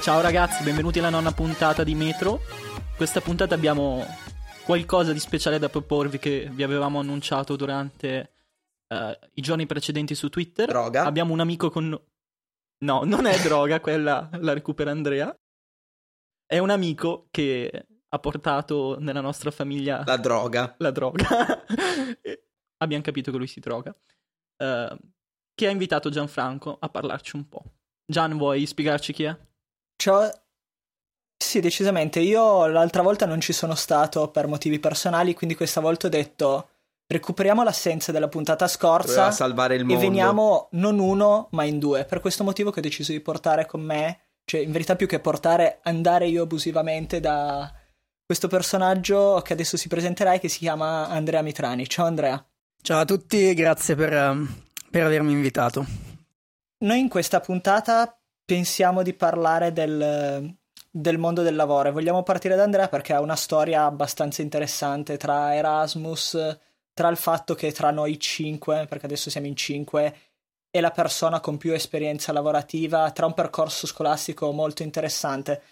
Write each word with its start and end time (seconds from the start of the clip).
Ciao 0.00 0.22
ragazzi, 0.22 0.64
benvenuti 0.64 0.98
alla 0.98 1.10
nonna 1.10 1.30
puntata 1.30 1.84
di 1.84 1.94
Metro. 1.94 2.40
Questa 2.96 3.20
puntata 3.20 3.54
abbiamo 3.54 4.02
qualcosa 4.64 5.12
di 5.12 5.18
speciale 5.18 5.58
da 5.58 5.68
proporvi 5.68 6.18
che 6.18 6.48
vi 6.50 6.62
avevamo 6.62 7.00
annunciato 7.00 7.54
durante 7.54 8.32
uh, 8.88 9.12
i 9.34 9.42
giorni 9.42 9.66
precedenti 9.66 10.14
su 10.14 10.30
Twitter. 10.30 10.68
Droga. 10.68 11.04
Abbiamo 11.04 11.34
un 11.34 11.40
amico 11.40 11.68
con... 11.68 12.02
No, 12.78 13.04
non 13.04 13.26
è 13.26 13.38
droga, 13.44 13.80
quella 13.80 14.30
la 14.40 14.54
recupera 14.54 14.90
Andrea. 14.90 15.38
È 16.46 16.56
un 16.56 16.70
amico 16.70 17.28
che 17.30 17.86
ha 18.08 18.18
portato 18.18 18.96
nella 19.00 19.20
nostra 19.20 19.50
famiglia... 19.50 20.02
La 20.06 20.16
droga. 20.16 20.76
La 20.78 20.92
droga. 20.92 21.28
Abbiamo 22.78 23.02
capito 23.02 23.30
che 23.30 23.36
lui 23.36 23.46
si 23.46 23.60
droga. 23.60 23.94
Uh, 24.56 24.96
che 25.54 25.66
ha 25.66 25.70
invitato 25.70 26.08
Gianfranco 26.08 26.78
a 26.80 26.88
parlarci 26.88 27.36
un 27.36 27.46
po'. 27.50 27.62
Gian, 28.06 28.38
vuoi 28.38 28.64
spiegarci 28.64 29.12
chi 29.12 29.24
è? 29.24 29.48
Ciao. 30.00 30.30
Sì, 31.36 31.60
decisamente. 31.60 32.20
Io 32.20 32.66
l'altra 32.66 33.02
volta 33.02 33.26
non 33.26 33.38
ci 33.38 33.52
sono 33.52 33.74
stato 33.74 34.30
per 34.30 34.46
motivi 34.46 34.78
personali, 34.78 35.34
quindi 35.34 35.54
questa 35.54 35.82
volta 35.82 36.06
ho 36.06 36.10
detto 36.10 36.68
recuperiamo 37.06 37.62
l'assenza 37.62 38.10
della 38.10 38.28
puntata 38.28 38.66
scorsa 38.66 39.30
salvare 39.30 39.74
il 39.74 39.82
e 39.82 39.84
mondo. 39.84 40.00
veniamo 40.00 40.68
non 40.72 40.98
uno, 40.98 41.48
ma 41.50 41.64
in 41.64 41.78
due. 41.78 42.06
Per 42.06 42.20
questo 42.20 42.44
motivo 42.44 42.70
che 42.70 42.78
ho 42.78 42.82
deciso 42.82 43.12
di 43.12 43.20
portare 43.20 43.66
con 43.66 43.82
me, 43.82 44.20
cioè 44.46 44.62
in 44.62 44.72
verità 44.72 44.96
più 44.96 45.06
che 45.06 45.20
portare, 45.20 45.80
andare 45.82 46.28
io 46.28 46.44
abusivamente 46.44 47.20
da 47.20 47.70
questo 48.24 48.48
personaggio 48.48 49.42
che 49.44 49.52
adesso 49.52 49.76
si 49.76 49.88
presenterà 49.88 50.32
e 50.32 50.40
che 50.40 50.48
si 50.48 50.60
chiama 50.60 51.08
Andrea 51.08 51.42
Mitrani. 51.42 51.86
Ciao 51.86 52.06
Andrea. 52.06 52.42
Ciao 52.80 53.00
a 53.00 53.04
tutti, 53.04 53.52
grazie 53.52 53.94
per, 53.96 54.14
ehm, 54.14 54.62
per 54.90 55.04
avermi 55.04 55.32
invitato. 55.32 55.84
Noi 56.78 57.00
in 57.00 57.08
questa 57.10 57.40
puntata 57.40 58.14
pensiamo 58.50 59.04
di 59.04 59.14
parlare 59.14 59.72
del, 59.72 60.56
del 60.90 61.18
mondo 61.18 61.42
del 61.42 61.54
lavoro 61.54 61.88
e 61.88 61.92
vogliamo 61.92 62.24
partire 62.24 62.56
da 62.56 62.64
Andrea 62.64 62.88
perché 62.88 63.12
ha 63.12 63.20
una 63.20 63.36
storia 63.36 63.84
abbastanza 63.84 64.42
interessante 64.42 65.16
tra 65.16 65.54
Erasmus, 65.54 66.58
tra 66.92 67.06
il 67.10 67.16
fatto 67.16 67.54
che 67.54 67.70
tra 67.70 67.92
noi 67.92 68.18
cinque, 68.18 68.86
perché 68.88 69.06
adesso 69.06 69.30
siamo 69.30 69.46
in 69.46 69.54
cinque, 69.54 70.16
è 70.68 70.80
la 70.80 70.90
persona 70.90 71.38
con 71.38 71.58
più 71.58 71.72
esperienza 71.72 72.32
lavorativa, 72.32 73.12
tra 73.12 73.26
un 73.26 73.34
percorso 73.34 73.86
scolastico 73.86 74.50
molto 74.50 74.82
interessante. 74.82 75.62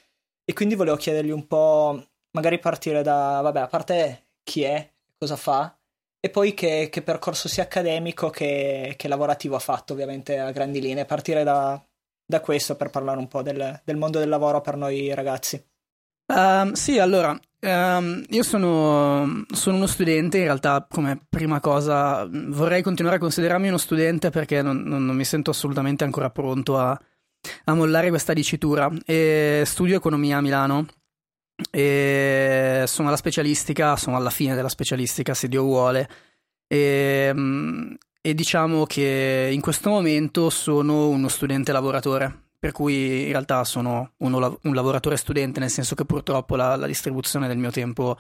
E 0.44 0.52
quindi 0.52 0.76
volevo 0.76 0.96
chiedergli 0.96 1.30
un 1.30 1.48
po', 1.48 2.00
magari 2.30 2.60
partire 2.60 3.02
da, 3.02 3.40
vabbè, 3.42 3.58
a 3.58 3.66
parte 3.66 4.26
chi 4.44 4.62
è, 4.62 4.88
cosa 5.18 5.34
fa, 5.34 5.76
e 6.20 6.30
poi 6.30 6.54
che, 6.54 6.88
che 6.92 7.02
percorso 7.02 7.48
sia 7.48 7.64
accademico 7.64 8.30
che, 8.30 8.94
che, 8.96 9.08
lavorativo 9.08 9.56
ha 9.56 9.58
fatto, 9.58 9.94
ovviamente 9.94 10.38
a 10.38 10.52
grandi 10.52 10.80
linee, 10.80 11.04
partire 11.04 11.42
da, 11.42 11.82
da 12.28 12.40
questo 12.40 12.76
per 12.76 12.90
parlare 12.90 13.18
un 13.18 13.26
po' 13.26 13.40
del, 13.40 13.80
del, 13.82 13.96
mondo 13.96 14.18
del 14.18 14.28
lavoro 14.28 14.60
per 14.60 14.76
noi 14.76 15.14
ragazzi. 15.14 15.64
Uh, 16.26 16.74
sì, 16.74 16.98
allora, 16.98 17.30
um, 17.60 18.22
io 18.28 18.42
sono, 18.42 19.46
sono, 19.50 19.76
uno 19.76 19.86
studente, 19.86 20.36
in 20.36 20.44
realtà 20.44 20.86
come 20.86 21.24
prima 21.26 21.58
cosa 21.58 22.28
vorrei 22.30 22.82
continuare 22.82 23.16
a 23.16 23.20
considerarmi 23.20 23.68
uno 23.68 23.78
studente 23.78 24.28
perché 24.28 24.60
non, 24.60 24.82
non, 24.82 25.06
non 25.06 25.16
mi 25.16 25.24
sento 25.24 25.50
assolutamente 25.52 26.04
ancora 26.04 26.28
pronto 26.28 26.76
a, 26.76 27.00
a, 27.64 27.74
mollare 27.74 28.10
questa 28.10 28.34
dicitura 28.34 28.90
e 29.06 29.62
studio 29.64 29.96
economia 29.96 30.36
a 30.36 30.42
Milano 30.42 30.86
e 31.70 32.84
sono 32.86 33.08
alla 33.08 33.16
specialistica, 33.16 33.96
sono 33.96 34.16
alla 34.16 34.28
fine 34.28 34.54
della 34.54 34.68
specialistica 34.68 35.32
se 35.32 35.48
Dio 35.48 35.62
vuole 35.62 36.06
e, 36.66 37.32
e 38.20 38.34
diciamo 38.34 38.84
che 38.84 39.50
in 39.52 39.60
questo 39.60 39.90
momento 39.90 40.50
sono 40.50 41.08
uno 41.08 41.28
studente 41.28 41.72
lavoratore 41.72 42.46
per 42.58 42.72
cui 42.72 43.26
in 43.26 43.30
realtà 43.30 43.64
sono 43.64 44.12
uno, 44.18 44.58
un 44.62 44.74
lavoratore 44.74 45.16
studente, 45.16 45.60
nel 45.60 45.70
senso 45.70 45.94
che 45.94 46.04
purtroppo 46.04 46.56
la, 46.56 46.74
la 46.74 46.86
distribuzione 46.86 47.46
del 47.46 47.56
mio 47.56 47.70
tempo 47.70 48.18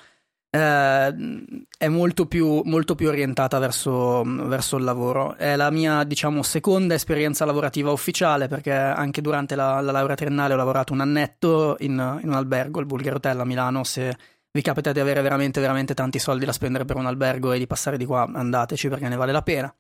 eh, 0.50 1.44
è 1.76 1.88
molto 1.88 2.26
più, 2.26 2.62
molto 2.64 2.94
più 2.94 3.08
orientata 3.08 3.58
verso, 3.58 4.22
verso, 4.24 4.76
il 4.76 4.84
lavoro. 4.84 5.34
È 5.34 5.56
la 5.56 5.70
mia, 5.70 6.04
diciamo, 6.04 6.42
seconda 6.42 6.94
esperienza 6.94 7.44
lavorativa 7.44 7.90
ufficiale, 7.90 8.46
perché 8.46 8.72
anche 8.72 9.20
durante 9.20 9.56
la, 9.56 9.80
la 9.80 9.92
laurea 9.92 10.14
triennale 10.14 10.54
ho 10.54 10.56
lavorato 10.56 10.92
un 10.92 11.00
annetto 11.00 11.76
in, 11.80 12.20
in 12.22 12.28
un 12.28 12.34
albergo, 12.34 12.78
il 12.80 12.86
Bulgari 12.86 13.16
Hotel 13.16 13.40
a 13.40 13.44
Milano, 13.44 13.82
se 13.82 14.16
vi 14.52 14.62
capita 14.62 14.92
di 14.92 15.00
avere 15.00 15.20
veramente, 15.20 15.60
veramente 15.60 15.94
tanti 15.94 16.18
soldi 16.20 16.44
da 16.44 16.52
spendere 16.52 16.84
per 16.84 16.96
un 16.96 17.06
albergo 17.06 17.52
e 17.52 17.58
di 17.58 17.66
passare 17.66 17.96
di 17.96 18.04
qua, 18.06 18.28
andateci 18.32 18.88
perché 18.88 19.08
ne 19.08 19.16
vale 19.16 19.32
la 19.32 19.42
pena. 19.42 19.74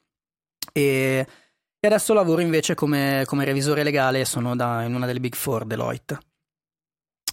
E 0.72 1.26
e 1.80 1.86
adesso 1.86 2.12
lavoro 2.12 2.40
invece 2.40 2.74
come, 2.74 3.22
come 3.26 3.44
revisore 3.44 3.84
legale, 3.84 4.24
sono 4.24 4.56
da, 4.56 4.82
in 4.82 4.96
una 4.96 5.06
delle 5.06 5.20
Big 5.20 5.36
Four, 5.36 5.64
Deloitte. 5.64 6.18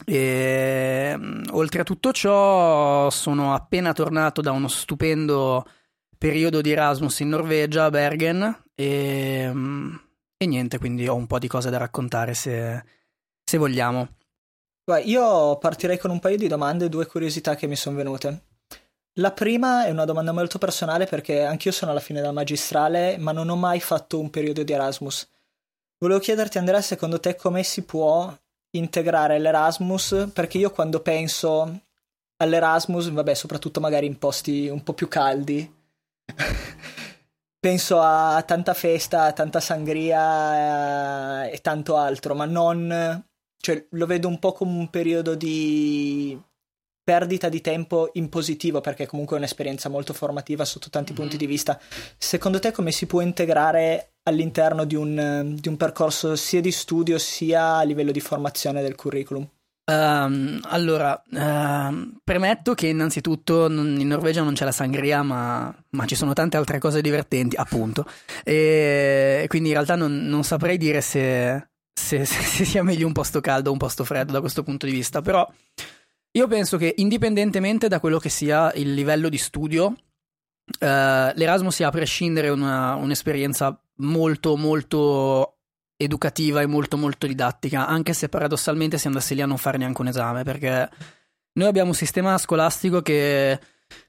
E, 0.06 1.18
oltre 1.50 1.82
a 1.82 1.84
tutto 1.84 2.12
ciò, 2.12 3.10
sono 3.10 3.56
appena 3.56 3.92
tornato 3.92 4.42
da 4.42 4.52
uno 4.52 4.68
stupendo 4.68 5.66
periodo 6.16 6.62
di 6.62 6.72
Erasmus 6.72 7.22
in 7.22 7.30
Norvegia, 7.30 7.86
a 7.86 7.90
Bergen, 7.90 8.64
e, 8.76 9.52
e 10.38 10.46
niente, 10.46 10.78
quindi 10.78 11.08
ho 11.08 11.16
un 11.16 11.26
po' 11.26 11.40
di 11.40 11.48
cose 11.48 11.72
da 11.72 11.78
raccontare 11.78 12.36
se, 12.36 12.84
se 13.44 13.58
vogliamo. 13.58 14.10
Io 15.06 15.58
partirei 15.58 15.98
con 15.98 16.12
un 16.12 16.20
paio 16.20 16.38
di 16.38 16.48
domande 16.48 16.86
e 16.86 16.90
due 16.90 17.08
curiosità 17.08 17.56
che 17.56 17.66
mi 17.66 17.76
sono 17.76 17.98
venute. 17.98 18.44
La 19.20 19.32
prima 19.32 19.86
è 19.86 19.92
una 19.92 20.04
domanda 20.04 20.34
molto 20.34 20.58
personale 20.58 21.06
perché 21.06 21.44
anch'io 21.46 21.72
sono 21.72 21.92
alla 21.92 22.02
fine 22.02 22.20
della 22.20 22.34
magistrale, 22.34 23.18
ma 23.18 23.32
non 23.32 23.48
ho 23.48 23.56
mai 23.56 23.80
fatto 23.80 24.20
un 24.20 24.30
periodo 24.30 24.64
di 24.64 24.74
Erasmus. 24.74 25.30
Volevo 26.00 26.20
chiederti, 26.20 26.58
Andrea, 26.58 26.82
secondo 26.82 27.22
te 27.22 27.36
come 27.36 27.64
si 27.64 27.84
può 27.84 28.38
integrare 28.72 29.40
l'Erasmus? 29.40 30.32
Perché 30.34 30.58
io 30.58 30.70
quando 30.72 31.00
penso 31.00 31.84
all'Erasmus, 32.38 33.10
vabbè, 33.10 33.34
soprattutto 33.34 33.80
magari 33.80 34.06
in 34.06 34.18
posti 34.18 34.68
un 34.68 34.84
po' 34.84 34.94
più 34.94 35.08
caldi, 35.08 35.74
penso 37.58 38.02
a 38.02 38.44
tanta 38.44 38.74
festa, 38.74 39.32
tanta 39.32 39.62
sangria 39.62 41.46
eh, 41.46 41.54
e 41.54 41.62
tanto 41.62 41.96
altro, 41.96 42.36
ma 42.36 42.44
non... 42.44 43.24
cioè 43.58 43.88
lo 43.92 44.06
vedo 44.06 44.28
un 44.28 44.40
po' 44.40 44.52
come 44.52 44.78
un 44.78 44.90
periodo 44.90 45.36
di 45.36 46.38
perdita 47.06 47.50
di 47.50 47.62
tempo 47.62 48.10
in 48.14 48.30
positivo 48.30 48.82
perché 48.82 49.06
comunque 49.06 49.36
è 49.36 49.40
un'esperienza 49.40 49.90
molto 49.90 50.12
formativa 50.12 50.66
sotto 50.66 50.90
tanti 50.90 51.14
mm-hmm. 51.14 51.22
punti 51.22 51.38
di 51.38 51.46
vista. 51.46 51.80
Secondo 52.18 52.60
te 52.60 52.72
come 52.72 52.92
si 52.92 53.06
può 53.06 53.22
integrare 53.22 54.16
all'interno 54.24 54.86
di 54.86 54.96
un, 54.96 55.56
di 55.56 55.68
un, 55.68 55.78
percorso 55.78 56.36
sia 56.36 56.62
di 56.62 56.72
studio 56.72 57.20
sia 57.20 57.76
a 57.76 57.84
livello 57.84 58.12
di 58.12 58.20
formazione 58.20 58.82
del 58.82 58.96
curriculum? 58.96 59.48
Um, 59.86 60.60
allora, 60.64 61.22
uh, 61.30 62.18
premetto 62.24 62.74
che 62.74 62.88
innanzitutto 62.88 63.68
in 63.68 64.08
Norvegia 64.08 64.42
non 64.42 64.56
c'è 64.56 64.66
la 64.66 64.72
sangria, 64.72 65.22
ma, 65.22 65.72
ma 65.92 66.06
ci 66.06 66.16
sono 66.16 66.34
tante 66.34 66.58
altre 66.58 66.80
cose 66.80 67.02
divertenti, 67.02 67.56
appunto. 67.56 68.04
E 68.44 69.46
quindi 69.48 69.68
in 69.68 69.76
realtà 69.76 69.96
non, 69.96 70.26
non 70.26 70.44
saprei 70.44 70.78
dire 70.78 71.02
se, 71.02 71.68
se, 71.94 72.26
se, 72.26 72.66
sia 72.66 72.82
meglio 72.82 73.06
un 73.06 73.14
posto 73.14 73.42
caldo 73.42 73.70
o 73.70 73.74
un 73.74 73.78
posto 73.78 74.04
freddo 74.04 74.32
da 74.32 74.40
questo 74.40 74.64
punto 74.64 74.88
di 74.88 74.92
vista, 74.92 75.22
però 75.22 75.48
io 76.36 76.48
penso 76.48 76.78
che 76.78 76.94
indipendentemente 76.98 77.88
da 77.88 78.00
quello 78.00 78.20
che 78.20 78.30
sia 78.30 78.72
il 78.74 78.94
livello 78.94 79.30
di 79.30 79.38
studio, 79.38 79.96
eh, 80.80 81.32
l'Erasmus 81.34 81.76
sia 81.76 81.88
a 81.88 81.92
prescindere 81.92 82.50
una, 82.50 82.96
un'esperienza 82.96 83.80
molto 83.98 84.58
molto 84.58 85.60
educativa 85.96 86.62
e 86.62 86.66
molto 86.66 86.98
molto 86.98 87.26
didattica, 87.26 87.88
anche 87.88 88.12
se 88.12 88.28
paradossalmente 88.28 88.98
si 88.98 89.08
andasse 89.08 89.34
lì 89.34 89.42
a 89.42 89.46
non 89.46 89.58
fare 89.58 89.78
neanche 89.78 90.02
un 90.02 90.08
esame, 90.08 90.44
perché 90.44 90.90
noi 91.54 91.68
abbiamo 91.70 91.90
un 91.90 91.96
sistema 91.96 92.38
scolastico 92.38 93.02
che 93.02 93.58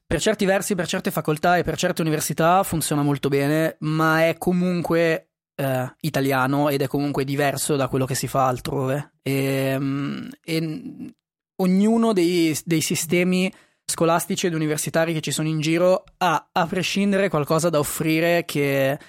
per 0.05 0.19
certi 0.19 0.43
versi, 0.43 0.75
per 0.75 0.85
certe 0.85 1.11
facoltà 1.11 1.55
e 1.55 1.63
per 1.63 1.77
certe 1.77 2.01
università 2.01 2.61
funziona 2.63 3.03
molto 3.03 3.29
bene, 3.29 3.77
ma 3.79 4.27
è 4.27 4.37
comunque 4.37 5.29
eh, 5.55 5.95
italiano 6.01 6.67
ed 6.67 6.81
è 6.81 6.87
comunque 6.87 7.23
diverso 7.23 7.77
da 7.77 7.87
quello 7.87 8.05
che 8.05 8.15
si 8.15 8.27
fa 8.27 8.47
altrove. 8.47 9.13
E, 9.21 9.77
mm, 9.79 10.27
e 10.43 11.13
ognuno 11.57 12.13
dei, 12.13 12.57
dei 12.65 12.81
sistemi 12.81 13.51
scolastici 13.89 14.47
ed 14.47 14.53
universitari 14.53 15.13
che 15.13 15.21
ci 15.21 15.31
sono 15.31 15.47
in 15.47 15.61
giro 15.61 16.03
ha, 16.17 16.49
a 16.51 16.67
prescindere, 16.67 17.29
qualcosa 17.29 17.69
da 17.69 17.79
offrire 17.79 18.43
che, 18.45 18.99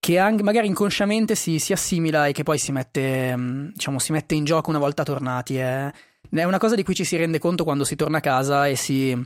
che 0.00 0.18
anche, 0.18 0.42
magari 0.42 0.66
inconsciamente 0.66 1.34
si, 1.34 1.58
si, 1.58 1.72
assimila 1.72 2.26
e 2.26 2.32
che 2.32 2.42
poi 2.42 2.58
si 2.58 2.72
mette, 2.72 3.36
mm, 3.36 3.68
diciamo, 3.72 3.98
si 3.98 4.12
mette 4.12 4.34
in 4.34 4.44
gioco 4.44 4.70
una 4.70 4.80
volta 4.80 5.04
tornati. 5.04 5.56
È, 5.56 5.92
è, 6.30 6.44
una 6.44 6.58
cosa 6.58 6.74
di 6.74 6.82
cui 6.82 6.94
ci 6.94 7.04
si 7.04 7.16
rende 7.16 7.38
conto 7.38 7.64
quando 7.64 7.84
si 7.84 7.94
torna 7.96 8.18
a 8.18 8.20
casa 8.20 8.66
e 8.66 8.74
si, 8.74 9.16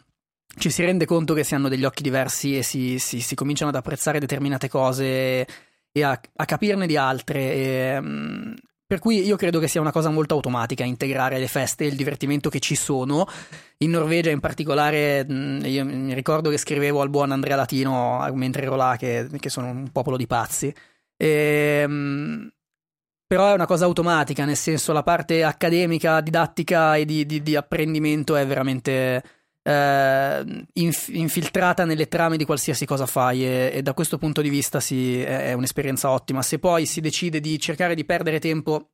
ci 0.59 0.71
si 0.71 0.85
rende 0.85 1.07
conto 1.07 1.33
che 1.33 1.45
si 1.45 1.55
hanno 1.55 1.69
degli 1.69 1.85
occhi 1.85 2.03
diversi 2.03 2.59
e 2.59 2.63
si, 2.63 2.99
si, 2.99 3.21
si 3.21 3.35
cominciano 3.35 3.71
ad 3.71 3.77
apprezzare 3.77 4.21
determinate 4.21 4.69
cose 4.69 5.47
e 5.91 6.03
a, 6.03 6.21
a 6.37 6.45
capirne 6.45 6.87
di 6.87 6.97
altre. 6.97 7.41
E, 7.41 8.01
mm, 8.01 8.53
per 8.95 9.03
cui 9.03 9.25
io 9.25 9.35
credo 9.35 9.59
che 9.59 9.67
sia 9.67 9.81
una 9.81 9.91
cosa 9.91 10.09
molto 10.09 10.35
automatica 10.35 10.85
integrare 10.85 11.41
le 11.41 11.49
feste 11.49 11.83
e 11.83 11.89
il 11.89 11.97
divertimento 11.97 12.49
che 12.49 12.61
ci 12.61 12.77
sono. 12.77 13.27
In 13.79 13.91
Norvegia 13.91 14.31
in 14.31 14.39
particolare, 14.39 15.27
io 15.29 15.85
mi 15.85 16.15
ricordo 16.15 16.49
che 16.49 16.59
scrivevo 16.59 17.01
al 17.01 17.11
buon 17.11 17.33
Andrea 17.33 17.57
Latino 17.57 18.25
mentre 18.35 18.63
ero 18.63 18.77
là 18.77 18.95
che, 18.97 19.29
che 19.41 19.51
sono 19.51 19.69
un 19.69 19.91
popolo 19.91 20.17
di 20.17 20.29
pazzi. 20.29 20.73
E, 21.17 21.81
ehm, 21.83 22.53
però 23.27 23.51
è 23.51 23.55
una 23.55 23.67
cosa 23.67 23.85
automatica, 23.85 24.45
nel 24.45 24.57
senso 24.57 24.93
la 24.93 25.03
parte 25.03 25.43
accademica, 25.43 26.21
didattica 26.21 26.95
e 26.95 27.05
di, 27.05 27.27
di, 27.27 27.43
di 27.43 27.57
apprendimento 27.57 28.37
è 28.37 28.47
veramente 28.47 29.25
eh, 29.67 30.67
inf- 30.75 31.09
infiltrata 31.09 31.85
nelle 31.85 32.07
trame 32.07 32.37
di 32.37 32.45
qualsiasi 32.45 32.85
cosa 32.85 33.07
fai 33.07 33.45
e, 33.45 33.71
e 33.75 33.83
da 33.83 33.95
questo 33.95 34.19
punto 34.19 34.43
di 34.43 34.51
vista 34.51 34.79
sì, 34.79 35.21
è, 35.21 35.49
è 35.49 35.53
un'esperienza 35.55 36.11
ottima. 36.11 36.43
Se 36.43 36.59
poi 36.59 36.87
si 36.87 37.01
decide 37.01 37.41
di 37.41 37.59
cercare 37.59 37.95
di 37.95 38.05
perdere 38.05 38.39
tempo 38.39 38.91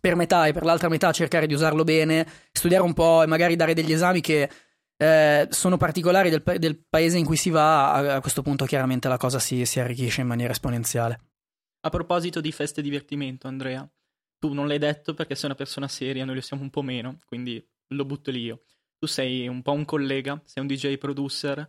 per 0.00 0.14
metà 0.14 0.46
e 0.46 0.52
per 0.52 0.64
l'altra 0.64 0.88
metà 0.88 1.12
cercare 1.12 1.46
di 1.46 1.54
usarlo 1.54 1.84
bene, 1.84 2.26
studiare 2.52 2.84
un 2.84 2.92
po' 2.92 3.22
e 3.22 3.26
magari 3.26 3.56
dare 3.56 3.74
degli 3.74 3.92
esami 3.92 4.20
che 4.20 4.50
eh, 4.96 5.48
sono 5.50 5.76
particolari 5.76 6.30
del, 6.30 6.42
del, 6.58 6.84
paese 6.88 7.18
in 7.18 7.24
cui 7.24 7.36
si 7.36 7.50
va, 7.50 7.92
a, 7.92 8.14
a 8.16 8.20
questo 8.20 8.42
punto 8.42 8.64
chiaramente 8.64 9.08
la 9.08 9.16
cosa 9.16 9.38
si, 9.38 9.64
si, 9.64 9.80
arricchisce 9.80 10.20
in 10.20 10.26
maniera 10.26 10.52
esponenziale. 10.52 11.20
A 11.80 11.90
proposito 11.90 12.40
di 12.40 12.52
feste 12.52 12.80
e 12.80 12.82
divertimento, 12.82 13.48
Andrea, 13.48 13.88
tu 14.38 14.52
non 14.52 14.68
l'hai 14.68 14.78
detto 14.78 15.14
perché 15.14 15.34
sei 15.34 15.46
una 15.46 15.56
persona 15.56 15.88
seria, 15.88 16.24
noi 16.24 16.36
lo 16.36 16.40
siamo 16.40 16.62
un 16.62 16.70
po' 16.70 16.82
meno, 16.82 17.18
quindi 17.24 17.64
lo 17.88 18.04
butto 18.04 18.30
lì 18.30 18.42
io. 18.42 18.62
Tu 19.02 19.08
sei 19.08 19.48
un 19.48 19.62
po' 19.62 19.72
un 19.72 19.84
collega, 19.84 20.40
sei 20.44 20.62
un 20.62 20.68
DJ 20.68 20.96
producer 20.96 21.68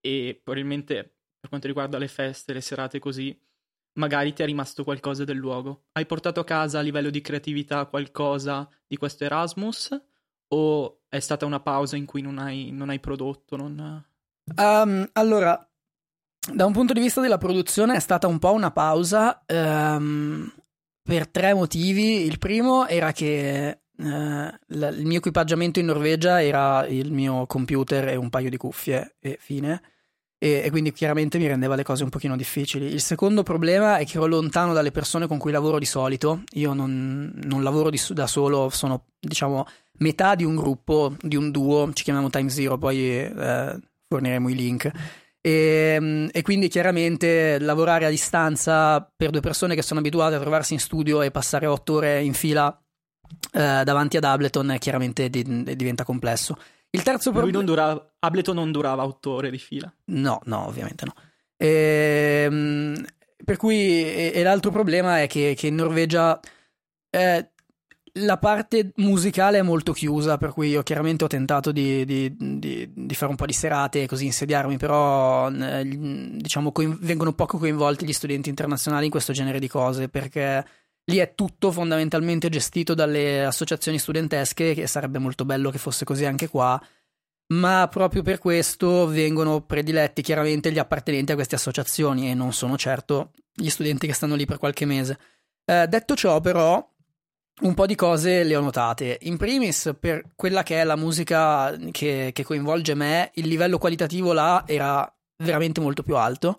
e 0.00 0.40
probabilmente 0.42 1.18
per 1.38 1.48
quanto 1.48 1.68
riguarda 1.68 1.96
le 1.96 2.08
feste, 2.08 2.52
le 2.52 2.60
serate 2.60 2.98
così, 2.98 3.40
magari 4.00 4.32
ti 4.32 4.42
è 4.42 4.46
rimasto 4.46 4.82
qualcosa 4.82 5.22
del 5.22 5.36
luogo. 5.36 5.84
Hai 5.92 6.06
portato 6.06 6.40
a 6.40 6.44
casa 6.44 6.80
a 6.80 6.82
livello 6.82 7.08
di 7.10 7.20
creatività 7.20 7.86
qualcosa 7.86 8.68
di 8.84 8.96
questo 8.96 9.22
Erasmus? 9.22 9.96
O 10.54 11.02
è 11.08 11.20
stata 11.20 11.46
una 11.46 11.60
pausa 11.60 11.94
in 11.94 12.04
cui 12.04 12.20
non 12.20 12.38
hai, 12.38 12.72
non 12.72 12.88
hai 12.90 12.98
prodotto? 12.98 13.54
Non... 13.54 14.04
Um, 14.56 15.08
allora, 15.12 15.70
da 16.52 16.66
un 16.66 16.72
punto 16.72 16.94
di 16.94 17.00
vista 17.00 17.20
della 17.20 17.38
produzione 17.38 17.94
è 17.94 18.00
stata 18.00 18.26
un 18.26 18.40
po' 18.40 18.54
una 18.54 18.72
pausa 18.72 19.44
um, 19.46 20.52
per 21.00 21.28
tre 21.28 21.54
motivi. 21.54 22.24
Il 22.24 22.38
primo 22.38 22.88
era 22.88 23.12
che 23.12 23.81
uh, 24.02 24.74
l- 24.74 24.96
il 24.98 25.06
mio 25.06 25.18
equipaggiamento 25.18 25.78
in 25.78 25.86
Norvegia 25.86 26.42
era 26.42 26.86
il 26.86 27.12
mio 27.12 27.46
computer 27.46 28.08
e 28.08 28.16
un 28.16 28.30
paio 28.30 28.50
di 28.50 28.56
cuffie 28.56 29.16
e 29.20 29.38
fine 29.40 29.80
e, 30.42 30.62
e, 30.64 30.70
quindi 30.70 30.90
chiaramente 30.90 31.38
mi 31.38 31.46
rendeva 31.46 31.76
le 31.76 31.84
cose 31.84 32.02
un 32.02 32.08
pochino 32.08 32.36
difficili. 32.36 32.86
Il 32.86 33.00
secondo 33.00 33.44
problema 33.44 33.98
è 33.98 34.04
che 34.04 34.16
ero 34.16 34.26
lontano 34.26 34.72
dalle 34.72 34.90
persone 34.90 35.28
con 35.28 35.38
cui 35.38 35.52
lavoro 35.52 35.78
di 35.78 35.84
solito, 35.84 36.42
io 36.54 36.72
non, 36.72 37.32
non 37.44 37.62
lavoro 37.62 37.90
di, 37.90 38.00
da 38.08 38.26
solo, 38.26 38.68
sono 38.68 39.04
diciamo 39.20 39.64
metà 39.98 40.34
di 40.34 40.42
un 40.42 40.56
gruppo, 40.56 41.14
di 41.20 41.36
un 41.36 41.52
duo, 41.52 41.92
ci 41.92 42.02
chiamiamo 42.02 42.28
Time 42.28 42.48
Zero, 42.48 42.76
poi 42.76 43.20
eh, 43.20 43.78
forniremo 44.08 44.48
i 44.48 44.54
link. 44.56 44.90
E, 45.40 46.28
e, 46.32 46.42
quindi 46.42 46.66
chiaramente 46.66 47.60
lavorare 47.60 48.06
a 48.06 48.10
distanza 48.10 49.00
per 49.14 49.30
due 49.30 49.40
persone 49.40 49.76
che 49.76 49.82
sono 49.82 50.00
abituate 50.00 50.34
a 50.34 50.40
trovarsi 50.40 50.72
in 50.72 50.80
studio 50.80 51.22
e 51.22 51.30
passare 51.30 51.66
otto 51.66 51.94
ore 51.94 52.20
in 52.20 52.34
fila 52.34 52.81
eh, 53.52 53.82
davanti 53.84 54.16
ad 54.16 54.24
Ableton 54.24 54.76
chiaramente 54.78 55.28
di, 55.28 55.42
diventa 55.76 56.04
complesso. 56.04 56.56
Il 56.90 57.02
terzo 57.02 57.30
problema. 57.30 57.56
Non 57.56 57.66
durava. 57.66 58.12
Ableton 58.18 58.54
non 58.54 58.70
durava 58.70 59.04
otto 59.04 59.30
ore 59.30 59.50
di 59.50 59.58
fila. 59.58 59.92
No, 60.06 60.40
no, 60.44 60.66
ovviamente 60.66 61.04
no. 61.06 61.14
Ehm, 61.56 63.02
per 63.44 63.56
cui, 63.56 63.76
e, 63.76 64.32
e, 64.34 64.42
l'altro 64.42 64.70
problema 64.70 65.22
è 65.22 65.26
che, 65.26 65.54
che 65.56 65.68
in 65.68 65.76
Norvegia 65.76 66.38
eh, 67.08 67.52
la 68.16 68.36
parte 68.36 68.92
musicale 68.96 69.58
è 69.58 69.62
molto 69.62 69.92
chiusa, 69.92 70.36
per 70.36 70.52
cui 70.52 70.68
io 70.68 70.82
chiaramente 70.82 71.24
ho 71.24 71.28
tentato 71.28 71.72
di, 71.72 72.04
di, 72.04 72.34
di, 72.36 72.90
di 72.92 73.14
fare 73.14 73.30
un 73.30 73.36
po' 73.36 73.46
di 73.46 73.54
serate 73.54 74.02
e 74.02 74.06
così 74.06 74.26
insediarmi, 74.26 74.76
però 74.76 75.50
eh, 75.50 75.84
diciamo 75.84 76.72
coin- 76.72 76.98
vengono 77.00 77.32
poco 77.32 77.56
coinvolti 77.58 78.04
gli 78.04 78.12
studenti 78.12 78.50
internazionali 78.50 79.06
in 79.06 79.10
questo 79.10 79.32
genere 79.32 79.58
di 79.58 79.68
cose 79.68 80.08
perché 80.08 80.64
lì 81.04 81.18
è 81.18 81.34
tutto 81.34 81.72
fondamentalmente 81.72 82.48
gestito 82.48 82.94
dalle 82.94 83.44
associazioni 83.44 83.98
studentesche, 83.98 84.74
che 84.74 84.86
sarebbe 84.86 85.18
molto 85.18 85.44
bello 85.44 85.70
che 85.70 85.78
fosse 85.78 86.04
così 86.04 86.24
anche 86.24 86.48
qua, 86.48 86.80
ma 87.48 87.88
proprio 87.88 88.22
per 88.22 88.38
questo 88.38 89.06
vengono 89.06 89.62
prediletti 89.62 90.22
chiaramente 90.22 90.72
gli 90.72 90.78
appartenenti 90.78 91.32
a 91.32 91.34
queste 91.34 91.56
associazioni 91.56 92.30
e 92.30 92.34
non 92.34 92.52
sono 92.52 92.76
certo 92.78 93.32
gli 93.52 93.68
studenti 93.68 94.06
che 94.06 94.14
stanno 94.14 94.34
lì 94.34 94.46
per 94.46 94.58
qualche 94.58 94.84
mese. 94.86 95.18
Eh, 95.64 95.86
detto 95.86 96.14
ciò, 96.14 96.40
però, 96.40 96.88
un 97.62 97.74
po' 97.74 97.86
di 97.86 97.94
cose 97.94 98.42
le 98.44 98.56
ho 98.56 98.60
notate. 98.60 99.18
In 99.22 99.36
primis, 99.36 99.94
per 99.98 100.30
quella 100.34 100.62
che 100.62 100.80
è 100.80 100.84
la 100.84 100.96
musica 100.96 101.76
che, 101.90 102.30
che 102.32 102.44
coinvolge 102.44 102.94
me, 102.94 103.30
il 103.34 103.48
livello 103.48 103.78
qualitativo 103.78 104.32
là 104.32 104.64
era 104.66 105.10
veramente 105.36 105.80
molto 105.80 106.02
più 106.02 106.16
alto 106.16 106.58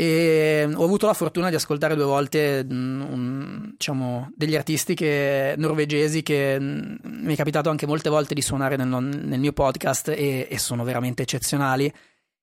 e 0.00 0.64
ho 0.72 0.84
avuto 0.84 1.06
la 1.06 1.12
fortuna 1.12 1.48
di 1.48 1.56
ascoltare 1.56 1.96
due 1.96 2.04
volte 2.04 2.64
mm, 2.64 3.00
un, 3.00 3.70
diciamo, 3.72 4.30
degli 4.32 4.54
artisti 4.54 4.94
che, 4.94 5.56
norvegesi 5.58 6.22
che 6.22 6.56
mm, 6.56 6.94
mi 7.02 7.32
è 7.32 7.36
capitato 7.36 7.68
anche 7.68 7.84
molte 7.84 8.08
volte 8.08 8.32
di 8.32 8.40
suonare 8.40 8.76
nel, 8.76 8.86
nel 8.86 9.40
mio 9.40 9.52
podcast 9.52 10.10
e, 10.10 10.46
e, 10.48 10.58
sono 10.60 10.84
veramente 10.84 11.22
eccezionali. 11.22 11.92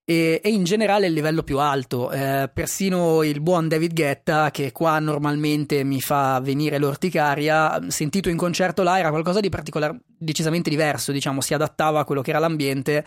E, 0.04 0.42
e, 0.44 0.50
in 0.50 0.66
generale 0.66 1.08
il 1.08 1.14
livello 1.14 1.44
più 1.44 1.58
alto 1.60 2.12
eh, 2.12 2.52
persino 2.54 3.24
il 3.24 3.40
buon 3.40 3.70
David 3.70 3.94
Guetta 3.94 4.52
che 4.52 4.74
qua 4.74 5.00
normalmente 5.00 5.86
mi 5.86 6.02
fa 6.02 6.42
venire 6.42 6.78
l'orticaria 6.78 7.90
sentito 7.90 8.28
in 8.28 8.36
concerto 8.36 8.84
là 8.84 9.00
era 9.00 9.10
qualcosa 9.10 9.40
di 9.40 9.50
particolare 9.50 10.02
decisamente 10.06 10.70
diverso 10.70 11.12
diciamo 11.12 11.42
si 11.42 11.54
adattava 11.54 12.02
a 12.02 12.04
quello 12.04 12.22
che 12.22 12.30
era 12.32 12.40
l'ambiente 12.40 13.04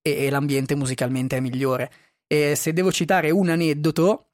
e, 0.00 0.24
e 0.24 0.30
l'ambiente 0.30 0.74
musicalmente 0.74 1.36
è 1.36 1.40
migliore 1.40 1.90
e 2.28 2.54
se 2.54 2.72
devo 2.72 2.92
citare 2.92 3.30
un 3.30 3.48
aneddoto, 3.48 4.28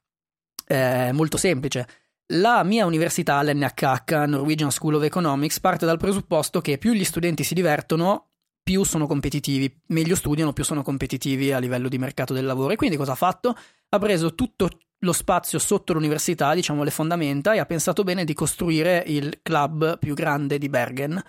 è 0.63 1.11
molto 1.11 1.37
semplice. 1.37 1.87
La 2.27 2.63
mia 2.63 2.85
università, 2.85 3.41
l'NHH, 3.41 4.25
Norwegian 4.27 4.71
School 4.71 4.95
of 4.95 5.03
Economics, 5.03 5.59
parte 5.59 5.85
dal 5.85 5.97
presupposto 5.97 6.59
che 6.61 6.77
più 6.77 6.93
gli 6.93 7.03
studenti 7.03 7.43
si 7.43 7.53
divertono, 7.53 8.29
più 8.61 8.83
sono 8.83 9.05
competitivi, 9.05 9.81
meglio 9.87 10.15
studiano, 10.15 10.51
più 10.51 10.63
sono 10.63 10.81
competitivi 10.81 11.51
a 11.51 11.59
livello 11.59 11.87
di 11.87 11.99
mercato 11.99 12.33
del 12.33 12.45
lavoro. 12.45 12.73
E 12.73 12.75
quindi 12.75 12.97
cosa 12.97 13.11
ha 13.11 13.15
fatto? 13.15 13.55
Ha 13.89 13.99
preso 13.99 14.33
tutto 14.33 14.69
lo 14.99 15.13
spazio 15.13 15.59
sotto 15.59 15.93
l'università, 15.93 16.53
diciamo 16.55 16.81
le 16.81 16.89
fondamenta, 16.89 17.53
e 17.53 17.59
ha 17.59 17.65
pensato 17.65 18.03
bene 18.03 18.25
di 18.25 18.33
costruire 18.33 19.03
il 19.05 19.39
club 19.43 19.99
più 19.99 20.15
grande 20.15 20.57
di 20.57 20.67
Bergen, 20.67 21.23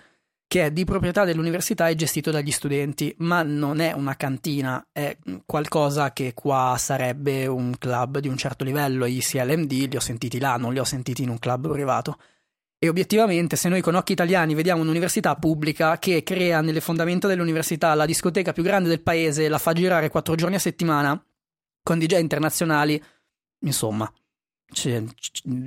che 0.47 0.65
è 0.65 0.71
di 0.71 0.85
proprietà 0.85 1.25
dell'università 1.25 1.89
e 1.89 1.95
gestito 1.95 2.31
dagli 2.31 2.51
studenti, 2.51 3.13
ma 3.19 3.43
non 3.43 3.81
è 3.81 3.91
una 3.91 4.15
cantina, 4.15 4.87
è 4.93 5.17
qualcosa 5.45 6.13
che 6.13 6.33
qua 6.33 6.75
sarebbe 6.79 7.45
un 7.47 7.77
club 7.77 8.19
di 8.19 8.29
un 8.29 8.37
certo 8.37 8.63
livello. 8.63 9.05
I 9.05 9.19
CLMD 9.19 9.71
li 9.71 9.95
ho 9.97 9.99
sentiti 9.99 10.39
là, 10.39 10.55
non 10.55 10.71
li 10.71 10.79
ho 10.79 10.85
sentiti 10.85 11.23
in 11.23 11.29
un 11.29 11.37
club 11.37 11.69
privato. 11.69 12.17
E 12.79 12.87
obiettivamente, 12.87 13.57
se 13.57 13.67
noi 13.67 13.81
con 13.81 13.95
occhi 13.95 14.13
italiani 14.13 14.53
vediamo 14.53 14.83
un'università 14.83 15.35
pubblica 15.35 15.97
che 15.99 16.23
crea 16.23 16.61
nelle 16.61 16.79
fondamenta 16.79 17.27
dell'università 17.27 17.93
la 17.93 18.05
discoteca 18.05 18.53
più 18.53 18.63
grande 18.63 18.87
del 18.87 19.01
paese, 19.01 19.49
la 19.49 19.57
fa 19.57 19.73
girare 19.73 20.09
quattro 20.09 20.35
giorni 20.35 20.55
a 20.55 20.59
settimana 20.59 21.21
con 21.83 21.99
DJ 21.99 22.19
internazionali, 22.19 23.01
insomma, 23.61 24.09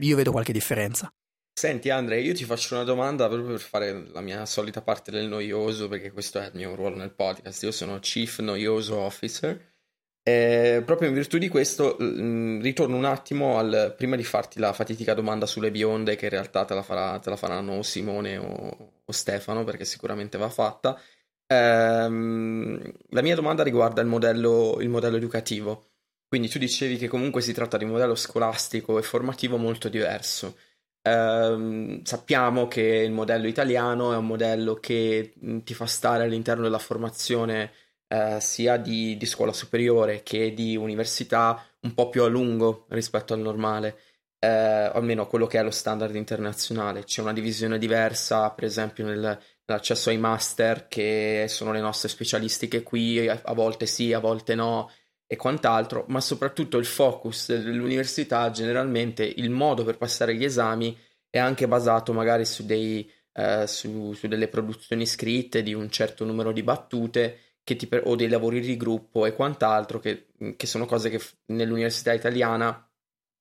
io 0.01 0.17
vedo 0.17 0.31
qualche 0.31 0.53
differenza. 0.53 1.13
Senti 1.61 1.91
Andre, 1.91 2.23
io 2.23 2.33
ti 2.33 2.47
faccio 2.47 2.75
una 2.75 2.85
domanda 2.85 3.29
proprio 3.29 3.51
per 3.51 3.61
fare 3.61 4.07
la 4.13 4.23
mia 4.23 4.47
solita 4.47 4.81
parte 4.81 5.11
del 5.11 5.29
noioso, 5.29 5.89
perché 5.89 6.11
questo 6.11 6.39
è 6.39 6.47
il 6.47 6.53
mio 6.55 6.75
ruolo 6.75 6.97
nel 6.97 7.11
podcast, 7.11 7.65
io 7.65 7.71
sono 7.71 7.99
Chief 7.99 8.39
Noioso 8.39 8.97
Officer. 8.97 9.75
E 10.23 10.83
proprio 10.87 11.09
in 11.09 11.15
virtù 11.15 11.37
di 11.37 11.49
questo 11.49 11.99
mm, 12.03 12.63
ritorno 12.63 12.97
un 12.97 13.05
attimo 13.05 13.59
al, 13.59 13.93
prima 13.95 14.17
di 14.17 14.25
farti 14.25 14.59
la 14.59 14.73
fatidica 14.73 15.13
domanda 15.13 15.45
sulle 15.45 15.71
bionde, 15.71 16.17
che 16.17 16.25
in 16.25 16.31
realtà 16.31 16.65
te 16.65 16.73
la, 16.73 16.83
farà, 16.83 17.19
te 17.19 17.29
la 17.29 17.37
faranno 17.37 17.75
o 17.75 17.83
Simone 17.83 18.39
o, 18.39 19.03
o, 19.05 19.13
Stefano, 19.13 19.63
perché 19.63 19.85
sicuramente 19.85 20.39
va 20.39 20.49
fatta. 20.49 20.99
Ehm, 21.47 22.91
la 23.11 23.21
mia 23.21 23.35
domanda 23.35 23.63
riguarda 23.63 24.01
il 24.01 24.07
modello, 24.09 24.79
il 24.81 24.89
modello 24.89 25.17
educativo. 25.19 25.89
Quindi 26.27 26.49
tu 26.49 26.59
dicevi 26.59 26.97
che 26.97 27.09
comunque 27.09 27.43
si 27.43 27.53
tratta 27.53 27.77
di 27.77 27.85
un 27.85 27.91
modello 27.91 28.15
scolastico 28.15 28.99
e 28.99 29.03
formativo 29.03 29.59
molto 29.59 29.91
diverso. 29.91 30.57
Ehm, 31.03 32.03
sappiamo 32.05 32.69
che 32.69 32.83
il 32.83 33.11
modello 33.13 33.47
italiano 33.47 34.13
è 34.13 34.17
un 34.17 34.27
modello 34.27 34.75
che 34.75 35.33
ti 35.65 35.75
fa 35.75 35.87
stare 35.87 36.25
all'interno 36.25 36.63
della 36.63 36.79
formazione 36.79 37.73
eh, 38.07 38.39
sia 38.41 38.77
di, 38.77 39.17
di, 39.17 39.27
scuola 39.27 39.53
superiore 39.53 40.23
che 40.23 40.53
di 40.53 40.77
università 40.77 41.65
un 41.83 41.95
po' 41.95 42.09
più 42.11 42.23
a 42.23 42.27
lungo 42.29 42.87
rispetto 42.91 43.33
al 43.33 43.41
normale, 43.41 43.99
eh, 44.39 44.49
almeno 44.49 45.27
quello 45.27 45.47
che 45.47 45.59
è 45.59 45.63
lo 45.63 45.71
standard 45.71 46.15
internazionale. 46.15 47.05
C'è 47.05 47.23
una 47.23 47.33
divisione 47.33 47.79
diversa, 47.79 48.51
per 48.51 48.65
esempio, 48.65 49.07
nel, 49.07 49.39
nell'accesso 49.65 50.11
ai 50.11 50.19
master, 50.19 50.89
che 50.89 51.47
sono 51.49 51.73
le 51.73 51.81
nostre 51.81 52.09
specialistiche 52.09 52.83
qui, 52.83 53.29
a, 53.29 53.41
a 53.43 53.55
volte 53.55 53.87
sì, 53.87 54.13
a 54.13 54.19
volte 54.19 54.55
no 54.55 54.91
e 55.33 55.37
quant'altro, 55.37 56.07
ma 56.09 56.21
soprattutto 56.21 56.77
il 56.77 56.85
focus 56.85 57.57
dell'università, 57.57 58.51
generalmente 58.51 59.23
il 59.23 59.49
modo 59.49 59.85
per 59.85 59.97
passare 59.97 60.35
gli 60.35 60.43
esami 60.43 60.99
è 61.31 61.39
anche 61.39 61.69
basato 61.69 62.13
magari 62.13 62.45
su, 62.45 62.67
dei, 62.67 63.09
eh, 63.35 63.65
su, 63.69 64.13
su 64.13 64.27
delle 64.27 64.49
produzioni 64.49 65.07
scritte 65.07 65.63
di 65.63 65.73
un 65.73 65.89
certo 65.89 66.25
numero 66.25 66.51
di 66.51 66.65
battute 66.65 67.39
per- 67.63 68.03
o 68.07 68.17
dei 68.17 68.29
lavori 68.29 68.59
di 68.59 68.77
gruppo 68.77 69.25
e 69.25 69.33
quant'altro, 69.33 70.01
che, 70.01 70.31
che 70.57 70.67
sono 70.67 70.85
cose 70.85 71.11
che 71.11 71.21
nell'università 71.53 72.13
italiana, 72.13 72.91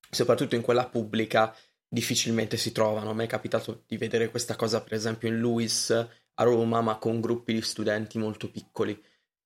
soprattutto 0.08 0.54
in 0.54 0.62
quella 0.62 0.86
pubblica, 0.86 1.52
difficilmente 1.88 2.56
si 2.56 2.70
trovano. 2.70 3.10
A 3.10 3.14
me 3.14 3.24
è 3.24 3.26
capitato 3.26 3.82
di 3.88 3.96
vedere 3.96 4.30
questa 4.30 4.54
cosa, 4.54 4.80
per 4.80 4.92
esempio, 4.92 5.26
in 5.26 5.40
Luis 5.40 5.90
a 5.90 6.44
Roma, 6.44 6.80
ma 6.82 6.98
con 6.98 7.20
gruppi 7.20 7.52
di 7.52 7.62
studenti 7.62 8.16
molto 8.16 8.48
piccoli. 8.48 8.96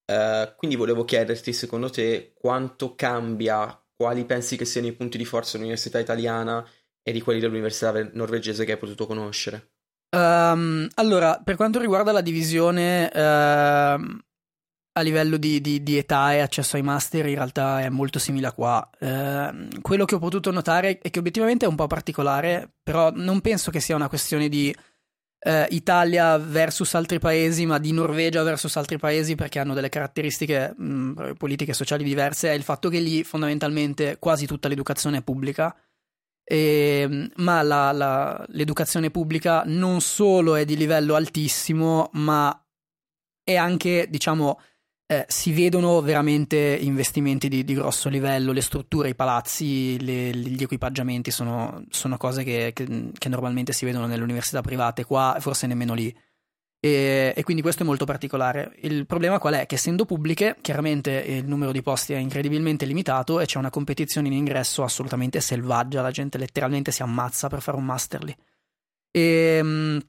Uh, 0.06 0.54
quindi 0.56 0.76
volevo 0.76 1.04
chiederti, 1.04 1.52
secondo 1.52 1.88
te, 1.88 2.32
quanto 2.34 2.94
cambia, 2.94 3.82
quali 3.96 4.24
pensi 4.24 4.56
che 4.56 4.64
siano 4.64 4.86
i 4.86 4.92
punti 4.92 5.16
di 5.16 5.24
forza 5.24 5.52
dell'università 5.52 5.98
italiana 5.98 6.66
e 7.02 7.12
di 7.12 7.20
quelli 7.20 7.40
dell'università 7.40 7.92
norvegese 8.12 8.64
che 8.64 8.72
hai 8.72 8.78
potuto 8.78 9.06
conoscere? 9.06 9.70
Um, 10.14 10.88
allora, 10.94 11.40
per 11.42 11.56
quanto 11.56 11.80
riguarda 11.80 12.12
la 12.12 12.20
divisione 12.20 13.10
uh, 13.12 13.18
a 14.96 15.00
livello 15.00 15.36
di, 15.36 15.60
di, 15.60 15.82
di, 15.82 15.96
età 15.96 16.34
e 16.34 16.38
accesso 16.38 16.76
ai 16.76 16.82
master, 16.82 17.26
in 17.26 17.34
realtà 17.34 17.80
è 17.80 17.88
molto 17.88 18.18
simile 18.18 18.46
a 18.46 18.52
qua. 18.52 18.88
Uh, 19.00 19.80
quello 19.80 20.04
che 20.04 20.14
ho 20.14 20.20
potuto 20.20 20.50
notare 20.52 20.98
è 20.98 21.10
che 21.10 21.18
obiettivamente 21.18 21.64
è 21.64 21.68
un 21.68 21.74
po' 21.74 21.88
particolare, 21.88 22.74
però 22.82 23.10
non 23.10 23.40
penso 23.40 23.70
che 23.70 23.80
sia 23.80 23.96
una 23.96 24.08
questione 24.08 24.48
di 24.48 24.74
uh, 25.44 25.66
Italia 25.68 26.38
versus 26.38 26.94
altri 26.94 27.18
paesi, 27.18 27.66
ma 27.66 27.78
di 27.78 27.92
Norvegia 27.92 28.42
versus 28.42 28.76
altri 28.76 28.98
paesi 28.98 29.34
perché 29.34 29.58
hanno 29.58 29.74
delle 29.74 29.88
caratteristiche 29.88 30.74
mh, 30.76 31.32
politiche 31.38 31.70
e 31.70 31.74
sociali 31.74 32.04
diverse. 32.04 32.50
È 32.50 32.54
il 32.54 32.62
fatto 32.62 32.88
che 32.88 32.98
lì 32.98 33.24
fondamentalmente 33.24 34.16
quasi 34.18 34.46
tutta 34.46 34.68
l'educazione 34.68 35.18
è 35.18 35.22
pubblica 35.22 35.74
e, 36.44 37.00
ehm, 37.00 37.30
ma 37.36 37.62
la, 37.62 37.90
la, 37.92 38.44
l'educazione 38.48 39.10
pubblica 39.10 39.62
non 39.64 40.00
solo 40.00 40.54
è 40.54 40.64
di 40.64 40.76
livello 40.76 41.14
altissimo, 41.14 42.10
ma 42.12 42.56
è 43.42 43.56
anche, 43.56 44.06
diciamo, 44.08 44.60
eh, 45.06 45.24
si 45.28 45.52
vedono 45.52 46.00
veramente 46.00 46.56
investimenti 46.80 47.48
di, 47.48 47.64
di, 47.64 47.74
grosso 47.74 48.08
livello, 48.08 48.52
le 48.52 48.62
strutture, 48.62 49.10
i 49.10 49.14
palazzi, 49.14 50.02
le, 50.02 50.34
gli 50.34 50.62
equipaggiamenti 50.62 51.30
sono, 51.30 51.84
sono 51.90 52.16
cose 52.16 52.42
che, 52.42 52.72
che, 52.72 53.10
che, 53.12 53.28
normalmente 53.28 53.72
si 53.72 53.84
vedono 53.84 54.06
nelle 54.06 54.22
università 54.22 54.62
private, 54.62 55.04
qua 55.04 55.36
forse 55.40 55.66
nemmeno 55.66 55.92
lì. 55.94 56.14
E, 56.80 57.32
e, 57.36 57.42
quindi 57.42 57.62
questo 57.62 57.82
è 57.82 57.86
molto 57.86 58.04
particolare. 58.06 58.76
Il 58.80 59.06
problema 59.06 59.38
qual 59.38 59.54
è? 59.54 59.66
Che 59.66 59.74
essendo 59.74 60.06
pubbliche, 60.06 60.56
chiaramente 60.60 61.10
il 61.12 61.46
numero 61.46 61.72
di 61.72 61.82
posti 61.82 62.14
è 62.14 62.18
incredibilmente 62.18 62.86
limitato 62.86 63.40
e 63.40 63.46
c'è 63.46 63.58
una 63.58 63.70
competizione 63.70 64.28
in 64.28 64.34
ingresso 64.34 64.82
assolutamente 64.82 65.40
selvaggia, 65.40 66.02
la 66.02 66.10
gente 66.10 66.38
letteralmente 66.38 66.92
si 66.92 67.02
ammazza 67.02 67.48
per 67.48 67.60
fare 67.60 67.76
un 67.76 67.84
master 67.84 68.24
lì. 68.24 68.36
E, 69.10 69.56
ehm, 69.58 70.00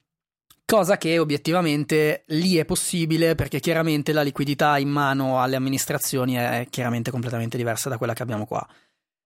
cosa 0.66 0.98
che 0.98 1.20
obiettivamente 1.20 2.24
lì 2.28 2.58
è 2.58 2.66
possibile 2.66 3.36
perché 3.36 3.60
chiaramente 3.60 4.12
la 4.12 4.24
liquidità 4.24 4.78
in 4.78 4.90
mano 4.90 5.42
alle 5.42 5.56
amministrazioni 5.56 6.34
è 6.34 6.68
chiaramente 6.70 7.12
completamente 7.12 7.56
diversa 7.56 7.88
da 7.88 7.98
quella 7.98 8.14
che 8.14 8.24
abbiamo 8.24 8.46
qua. 8.46 8.68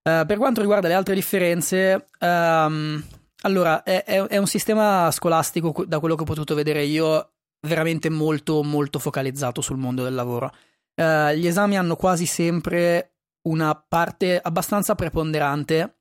Uh, 0.01 0.25
per 0.25 0.37
quanto 0.37 0.61
riguarda 0.61 0.87
le 0.87 0.93
altre 0.93 1.15
differenze, 1.15 2.07
um, 2.19 3.03
allora 3.41 3.83
è, 3.83 4.03
è, 4.03 4.21
è 4.21 4.37
un 4.37 4.47
sistema 4.47 5.09
scolastico, 5.11 5.85
da 5.85 5.99
quello 5.99 6.15
che 6.15 6.23
ho 6.23 6.25
potuto 6.25 6.55
vedere 6.55 6.83
io, 6.83 7.31
veramente 7.67 8.09
molto 8.09 8.63
molto 8.63 8.99
focalizzato 8.99 9.61
sul 9.61 9.77
mondo 9.77 10.03
del 10.03 10.15
lavoro. 10.15 10.53
Uh, 10.95 11.31
gli 11.31 11.47
esami 11.47 11.77
hanno 11.77 11.95
quasi 11.95 12.25
sempre 12.25 13.13
una 13.43 13.75
parte 13.75 14.39
abbastanza 14.41 14.95
preponderante 14.95 15.98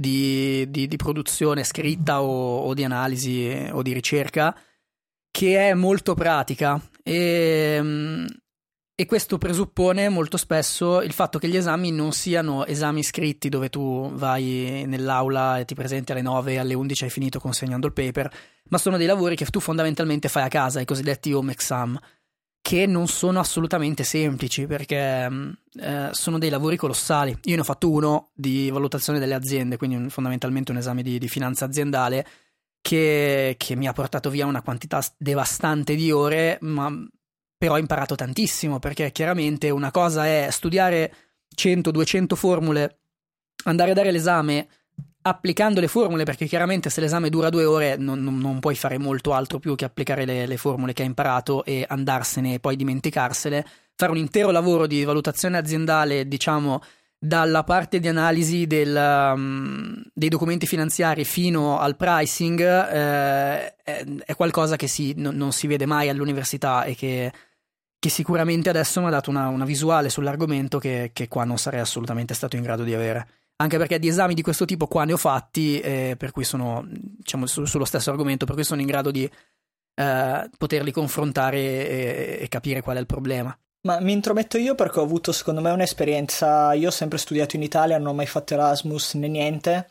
di, 0.00 0.70
di, 0.70 0.86
di 0.86 0.96
produzione 0.96 1.64
scritta 1.64 2.22
o, 2.22 2.60
o, 2.60 2.72
di 2.72 2.84
analisi 2.84 3.68
o 3.72 3.82
di 3.82 3.92
ricerca 3.92 4.56
che 5.28 5.70
è 5.70 5.74
molto 5.74 6.14
pratica. 6.14 6.80
E, 7.02 7.78
mm, 7.82 8.26
e 8.94 9.06
questo 9.06 9.38
presuppone 9.38 10.08
molto 10.08 10.36
spesso 10.36 11.02
il 11.02 11.12
fatto 11.12 11.38
che 11.38 11.48
gli 11.48 11.56
esami 11.56 11.90
non 11.92 12.12
siano 12.12 12.64
esami 12.64 13.02
scritti 13.02 13.48
dove 13.48 13.68
tu 13.70 14.10
vai 14.12 14.84
nell'aula 14.86 15.58
e 15.58 15.64
ti 15.64 15.74
presenti 15.74 16.12
alle 16.12 16.22
9 16.22 16.52
e 16.52 16.58
alle 16.58 16.74
11 16.74 17.04
hai 17.04 17.10
finito 17.10 17.38
consegnando 17.40 17.86
il 17.86 17.92
paper, 17.92 18.32
ma 18.68 18.78
sono 18.78 18.96
dei 18.96 19.06
lavori 19.06 19.36
che 19.36 19.46
tu 19.46 19.60
fondamentalmente 19.60 20.28
fai 20.28 20.44
a 20.44 20.48
casa, 20.48 20.80
i 20.80 20.84
cosiddetti 20.84 21.32
home 21.32 21.52
exam, 21.52 21.98
che 22.68 22.84
non 22.84 23.08
sono 23.08 23.40
assolutamente 23.40 24.04
semplici 24.04 24.66
perché 24.66 25.26
mm, 25.26 25.50
eh, 25.80 26.08
sono 26.12 26.36
dei 26.36 26.50
lavori 26.50 26.76
colossali. 26.76 27.34
Io 27.44 27.54
ne 27.54 27.62
ho 27.62 27.64
fatto 27.64 27.90
uno 27.90 28.28
di 28.34 28.68
valutazione 28.68 29.18
delle 29.18 29.32
aziende, 29.32 29.78
quindi 29.78 30.10
fondamentalmente 30.10 30.70
un 30.72 30.76
esame 30.76 31.02
di, 31.02 31.18
di 31.18 31.28
finanza 31.28 31.64
aziendale. 31.64 32.26
Che, 32.82 33.54
che 33.56 33.74
mi 33.74 33.88
ha 33.88 33.92
portato 33.94 34.28
via 34.28 34.44
una 34.44 34.60
quantità 34.60 35.02
devastante 35.16 35.94
di 35.94 36.12
ore, 36.12 36.58
ma 36.60 36.92
però 37.56 37.74
ho 37.74 37.78
imparato 37.78 38.14
tantissimo 38.14 38.78
perché 38.78 39.12
chiaramente 39.12 39.70
una 39.70 39.90
cosa 39.90 40.26
è 40.26 40.48
studiare 40.50 41.14
100-200 41.56 42.34
formule, 42.34 42.98
andare 43.64 43.92
a 43.92 43.94
dare 43.94 44.12
l'esame 44.12 44.68
applicando 45.22 45.80
le 45.80 45.88
formule, 45.88 46.24
perché 46.24 46.46
chiaramente 46.46 46.90
se 46.90 47.00
l'esame 47.00 47.30
dura 47.30 47.50
due 47.50 47.64
ore 47.64 47.96
non, 47.96 48.22
non, 48.22 48.38
non 48.38 48.60
puoi 48.60 48.74
fare 48.74 48.98
molto 48.98 49.32
altro 49.32 49.58
più 49.58 49.74
che 49.74 49.84
applicare 49.84 50.24
le, 50.24 50.46
le, 50.46 50.56
formule 50.56 50.92
che 50.92 51.02
hai 51.02 51.08
imparato 51.08 51.64
e 51.64 51.84
andarsene 51.88 52.54
e 52.54 52.60
poi 52.60 52.76
dimenticarsele. 52.76 53.64
Fare 53.94 54.12
un 54.12 54.18
intero 54.18 54.50
lavoro 54.50 54.86
di 54.86 55.04
valutazione 55.04 55.58
aziendale, 55.58 56.28
diciamo, 56.28 56.80
dalla 57.18 57.64
parte 57.64 57.98
di 57.98 58.06
analisi 58.06 58.66
del, 58.66 58.94
um, 59.34 60.02
dei 60.14 60.28
documenti 60.28 60.66
finanziari 60.66 61.24
fino 61.24 61.78
al 61.78 61.96
pricing, 61.96 62.60
eh, 62.60 63.74
è, 63.82 64.34
qualcosa 64.36 64.76
che 64.76 64.86
si, 64.86 65.14
non, 65.16 65.34
non 65.34 65.52
si 65.52 65.66
vede 65.66 65.84
mai 65.84 66.08
all'università 66.08 66.84
e 66.84 66.94
che 66.94 67.32
che 68.00 68.10
sicuramente 68.10 68.68
adesso 68.68 69.00
mi 69.00 69.08
ha 69.08 69.10
dato 69.10 69.28
una, 69.30 69.48
una 69.48 69.64
visuale 69.64 70.08
sull'argomento 70.08 70.78
che, 70.78 71.10
che, 71.12 71.26
qua 71.26 71.44
non 71.44 71.58
sarei 71.58 71.80
assolutamente 71.80 72.32
stato 72.32 72.54
in 72.54 72.62
grado 72.62 72.84
di 72.84 72.94
avere. 72.94 73.26
Anche 73.60 73.76
perché 73.76 73.98
di 73.98 74.08
esami 74.08 74.34
di 74.34 74.42
questo 74.42 74.64
tipo 74.64 74.86
qua 74.86 75.04
ne 75.04 75.14
ho 75.14 75.16
fatti, 75.16 75.80
eh, 75.80 76.14
per 76.16 76.30
cui 76.30 76.44
sono, 76.44 76.86
diciamo, 76.88 77.46
su, 77.46 77.64
sullo 77.64 77.84
stesso 77.84 78.10
argomento, 78.10 78.46
per 78.46 78.54
cui 78.54 78.64
sono 78.64 78.80
in 78.80 78.86
grado 78.86 79.10
di 79.10 79.28
eh, 79.94 80.50
poterli 80.56 80.92
confrontare 80.92 81.58
e, 81.58 82.38
e 82.40 82.48
capire 82.48 82.82
qual 82.82 82.96
è 82.96 83.00
il 83.00 83.06
problema. 83.06 83.56
Ma 83.80 84.00
mi 84.00 84.12
intrometto 84.12 84.58
io 84.58 84.74
perché 84.74 85.00
ho 85.00 85.02
avuto 85.02 85.32
secondo 85.32 85.60
me 85.60 85.70
un'esperienza, 85.70 86.72
io 86.74 86.88
ho 86.88 86.92
sempre 86.92 87.18
studiato 87.18 87.56
in 87.56 87.62
Italia, 87.62 87.98
non 87.98 88.08
ho 88.08 88.14
mai 88.14 88.26
fatto 88.26 88.54
Erasmus 88.54 89.14
né 89.14 89.28
niente, 89.28 89.88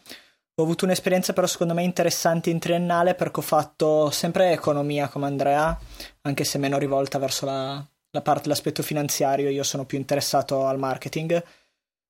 ho 0.55 0.63
avuto 0.63 0.85
un'esperienza 0.85 1.33
però 1.33 1.47
secondo 1.47 1.73
me 1.73 1.83
interessante 1.83 2.49
in 2.49 2.59
triennale 2.59 3.15
perché 3.15 3.39
ho 3.39 3.43
fatto 3.43 4.09
sempre 4.11 4.51
economia 4.51 5.07
come 5.07 5.25
Andrea, 5.25 5.77
anche 6.21 6.43
se 6.43 6.57
meno 6.57 6.77
rivolta 6.77 7.17
verso 7.17 7.45
la, 7.45 7.85
la 8.11 8.21
parte, 8.21 8.49
l'aspetto 8.49 8.83
finanziario, 8.83 9.49
io 9.49 9.63
sono 9.63 9.85
più 9.85 9.97
interessato 9.97 10.65
al 10.65 10.79
marketing. 10.79 11.43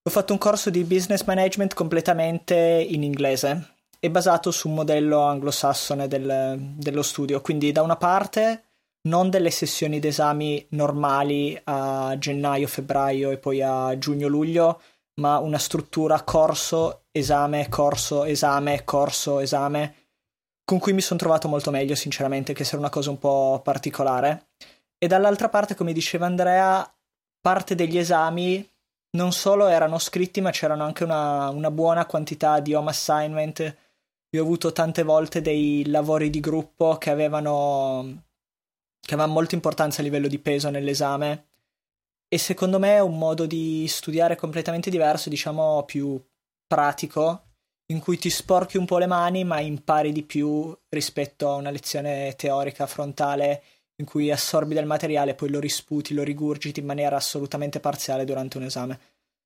Ho 0.08 0.10
fatto 0.10 0.32
un 0.32 0.40
corso 0.40 0.70
di 0.70 0.86
business 0.86 1.26
management 1.26 1.74
completamente 1.74 2.56
in 2.56 3.04
inglese 3.04 3.74
e 4.00 4.10
basato 4.10 4.52
su 4.52 4.70
un 4.70 4.76
modello 4.76 5.20
anglosassone 5.24 6.08
del, 6.08 6.58
dello 6.78 7.02
studio. 7.02 7.42
Quindi, 7.42 7.74
da 7.74 7.82
una 7.82 7.98
parte, 7.98 8.64
non 9.10 9.30
delle 9.30 9.52
sessioni 9.52 10.00
d'esami 10.00 10.68
normali 10.70 11.60
a 11.66 12.16
gennaio, 12.18 12.70
febbraio 12.70 13.32
e 13.32 13.38
poi 13.38 13.62
a 13.62 13.98
giugno-luglio, 13.98 14.82
ma 15.16 15.40
una 15.40 15.58
struttura 15.58 16.22
corso, 16.22 17.02
esame, 17.12 17.68
corso, 17.68 18.24
esame, 18.24 18.86
corso, 18.86 19.42
esame, 19.42 19.96
con 20.64 20.80
cui 20.80 20.94
mi 20.94 21.02
sono 21.02 21.20
trovato 21.20 21.50
molto 21.50 21.70
meglio, 21.70 21.96
sinceramente, 21.96 22.54
che 22.54 22.64
era 22.64 22.78
una 22.78 22.90
cosa 22.90 23.10
un 23.10 23.20
po' 23.20 23.60
particolare. 23.62 24.52
E 24.98 25.08
dall'altra 25.08 25.50
parte, 25.50 25.76
come 25.76 25.92
diceva 25.92 26.28
Andrea, 26.28 26.90
parte 27.42 27.76
degli 27.76 27.98
esami 27.98 28.66
non 29.12 29.32
solo 29.32 29.68
erano 29.68 29.98
scritti, 30.00 30.42
ma 30.42 30.52
c'erano 30.52 30.84
anche 30.84 31.04
una, 31.04 31.50
una 31.50 31.72
buona 31.72 32.06
quantità 32.06 32.60
di 32.60 32.74
home 32.74 32.90
assignment. 32.90 33.78
Io 34.30 34.42
ho 34.42 34.44
avuto 34.44 34.72
tante 34.72 35.04
volte 35.04 35.42
dei 35.42 35.86
lavori 35.88 36.30
di 36.30 36.40
gruppo 36.40 36.98
che 36.98 37.10
avevano, 37.10 38.26
che 39.00 39.14
avevano 39.14 39.34
molta 39.34 39.56
importanza 39.56 40.02
a 40.02 40.04
livello 40.04 40.28
di 40.28 40.40
peso 40.40 40.70
nell'esame. 40.70 41.46
E 42.28 42.38
secondo 42.38 42.78
me 42.78 42.96
è 42.96 43.00
un 43.00 43.18
modo 43.18 43.46
di 43.46 43.88
studiare 43.88 44.36
completamente 44.36 44.90
diverso, 44.90 45.30
diciamo 45.30 45.84
più 45.86 46.22
pratico, 46.68 47.44
in 47.88 48.00
cui 48.00 48.18
ti 48.18 48.30
sporchi 48.30 48.78
un 48.78 48.86
po' 48.86 48.98
le 48.98 49.08
mani, 49.08 49.46
ma 49.46 49.62
impari 49.62 50.12
di 50.12 50.24
più 50.24 50.78
rispetto 50.90 51.50
a 51.50 51.56
una 51.56 51.70
lezione 51.70 52.36
teorica 52.36 52.86
frontale 52.86 53.64
in 54.00 54.06
cui 54.06 54.32
assorbi 54.32 54.74
del 54.74 54.86
materiale, 54.86 55.34
poi 55.34 55.50
lo 55.50 55.60
risputi, 55.60 56.14
lo 56.14 56.24
rigurgiti 56.24 56.80
in 56.80 56.86
maniera 56.86 57.16
assolutamente 57.16 57.80
parziale 57.80 58.26
durante 58.26 58.58
un 58.58 58.64
esame. 58.64 59.00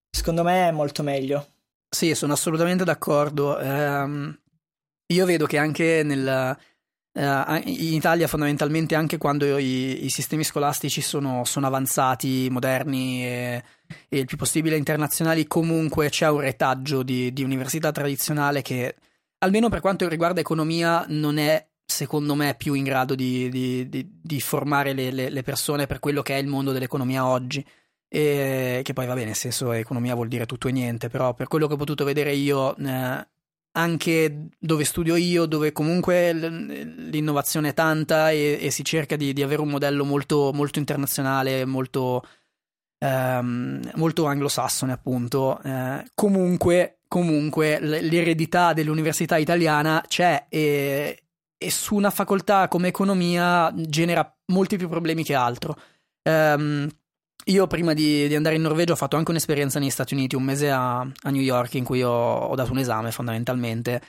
Secondo 0.10 0.43
me 0.43 0.67
è 0.67 0.72
molto 0.72 1.03
meglio. 1.03 1.48
Sì, 1.89 2.13
sono 2.15 2.34
assolutamente 2.34 2.84
d'accordo. 2.84 3.58
Um, 3.58 4.38
io 5.08 5.25
vedo 5.25 5.46
che 5.46 5.58
anche 5.58 6.03
nel, 6.03 6.58
uh, 7.13 7.62
in 7.65 7.93
Italia, 7.93 8.27
fondamentalmente, 8.27 8.96
anche 8.96 9.17
quando 9.17 9.58
i, 9.58 10.05
i 10.05 10.10
sistemi 10.10 10.43
scolastici 10.43 11.01
sono, 11.01 11.46
sono 11.46 11.67
avanzati, 11.67 12.50
moderni 12.50 13.25
e, 13.25 13.63
e, 14.10 14.20
il 14.20 14.25
più 14.25 14.36
possibile 14.38 14.75
internazionali, 14.75 15.48
comunque 15.48 16.10
c'è 16.10 16.29
un 16.29 16.41
retaggio 16.41 17.03
di, 17.03 17.31
di 17.31 17.43
università 17.43 17.91
tradizionale 17.91 18.62
che, 18.62 18.96
almeno 19.39 19.70
per 19.70 19.79
quanto 19.79 20.08
riguarda 20.10 20.41
economia, 20.41 21.05
non 21.08 21.38
è 21.38 21.65
secondo 21.91 22.36
me 22.36 22.55
più 22.55 22.74
in 22.74 22.83
grado 22.83 23.13
di, 23.15 23.50
di, 23.50 23.89
di, 23.89 24.10
di 24.21 24.41
formare 24.41 24.93
le, 24.93 25.12
le, 25.12 25.29
le, 25.29 25.43
persone 25.43 25.86
per 25.88 26.00
quello 26.00 26.21
che 26.21 26.36
è 26.36 26.39
il 26.39 26.48
mondo 26.48 26.71
dell'economia 26.71 27.25
oggi. 27.25 27.63
E 28.07 28.81
che 28.83 28.93
poi 28.93 29.05
va 29.05 29.13
bene, 29.13 29.27
nel 29.27 29.36
senso 29.36 29.71
economia 29.71 30.15
vuol 30.15 30.27
dire 30.27 30.45
tutto 30.45 30.67
e 30.67 30.71
niente, 30.71 31.10
però 31.10 31.33
per 31.33 31.48
quello 31.48 31.67
che 31.67 31.74
ho 31.74 31.77
potuto 31.77 32.03
vedere 32.03 32.33
io, 32.33 32.75
eh, 32.75 33.27
anche 33.74 34.48
dove 34.60 34.83
studio 34.83 35.15
io, 35.15 35.45
dove 35.45 35.71
comunque 35.71 36.33
l'innovazione 36.33 37.69
è 37.69 37.74
tanta 37.74 38.31
e, 38.31 38.57
e 38.62 38.69
si 38.71 38.83
cerca 38.83 39.15
di, 39.15 39.41
avere 39.41 39.62
un 39.62 39.69
modello 39.69 40.03
molto, 40.03 40.51
molto 40.53 40.79
internazionale, 40.79 41.63
molto, 41.65 42.25
ehm, 43.00 43.91
molto 43.95 44.25
anglosassone, 44.25 44.91
appunto. 44.91 45.62
Eh, 45.63 46.05
comunque, 46.13 47.00
comunque, 47.07 47.79
l'eredità 47.79 48.74
dell'università 48.74 49.38
italiana 49.38 50.03
c'è 50.07 50.48
e, 50.50 51.24
e, 51.62 51.70
su 51.70 51.94
una 51.96 52.10
facoltà 52.10 52.68
come 52.68 52.88
economia 52.88 53.72
genera 53.75 54.36
molti 54.48 54.77
più 54.77 54.89
problemi 54.89 55.24
che 55.24 55.36
altro. 55.36 55.77
Um, 56.24 56.89
io 57.46 57.68
prima 57.68 57.94
di, 57.94 58.27
di, 58.27 58.36
andare 58.36 58.56
in 58.56 58.62
Norvegia 58.62 58.94
ho 58.94 58.96
fatto 58.96 59.15
anche 59.15 59.32
un'esperienza 59.32 59.80
negli 59.80 59.91
Stati 59.91 60.15
Uniti, 60.15 60.36
un 60.36 60.44
mese 60.44 60.72
a, 60.72 61.00
a 61.00 61.30
New 61.30 61.41
York 61.41 61.75
in 61.75 61.84
cui 61.84 62.01
ho, 62.03 62.12
ho, 62.12 62.56
dato 62.56 62.72
un 62.72 62.80
esame 62.80 63.12
fondamentalmente 63.12 64.01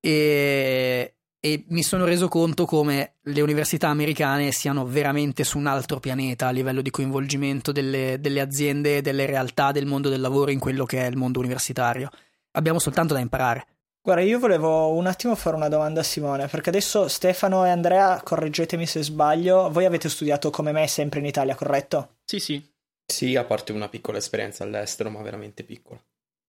e, 0.00 1.14
e, 1.38 1.64
mi 1.68 1.82
sono 1.82 2.04
reso 2.04 2.28
conto 2.28 2.64
come 2.64 3.16
le 3.20 3.40
università 3.42 3.88
americane 3.88 4.50
siano 4.52 4.86
veramente 4.86 5.44
su 5.44 5.58
un 5.58 5.66
altro 5.66 6.00
pianeta 6.00 6.48
a 6.48 6.52
livello 6.52 6.80
di 6.80 6.90
coinvolgimento 6.90 7.72
delle, 7.72 8.18
delle 8.20 8.40
aziende 8.40 9.02
delle 9.02 9.26
realtà 9.26 9.72
del 9.72 9.86
mondo 9.86 10.08
del 10.08 10.20
lavoro 10.20 10.50
in 10.50 10.58
quello 10.58 10.84
che 10.84 11.00
è 11.04 11.08
il 11.08 11.16
mondo 11.16 11.38
universitario. 11.38 12.08
Abbiamo 12.52 12.78
soltanto 12.78 13.14
da 13.14 13.20
imparare. 13.20 13.66
Guarda, 14.02 14.22
io 14.22 14.38
volevo 14.38 14.94
un 14.94 15.06
attimo 15.06 15.34
fare 15.34 15.56
una 15.56 15.68
domanda 15.68 16.00
a 16.00 16.04
Simone, 16.04 16.46
perché 16.46 16.70
adesso 16.70 17.06
Stefano 17.06 17.66
e 17.66 17.68
Andrea, 17.68 18.22
correggetemi 18.22 18.86
se 18.86 19.02
sbaglio, 19.02 19.70
voi 19.70 19.84
avete 19.84 20.08
studiato 20.08 20.48
come 20.48 20.72
me 20.72 20.88
sempre 20.88 21.18
in 21.18 21.26
Italia, 21.26 21.54
corretto? 21.54 22.16
Sì, 22.24 22.40
sì. 22.40 22.66
Sì, 23.06 23.36
a 23.36 23.44
parte 23.44 23.72
una 23.72 23.90
piccola 23.90 24.16
esperienza 24.16 24.64
all'estero, 24.64 25.10
ma 25.10 25.20
veramente 25.20 25.64
piccola. 25.64 26.02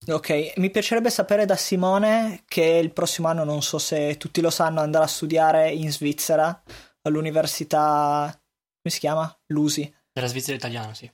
Ok, 0.06 0.54
mi 0.56 0.70
piacerebbe 0.70 1.10
sapere 1.10 1.44
da 1.44 1.54
Simone 1.56 2.42
che 2.46 2.64
il 2.64 2.90
prossimo 2.92 3.28
anno, 3.28 3.44
non 3.44 3.60
so 3.62 3.78
se 3.78 4.16
tutti 4.16 4.40
lo 4.40 4.50
sanno, 4.50 4.80
andrà 4.80 5.02
a 5.02 5.06
studiare 5.06 5.70
in 5.70 5.92
Svizzera 5.92 6.62
all'università... 7.02 8.30
come 8.30 8.94
si 8.94 8.98
chiama? 8.98 9.30
Lusi. 9.48 9.94
Della 10.10 10.26
Svizzera 10.26 10.56
italiana, 10.56 10.94
sì. 10.94 11.10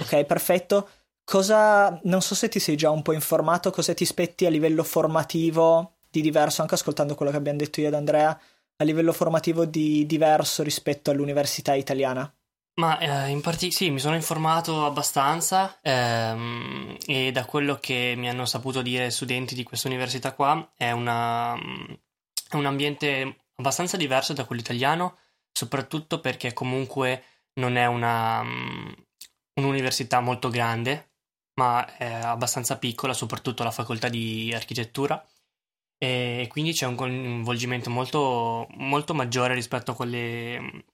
Ok, 0.00 0.24
perfetto. 0.24 0.88
Cosa, 1.24 2.00
non 2.04 2.20
so 2.20 2.34
se 2.34 2.48
ti 2.48 2.58
sei 2.58 2.76
già 2.76 2.90
un 2.90 3.02
po' 3.02 3.12
informato, 3.12 3.70
cosa 3.70 3.94
ti 3.94 4.02
aspetti 4.02 4.44
a 4.44 4.50
livello 4.50 4.82
formativo 4.82 5.94
di 6.10 6.20
diverso, 6.20 6.60
anche 6.60 6.74
ascoltando 6.74 7.14
quello 7.14 7.30
che 7.30 7.38
abbiamo 7.38 7.58
detto 7.58 7.80
io 7.80 7.88
ed 7.88 7.94
Andrea, 7.94 8.38
a 8.76 8.84
livello 8.84 9.12
formativo 9.12 9.64
di 9.64 10.04
diverso 10.06 10.62
rispetto 10.62 11.10
all'università 11.10 11.74
italiana? 11.74 12.32
Ma 12.74 12.98
eh, 12.98 13.28
in 13.28 13.42
parte 13.42 13.70
sì, 13.70 13.90
mi 13.90 13.98
sono 13.98 14.14
informato 14.14 14.86
abbastanza 14.86 15.78
ehm, 15.82 16.96
e 17.06 17.30
da 17.30 17.44
quello 17.44 17.76
che 17.76 18.14
mi 18.16 18.28
hanno 18.30 18.46
saputo 18.46 18.80
dire 18.80 19.10
studenti 19.10 19.54
di 19.54 19.62
questa 19.62 19.88
università 19.88 20.32
qua 20.32 20.72
è, 20.74 20.90
una, 20.90 21.52
un 21.52 22.66
ambiente 22.66 23.36
abbastanza 23.56 23.98
diverso 23.98 24.32
da 24.32 24.44
quello 24.44 24.62
italiano, 24.62 25.18
soprattutto 25.52 26.20
perché 26.20 26.54
comunque 26.54 27.24
non 27.54 27.76
è 27.76 27.84
una, 27.84 28.42
un'università 29.54 30.20
molto 30.20 30.48
grande, 30.48 31.11
ma 31.54 31.96
è 31.96 32.12
abbastanza 32.12 32.78
piccola, 32.78 33.12
soprattutto 33.12 33.62
la 33.62 33.70
facoltà 33.70 34.08
di 34.08 34.52
architettura, 34.54 35.24
e 35.98 36.46
quindi 36.50 36.72
c'è 36.72 36.86
un 36.86 36.96
coinvolgimento 36.96 37.90
molto, 37.90 38.66
molto 38.76 39.14
maggiore 39.14 39.54
rispetto 39.54 39.92
a 39.92 39.94
quelle 39.94 40.84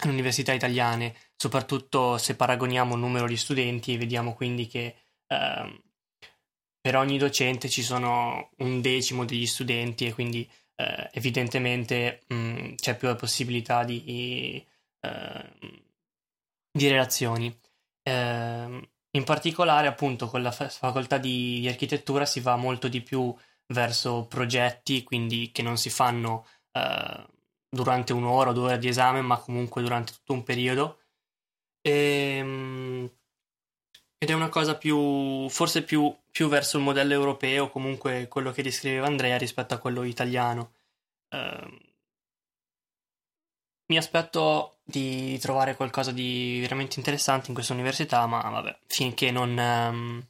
alle 0.00 0.12
università 0.12 0.52
italiane, 0.52 1.14
soprattutto 1.36 2.18
se 2.18 2.36
paragoniamo 2.36 2.94
il 2.94 3.00
numero 3.00 3.26
di 3.26 3.36
studenti 3.36 3.94
e 3.94 3.98
vediamo 3.98 4.34
quindi 4.34 4.66
che 4.66 4.96
eh, 5.26 5.82
per 6.80 6.96
ogni 6.96 7.18
docente 7.18 7.68
ci 7.68 7.82
sono 7.82 8.50
un 8.58 8.80
decimo 8.80 9.24
degli 9.24 9.46
studenti 9.46 10.06
e 10.06 10.12
quindi 10.12 10.48
eh, 10.76 11.10
evidentemente 11.12 12.24
mh, 12.28 12.74
c'è 12.74 12.96
più 12.96 13.14
possibilità 13.16 13.84
di, 13.84 14.64
eh, 15.00 15.52
di 16.70 16.88
relazioni. 16.88 17.58
Eh, 18.02 18.88
in 19.16 19.24
particolare, 19.24 19.86
appunto, 19.86 20.28
con 20.28 20.42
la 20.42 20.50
facoltà 20.52 21.18
di, 21.18 21.60
di, 21.60 21.68
architettura 21.68 22.26
si 22.26 22.40
va 22.40 22.56
molto 22.56 22.88
di 22.88 23.00
più 23.02 23.34
verso 23.68 24.26
progetti, 24.26 25.02
quindi 25.02 25.50
che 25.52 25.62
non 25.62 25.76
si 25.78 25.90
fanno 25.90 26.46
eh, 26.72 27.26
durante 27.68 28.12
un'ora 28.12 28.50
o 28.50 28.52
due 28.52 28.64
ore 28.66 28.78
di 28.78 28.88
esame, 28.88 29.22
ma 29.22 29.38
comunque 29.38 29.82
durante 29.82 30.12
tutto 30.12 30.32
un 30.34 30.42
periodo. 30.44 31.00
E, 31.80 31.90
ehm, 32.38 33.10
ed 34.18 34.30
è 34.30 34.32
una 34.32 34.48
cosa 34.48 34.76
più, 34.76 35.48
forse 35.48 35.82
più, 35.82 36.14
più, 36.30 36.48
verso 36.48 36.78
il 36.78 36.82
modello 36.84 37.12
europeo, 37.12 37.70
comunque 37.70 38.28
quello 38.28 38.50
che 38.50 38.62
descriveva 38.62 39.06
Andrea 39.06 39.36
rispetto 39.38 39.74
a 39.74 39.78
quello 39.78 40.02
italiano. 40.02 40.72
Eh, 41.28 41.85
mi 43.86 43.96
aspetto 43.96 44.78
di 44.84 45.38
trovare 45.38 45.76
qualcosa 45.76 46.12
di 46.12 46.58
veramente 46.60 46.98
interessante 46.98 47.48
in 47.48 47.54
questa 47.54 47.72
università, 47.72 48.26
ma 48.26 48.40
vabbè, 48.40 48.78
finché 48.86 49.30
non... 49.30 49.56
Um, 49.56 50.26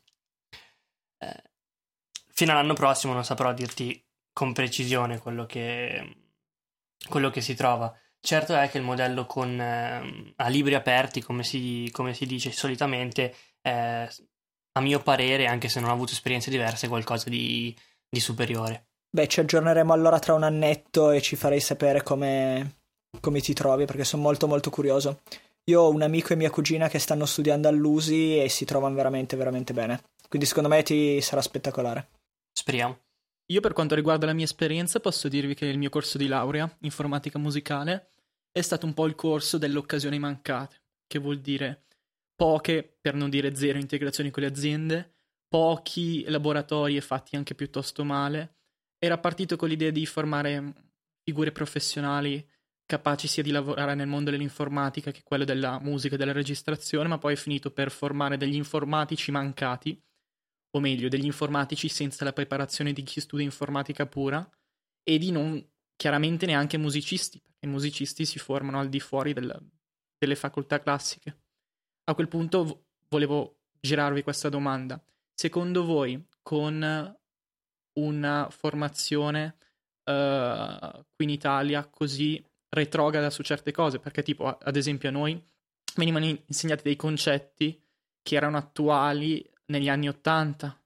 eh, 1.19 1.42
fino 2.33 2.53
all'anno 2.53 2.75
prossimo 2.75 3.12
non 3.14 3.25
saprò 3.25 3.53
dirti 3.53 4.03
con 4.33 4.53
precisione 4.53 5.19
quello 5.19 5.47
che, 5.47 6.16
quello 7.09 7.31
che 7.31 7.40
si 7.40 7.55
trova. 7.55 7.95
Certo 8.21 8.55
è 8.55 8.69
che 8.69 8.79
il 8.79 8.85
modello 8.85 9.25
con, 9.25 9.59
eh, 9.59 10.33
a 10.37 10.49
libri 10.49 10.75
aperti, 10.75 11.23
come 11.23 11.42
si, 11.45 11.88
come 11.92 12.12
si 12.12 12.27
dice 12.27 12.53
solitamente, 12.53 13.35
è, 13.61 14.07
a 14.73 14.81
mio 14.81 15.01
parere, 15.01 15.47
anche 15.47 15.69
se 15.69 15.81
non 15.81 15.88
ho 15.88 15.92
avuto 15.92 16.12
esperienze 16.12 16.51
diverse, 16.51 16.88
qualcosa 16.88 17.31
di, 17.31 17.75
di 18.09 18.21
superiore. 18.21 18.88
Beh, 19.09 19.29
ci 19.29 19.40
aggiorneremo 19.40 19.92
allora 19.92 20.19
tra 20.19 20.35
un 20.35 20.42
annetto 20.42 21.11
e 21.11 21.23
ci 21.23 21.37
farei 21.37 21.61
sapere 21.61 22.03
come, 22.03 22.81
come 23.20 23.40
ti 23.40 23.55
trovi 23.55 23.85
perché 23.85 24.05
sono 24.05 24.22
molto 24.22 24.46
molto 24.46 24.70
curioso. 24.70 25.20
Io 25.64 25.83
ho 25.83 25.90
un 25.90 26.02
amico 26.02 26.33
e 26.33 26.37
mia 26.37 26.50
cugina 26.50 26.88
che 26.88 26.98
stanno 26.98 27.26
studiando 27.26 27.66
all'USI 27.68 28.40
e 28.40 28.48
si 28.48 28.64
trovano 28.64 28.94
veramente 28.94 29.37
veramente 29.37 29.72
bene. 29.72 30.02
Quindi 30.29 30.46
secondo 30.46 30.68
me 30.68 30.83
ti 30.83 31.20
sarà 31.20 31.42
spettacolare. 31.42 32.09
Speriamo. 32.52 33.00
Io 33.46 33.61
per 33.61 33.72
quanto 33.72 33.94
riguarda 33.94 34.26
la 34.26 34.33
mia 34.33 34.44
esperienza 34.44 35.00
posso 35.00 35.29
dirvi 35.29 35.55
che 35.55 35.66
il 35.66 35.79
mio 35.79 35.90
corso 35.90 36.18
di 36.18 36.26
laurea, 36.26 36.72
informatica 36.81 37.38
musicale, 37.38 38.11
è 38.50 38.61
stato 38.61 38.87
un 38.87 38.94
po' 38.94 39.07
il 39.07 39.14
corso 39.14 39.59
delle 39.59 39.79
occasioni 39.79 40.18
mancate, 40.18 40.83
che 41.07 41.18
vuol 41.18 41.40
dire 41.40 41.85
poche, 42.35 42.98
per 43.00 43.14
non 43.14 43.31
dire 43.31 43.55
zero, 43.55 43.79
integrazioni 43.79 44.31
con 44.31 44.42
le 44.42 44.48
aziende, 44.48 45.14
pochi 45.48 46.24
laboratori 46.24 46.96
e 46.96 47.00
fatti 47.00 47.37
anche 47.37 47.55
piuttosto 47.55 48.05
male. 48.05 48.57
Era 48.98 49.18
partito 49.18 49.57
con 49.57 49.68
l'idea 49.68 49.90
di 49.90 50.07
formare 50.07 50.72
figure 51.22 51.52
professionali 51.52 52.44
capaci 52.87 53.27
sia 53.27 53.42
di 53.42 53.51
lavorare 53.51 53.94
nel 53.94 54.07
mondo 54.07 54.31
dell'informatica 54.31 55.11
che 55.11 55.22
quello 55.25 55.44
della 55.44 55.79
musica 55.81 56.14
e 56.14 56.18
della 56.18 56.33
registrazione, 56.33 57.09
ma 57.09 57.18
poi 57.18 57.35
è 57.35 57.37
finito 57.37 57.70
per 57.72 57.90
formare 57.90 58.37
degli 58.37 58.55
informatici 58.55 59.31
mancati, 59.31 60.01
o 60.70 60.81
meglio, 60.81 61.09
degli 61.09 61.25
informatici 61.25 61.88
senza 61.88 62.25
la 62.25 62.33
preparazione 62.33 62.92
di 62.92 63.03
chi 63.03 63.20
studia 63.20 63.44
informatica 63.44 64.07
pura, 64.07 64.49
e 65.03 65.18
di 65.18 65.31
non 65.31 65.64
chiaramente 65.96 66.46
neanche 66.46 66.79
musicisti, 66.79 67.40
perché 67.40 67.66
i 67.66 67.68
musicisti 67.68 68.25
si 68.25 68.38
formano 68.38 68.79
al 68.79 68.88
di 68.88 69.01
fuori 69.01 69.33
del, 69.33 69.59
delle 70.16 70.37
facoltà 70.37 70.81
classiche. 70.81 71.42
A 72.05 72.14
quel 72.14 72.29
punto 72.29 72.64
v- 72.64 72.79
volevo 73.09 73.59
girarvi 73.81 74.22
questa 74.22 74.49
domanda. 74.49 75.03
Secondo 75.35 75.85
voi, 75.85 76.25
con 76.42 77.16
una 77.99 78.49
formazione 78.51 79.57
uh, 80.05 81.05
qui 81.14 81.25
in 81.25 81.31
Italia 81.31 81.87
così 81.87 82.44
retrograda 82.76 83.30
su 83.30 83.42
certe 83.42 83.72
cose, 83.72 83.98
perché 83.98 84.22
tipo 84.22 84.46
ad 84.46 84.76
esempio 84.76 85.08
a 85.08 85.12
noi 85.12 85.42
venivano 85.96 86.26
insegnati 86.26 86.82
dei 86.82 86.96
concetti 86.96 87.82
che 88.22 88.36
erano 88.36 88.58
attuali 88.58 89.44
negli 89.66 89.88
anni 89.88 90.08
Ottanta, 90.08 90.78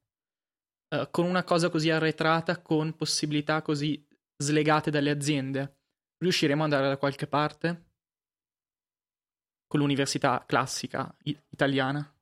uh, 0.95 1.09
con 1.11 1.27
una 1.27 1.43
cosa 1.43 1.69
così 1.69 1.91
arretrata, 1.91 2.61
con 2.63 2.95
possibilità 2.95 3.61
così 3.63 4.07
slegate 4.37 4.91
dalle 4.91 5.11
aziende, 5.11 5.79
riusciremo 6.19 6.65
ad 6.65 6.73
andare 6.73 6.91
da 6.91 6.97
qualche 6.97 7.27
parte? 7.27 7.89
Con 9.67 9.81
l'università 9.81 10.45
classica 10.47 11.15
italiana? 11.23 12.13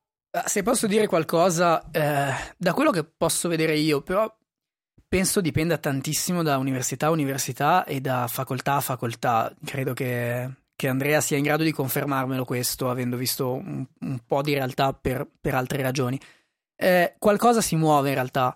Se 0.45 0.61
posso 0.61 0.85
dire 0.85 1.07
qualcosa, 1.07 1.89
eh, 1.89 2.53
da 2.55 2.73
quello 2.73 2.91
che 2.91 3.03
posso 3.03 3.47
vedere 3.49 3.75
io, 3.75 4.01
però 4.01 4.31
Penso 5.07 5.41
dipenda 5.41 5.77
tantissimo 5.77 6.43
da 6.43 6.57
università 6.57 7.07
a 7.07 7.11
università 7.11 7.85
e 7.85 8.01
da 8.01 8.27
facoltà 8.27 8.75
a 8.75 8.81
facoltà. 8.81 9.53
Credo 9.63 9.93
che, 9.93 10.49
che 10.75 10.87
Andrea 10.87 11.21
sia 11.21 11.37
in 11.37 11.43
grado 11.43 11.63
di 11.63 11.71
confermarmelo 11.71 12.45
questo, 12.45 12.89
avendo 12.89 13.17
visto 13.17 13.53
un, 13.53 13.85
un 13.99 14.19
po' 14.25 14.41
di 14.41 14.53
realtà 14.53 14.93
per, 14.93 15.27
per 15.39 15.55
altre 15.55 15.81
ragioni. 15.81 16.19
Eh, 16.75 17.15
qualcosa 17.17 17.61
si 17.61 17.75
muove 17.75 18.09
in 18.09 18.15
realtà. 18.15 18.55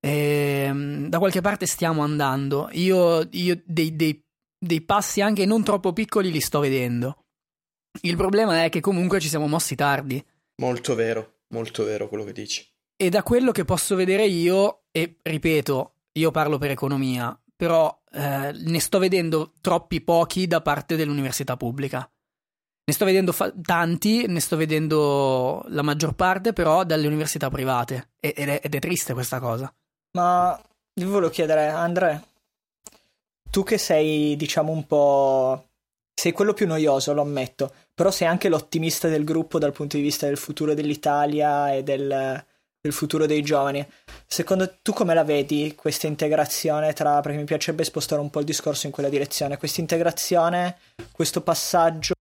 Eh, 0.00 0.70
da 1.08 1.18
qualche 1.18 1.40
parte 1.40 1.66
stiamo 1.66 2.02
andando. 2.02 2.68
Io, 2.72 3.26
io 3.30 3.60
dei, 3.64 3.96
dei, 3.96 4.22
dei 4.58 4.80
passi 4.82 5.20
anche 5.20 5.46
non 5.46 5.64
troppo 5.64 5.92
piccoli 5.92 6.30
li 6.30 6.40
sto 6.40 6.60
vedendo. 6.60 7.24
Il 8.02 8.16
problema 8.16 8.64
è 8.64 8.68
che 8.68 8.80
comunque 8.80 9.20
ci 9.20 9.28
siamo 9.28 9.46
mossi 9.46 9.74
tardi. 9.74 10.24
Molto 10.56 10.94
vero, 10.94 11.40
molto 11.48 11.84
vero 11.84 12.08
quello 12.08 12.24
che 12.24 12.32
dici. 12.32 12.66
E 12.96 13.08
da 13.08 13.22
quello 13.22 13.50
che 13.50 13.64
posso 13.64 13.96
vedere 13.96 14.26
io, 14.26 14.83
e 14.96 15.16
ripeto, 15.20 15.94
io 16.12 16.30
parlo 16.30 16.56
per 16.56 16.70
economia, 16.70 17.36
però 17.56 18.00
eh, 18.12 18.52
ne 18.52 18.78
sto 18.78 19.00
vedendo 19.00 19.54
troppi 19.60 20.00
pochi 20.00 20.46
da 20.46 20.60
parte 20.60 20.94
dell'università 20.94 21.56
pubblica. 21.56 22.08
Ne 22.86 22.92
sto 22.92 23.04
vedendo 23.04 23.32
fa- 23.32 23.52
tanti, 23.60 24.26
ne 24.28 24.38
sto 24.38 24.56
vedendo 24.56 25.64
la 25.68 25.82
maggior 25.82 26.14
parte 26.14 26.52
però 26.52 26.84
dalle 26.84 27.08
università 27.08 27.48
private 27.50 28.10
ed 28.20 28.36
è, 28.36 28.60
ed 28.62 28.74
è 28.74 28.78
triste 28.78 29.14
questa 29.14 29.40
cosa. 29.40 29.74
Ma 30.12 30.56
vi 30.94 31.04
volevo 31.04 31.30
chiedere, 31.30 31.70
Andre, 31.70 32.22
tu 33.50 33.64
che 33.64 33.78
sei, 33.78 34.36
diciamo, 34.36 34.70
un 34.70 34.86
po'... 34.86 35.70
sei 36.14 36.30
quello 36.30 36.52
più 36.52 36.68
noioso, 36.68 37.14
lo 37.14 37.22
ammetto, 37.22 37.74
però 37.92 38.12
sei 38.12 38.28
anche 38.28 38.48
l'ottimista 38.48 39.08
del 39.08 39.24
gruppo 39.24 39.58
dal 39.58 39.72
punto 39.72 39.96
di 39.96 40.02
vista 40.02 40.26
del 40.26 40.36
futuro 40.36 40.74
dell'Italia 40.74 41.72
e 41.72 41.82
del, 41.82 42.44
del 42.84 42.92
futuro 42.92 43.24
dei 43.24 43.40
giovani. 43.40 43.86
Secondo 44.26 44.76
tu 44.82 44.92
come 44.92 45.14
la 45.14 45.24
vedi 45.24 45.74
questa 45.74 46.06
integrazione 46.06 46.92
tra, 46.92 47.20
perché 47.22 47.38
mi 47.38 47.44
piacerebbe 47.44 47.82
spostare 47.82 48.20
un 48.20 48.28
po' 48.28 48.40
il 48.40 48.44
discorso 48.44 48.84
in 48.84 48.92
quella 48.92 49.08
direzione, 49.08 49.56
questa 49.56 49.80
integrazione, 49.80 50.76
questo 51.10 51.40
passaggio 51.40 52.12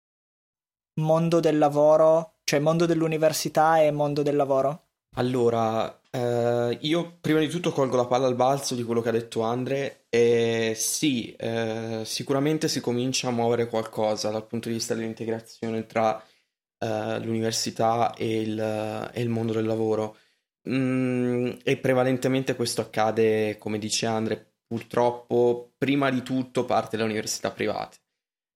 mondo 1.02 1.42
del 1.42 1.58
lavoro, 1.58 2.36
cioè 2.46 2.62
mondo 2.62 2.86
dell'università 2.86 3.82
e 3.82 3.92
mondo 3.92 4.22
del 4.22 4.38
lavoro? 4.38 4.84
Allora, 5.16 6.00
eh, 6.10 6.78
io 6.80 7.18
prima 7.20 7.40
di 7.40 7.50
tutto 7.50 7.74
colgo 7.74 7.98
la 7.98 8.06
palla 8.06 8.28
al 8.28 8.36
balzo 8.36 8.74
di 8.74 8.84
quello 8.84 9.02
che 9.02 9.10
ha 9.10 9.12
detto 9.12 9.42
Andre 9.42 10.06
e 10.08 10.76
sì, 10.78 11.36
eh, 11.36 12.04
sicuramente 12.06 12.70
si 12.70 12.80
comincia 12.80 13.28
a 13.28 13.32
muovere 13.32 13.68
qualcosa 13.68 14.30
dal 14.30 14.48
punto 14.48 14.70
di 14.70 14.76
vista 14.76 14.94
dell'integrazione 14.96 15.86
tra 15.86 16.24
eh, 16.80 17.20
l'università 17.20 18.14
e 18.14 18.42
il, 18.42 19.12
e 19.14 19.22
il, 19.22 19.30
mondo 19.30 19.54
del 19.54 19.66
lavoro. 19.66 20.18
Mm, 20.70 21.52
e 21.64 21.78
prevalentemente 21.78 22.56
questo 22.56 22.82
accade, 22.82 23.58
come 23.58 23.78
dice 23.78 24.06
Andre, 24.06 24.54
purtroppo 24.66 25.74
prima 25.78 26.10
di 26.10 26.22
tutto 26.24 26.66
parte 26.66 26.96
dalle 26.96 27.10
università 27.10 27.52
private. 27.52 27.98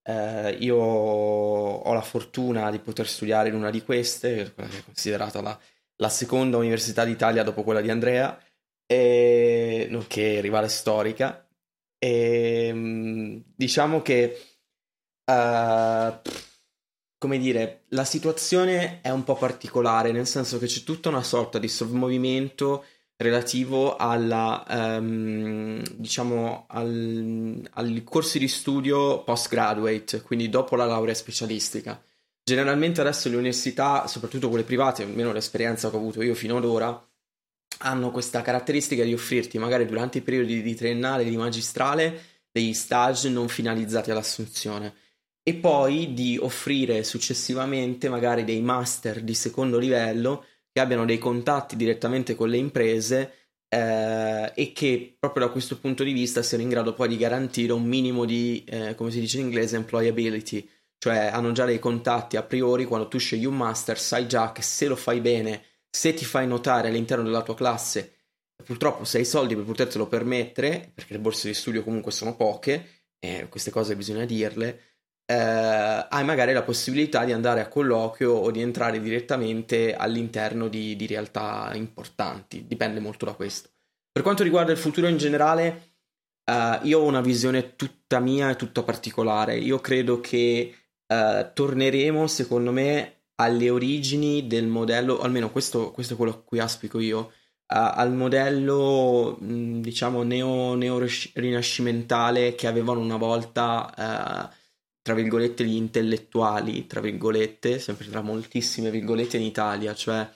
Eh, 0.03 0.51
io 0.61 0.77
ho 0.77 1.93
la 1.93 2.01
fortuna 2.01 2.71
di 2.71 2.79
poter 2.79 3.07
studiare 3.07 3.49
in 3.49 3.55
una 3.55 3.69
di 3.69 3.81
queste, 3.83 4.53
quella 4.53 4.69
che 4.69 4.77
è 4.79 4.83
considerata 4.83 5.41
la, 5.41 5.59
la 5.97 6.09
seconda 6.09 6.57
università 6.57 7.03
d'Italia 7.03 7.43
dopo 7.43 7.63
quella 7.63 7.81
di 7.81 7.89
Andrea, 7.89 8.39
e, 8.85 9.87
nonché 9.89 10.39
rivale 10.41 10.69
storica. 10.69 11.45
E, 11.99 12.71
mm, 12.73 13.39
diciamo 13.55 14.01
che, 14.01 14.41
uh, 15.25 16.21
come 17.17 17.39
dire, 17.39 17.83
la 17.89 18.03
situazione 18.03 19.01
è 19.01 19.09
un 19.09 19.23
po' 19.23 19.35
particolare, 19.35 20.11
nel 20.11 20.27
senso 20.27 20.59
che 20.59 20.67
c'è 20.67 20.83
tutta 20.83 21.09
una 21.09 21.23
sorta 21.23 21.57
di 21.57 21.67
sovmovimento 21.67 22.85
relativo 23.17 23.95
alla, 23.95 24.63
um, 24.99 25.81
diciamo, 25.95 26.65
al, 26.69 27.67
ai 27.73 28.03
corsi 28.03 28.37
di 28.37 28.47
studio 28.47 29.23
postgraduate, 29.23 30.21
quindi 30.21 30.49
dopo 30.49 30.75
la 30.75 30.85
laurea 30.85 31.15
specialistica. 31.15 31.99
Generalmente 32.43 33.01
adesso 33.01 33.29
le 33.29 33.35
università, 33.35 34.05
soprattutto 34.07 34.49
quelle 34.49 34.63
private, 34.63 35.03
almeno 35.03 35.33
l'esperienza 35.33 35.89
che 35.89 35.95
ho 35.95 35.99
avuto 35.99 36.21
io 36.21 36.35
fino 36.35 36.57
ad 36.57 36.65
ora, 36.65 37.03
hanno 37.79 38.11
questa 38.11 38.41
caratteristica 38.41 39.03
di 39.03 39.13
offrirti 39.13 39.57
magari 39.57 39.85
durante 39.85 40.19
i 40.19 40.21
periodi 40.21 40.61
di 40.61 40.75
triennale 40.75 41.23
e 41.23 41.29
di 41.29 41.37
magistrale 41.37 42.21
degli 42.51 42.73
stage 42.73 43.29
non 43.29 43.49
finalizzati 43.49 44.11
all'assunzione 44.11 44.93
e 45.47 45.53
poi 45.53 46.13
di 46.13 46.37
offrire 46.37 47.05
successivamente 47.05 48.09
magari 48.09 48.43
dei 48.43 48.59
master 48.59 49.21
di 49.21 49.33
secondo 49.33 49.79
livello 49.79 50.43
che 50.73 50.81
abbiano 50.81 51.05
dei 51.05 51.17
contatti 51.17 51.77
direttamente 51.77 52.35
con 52.35 52.49
le 52.49 52.57
imprese 52.57 53.31
eh, 53.69 54.51
e 54.53 54.73
che 54.73 55.15
proprio 55.17 55.45
da 55.45 55.51
questo 55.53 55.79
punto 55.79 56.03
di 56.03 56.11
vista 56.11 56.43
siano 56.43 56.63
in 56.63 56.69
grado 56.69 56.93
poi 56.93 57.07
di 57.07 57.15
garantire 57.15 57.71
un 57.71 57.85
minimo 57.85 58.25
di, 58.25 58.61
eh, 58.67 58.93
come 58.95 59.09
si 59.09 59.21
dice 59.21 59.37
in 59.39 59.45
inglese, 59.45 59.77
employability, 59.77 60.67
cioè 60.97 61.29
hanno 61.31 61.53
già 61.53 61.63
dei 61.63 61.79
contatti 61.79 62.35
a 62.35 62.43
priori 62.43 62.83
quando 62.83 63.07
tu 63.07 63.17
scegli 63.17 63.45
un 63.45 63.55
master, 63.55 63.97
sai 63.97 64.27
già 64.27 64.51
che 64.51 64.61
se 64.61 64.87
lo 64.87 64.97
fai 64.97 65.21
bene, 65.21 65.63
se 65.89 66.13
ti 66.13 66.25
fai 66.25 66.45
notare 66.45 66.89
all'interno 66.89 67.23
della 67.23 67.41
tua 67.41 67.55
classe, 67.55 68.15
purtroppo 68.65 69.05
se 69.05 69.19
hai 69.19 69.25
soldi 69.25 69.55
per 69.55 69.63
potertelo 69.63 70.07
permettere, 70.07 70.91
perché 70.93 71.13
le 71.13 71.19
borse 71.19 71.47
di 71.47 71.53
studio 71.53 71.85
comunque 71.85 72.11
sono 72.11 72.35
poche, 72.35 73.05
e 73.17 73.47
queste 73.49 73.71
cose 73.71 73.95
bisogna 73.95 74.25
dirle, 74.25 74.96
eh, 75.29 76.07
hai 76.09 76.23
magari 76.23 76.53
la 76.53 76.63
possibilità 76.63 77.25
di 77.25 77.33
andare 77.33 77.59
a 77.59 77.67
colloquio 77.67 78.31
o 78.31 78.49
di 78.49 78.61
entrare 78.61 79.01
direttamente 79.01 79.93
all'interno 79.93 80.69
di, 80.69 80.95
di 80.95 81.05
realtà 81.05 81.69
importanti, 81.73 82.65
dipende 82.65 83.01
molto 83.01 83.25
da 83.25 83.33
questo. 83.33 83.69
Per 84.09 84.23
quanto 84.23 84.43
riguarda 84.43 84.71
il 84.71 84.77
futuro 84.77 85.07
in 85.07 85.17
generale, 85.17 85.95
eh, 86.45 86.79
io 86.83 86.99
ho 86.99 87.03
una 87.03 87.19
visione 87.19 87.75
tutta 87.75 88.19
mia 88.21 88.49
e 88.49 88.55
tutta 88.55 88.83
particolare. 88.83 89.57
Io 89.57 89.79
credo 89.79 90.21
che 90.21 90.75
eh, 91.05 91.51
torneremo, 91.53 92.25
secondo 92.27 92.71
me, 92.71 93.23
alle 93.35 93.69
origini 93.69 94.47
del 94.47 94.67
modello, 94.67 95.19
almeno 95.19 95.51
questo, 95.51 95.91
questo 95.91 96.13
è 96.13 96.17
quello 96.17 96.31
a 96.31 96.41
cui 96.41 96.59
aspico 96.59 96.99
io, 96.99 97.31
Uh, 97.69 97.91
al 97.95 98.13
modello 98.13 99.37
diciamo 99.41 100.23
neo, 100.23 100.75
neo 100.75 101.05
rinascimentale 101.33 102.55
che 102.55 102.65
avevano 102.65 103.01
una 103.01 103.17
volta 103.17 103.91
uh, 104.49 104.56
tra 105.07 105.15
virgolette, 105.15 105.63
gli 105.63 105.77
intellettuali, 105.77 106.85
tra 106.85 106.99
virgolette, 106.99 107.79
sempre 107.79 108.09
tra 108.09 108.19
moltissime 108.19 108.91
virgolette 108.91 109.37
in 109.37 109.43
Italia, 109.43 109.95
cioè 109.95 110.29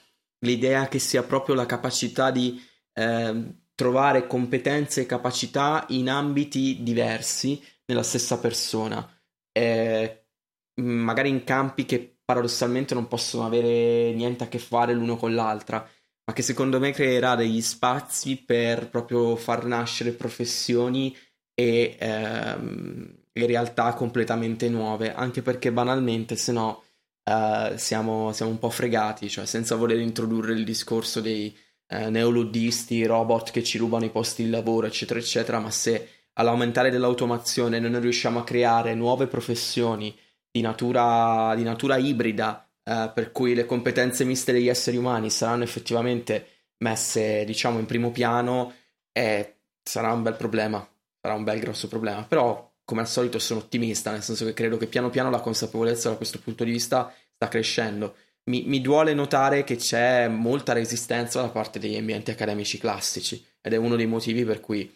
l'idea 0.46 0.88
che 0.88 0.98
sia 0.98 1.24
proprio 1.24 1.56
la 1.56 1.66
capacità 1.66 2.32
di 2.32 2.58
eh, 2.94 3.56
trovare 3.76 4.28
competenze 4.28 5.02
e 5.02 5.06
capacità 5.06 5.86
in 5.90 6.10
ambiti 6.10 6.78
diversi 6.84 7.62
nella 7.86 8.02
stessa 8.02 8.40
persona, 8.40 9.06
eh, 9.52 10.28
magari 10.76 11.28
in 11.28 11.44
campi 11.44 11.84
che 11.84 12.20
paradossalmente 12.24 12.94
non 12.94 13.10
possono 13.10 13.46
avere 13.46 14.14
niente 14.14 14.46
a 14.46 14.48
che 14.48 14.60
fare 14.60 14.94
l'uno 14.94 15.18
con 15.18 15.36
l'altra, 15.36 15.86
ma 16.24 16.34
che 16.34 16.44
secondo 16.44 16.80
me 16.80 16.92
creerà 16.94 17.36
degli 17.36 17.60
spazi 17.60 18.38
per 18.42 18.90
proprio 18.90 19.36
far 19.36 19.66
nascere 19.66 20.14
professioni 20.14 21.14
e 21.54 21.98
ehm, 22.00 23.21
in 23.34 23.48
realtà 23.48 23.94
completamente 23.94 24.70
nuove, 24.70 25.14
anche 25.14 25.42
perché 25.42 25.72
banalmente 25.72 26.36
se 26.36 26.52
no 26.52 26.84
uh, 27.24 27.76
siamo, 27.78 28.32
siamo, 28.34 28.52
un 28.52 28.60
po' 28.60 28.70
fregati, 28.70 29.30
cioè 29.30 29.46
senza 29.46 29.76
voler 29.76 30.00
introdurre 30.00 30.54
il 30.54 30.64
discorso 30.64 31.22
dei 31.22 31.56
uh, 31.90 32.10
neoluddisti, 32.10 33.06
robot 33.06 33.52
che 33.52 33.64
ci 33.64 33.78
rubano 33.78 34.06
i 34.06 34.10
posti 34.10 34.44
di 34.44 34.50
lavoro, 34.50 34.88
eccetera, 34.88 35.20
eccetera, 35.20 35.60
ma 35.60 35.72
se 35.72 36.10
all'aumentare 36.34 36.90
dell'automazione 36.90 37.80
noi 37.80 37.92
non 37.92 38.02
riusciamo 38.02 38.40
a 38.40 38.44
creare 38.44 38.96
nuove 38.96 39.28
professioni 39.28 40.18
di 40.50 40.62
natura, 40.62 41.54
di 41.56 41.64
natura 41.64 41.98
ibrida, 41.98 42.68
uh, 42.84 43.12
per 43.14 43.32
cui 43.32 43.54
le 43.54 43.66
competenze 43.66 44.26
miste 44.26 44.52
degli 44.52 44.68
esseri 44.68 44.98
umani 44.98 45.30
saranno 45.30 45.64
effettivamente 45.64 46.48
messe, 46.80 47.46
diciamo, 47.46 47.80
in 47.80 47.86
primo 47.86 48.12
piano, 48.12 48.74
eh, 49.12 49.60
sarà 49.84 50.12
un 50.12 50.24
bel 50.24 50.36
problema, 50.36 50.86
sarà 51.22 51.36
un 51.36 51.44
bel 51.44 51.60
grosso 51.60 51.88
problema, 51.88 52.24
però 52.24 52.71
come 52.84 53.02
al 53.02 53.08
solito 53.08 53.40
sono 53.40 53.60
ottimista, 53.60 54.12
nel 54.12 54.24
senso 54.24 54.46
che 54.46 54.54
credo 54.54 54.78
che 54.78 54.88
piano 54.88 55.10
piano 55.10 55.30
la 55.30 55.40
consapevolezza 55.40 56.10
da 56.10 56.18
questo 56.18 56.40
punto 56.40 56.64
di 56.64 56.72
vista 56.72 57.14
sta 57.34 57.48
crescendo. 57.48 58.16
Mi, 58.46 58.64
mi 58.66 58.82
duole 58.82 59.14
notare 59.14 59.64
che 59.64 59.76
c'è 59.76 60.28
molta 60.28 60.74
resistenza 60.74 61.42
da 61.42 61.50
parte 61.50 61.80
degli 61.80 61.96
ambienti 61.96 62.32
accademici 62.32 62.78
classici 62.78 63.46
ed 63.62 63.74
è 63.74 63.78
uno 63.78 63.96
dei 63.96 64.08
motivi 64.08 64.44
per 64.44 64.60
cui 64.60 64.92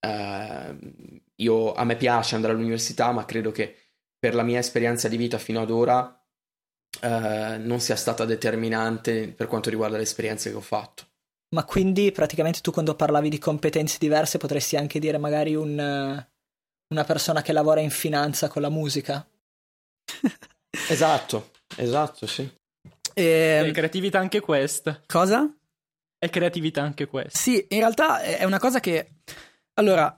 eh, 0.00 0.76
io, 1.36 1.72
a 1.72 1.84
me 1.84 1.96
piace 1.96 2.34
andare 2.34 2.52
all'università, 2.52 3.12
ma 3.12 3.24
credo 3.24 3.50
che 3.50 3.76
per 4.18 4.34
la 4.34 4.42
mia 4.42 4.58
esperienza 4.58 5.08
di 5.08 5.16
vita 5.16 5.38
fino 5.38 5.62
ad 5.62 5.70
ora 5.70 6.22
eh, 7.00 7.56
non 7.58 7.80
sia 7.80 7.96
stata 7.96 8.24
determinante 8.24 9.28
per 9.28 9.46
quanto 9.46 9.70
riguarda 9.70 9.96
le 9.96 10.02
esperienze 10.02 10.50
che 10.50 10.56
ho 10.56 10.60
fatto. 10.60 11.06
Ma 11.54 11.64
quindi 11.64 12.12
praticamente 12.12 12.60
tu 12.60 12.70
quando 12.70 12.94
parlavi 12.94 13.28
di 13.28 13.38
competenze 13.38 13.98
diverse 13.98 14.38
potresti 14.38 14.76
anche 14.76 14.98
dire 14.98 15.18
magari 15.18 15.54
un 15.54 16.24
una 16.92 17.04
persona 17.04 17.42
che 17.42 17.52
lavora 17.52 17.80
in 17.80 17.90
finanza 17.90 18.48
con 18.48 18.62
la 18.62 18.68
musica. 18.68 19.26
esatto, 20.88 21.50
esatto, 21.76 22.26
sì. 22.26 22.48
E... 23.14 23.60
È 23.60 23.70
creatività 23.72 24.18
anche 24.18 24.40
questa. 24.40 25.00
Cosa? 25.06 25.52
È 26.18 26.30
creatività 26.30 26.82
anche 26.82 27.06
questa. 27.06 27.38
Sì, 27.38 27.66
in 27.70 27.78
realtà 27.78 28.20
è 28.20 28.44
una 28.44 28.58
cosa 28.58 28.78
che... 28.78 29.14
Allora, 29.74 30.16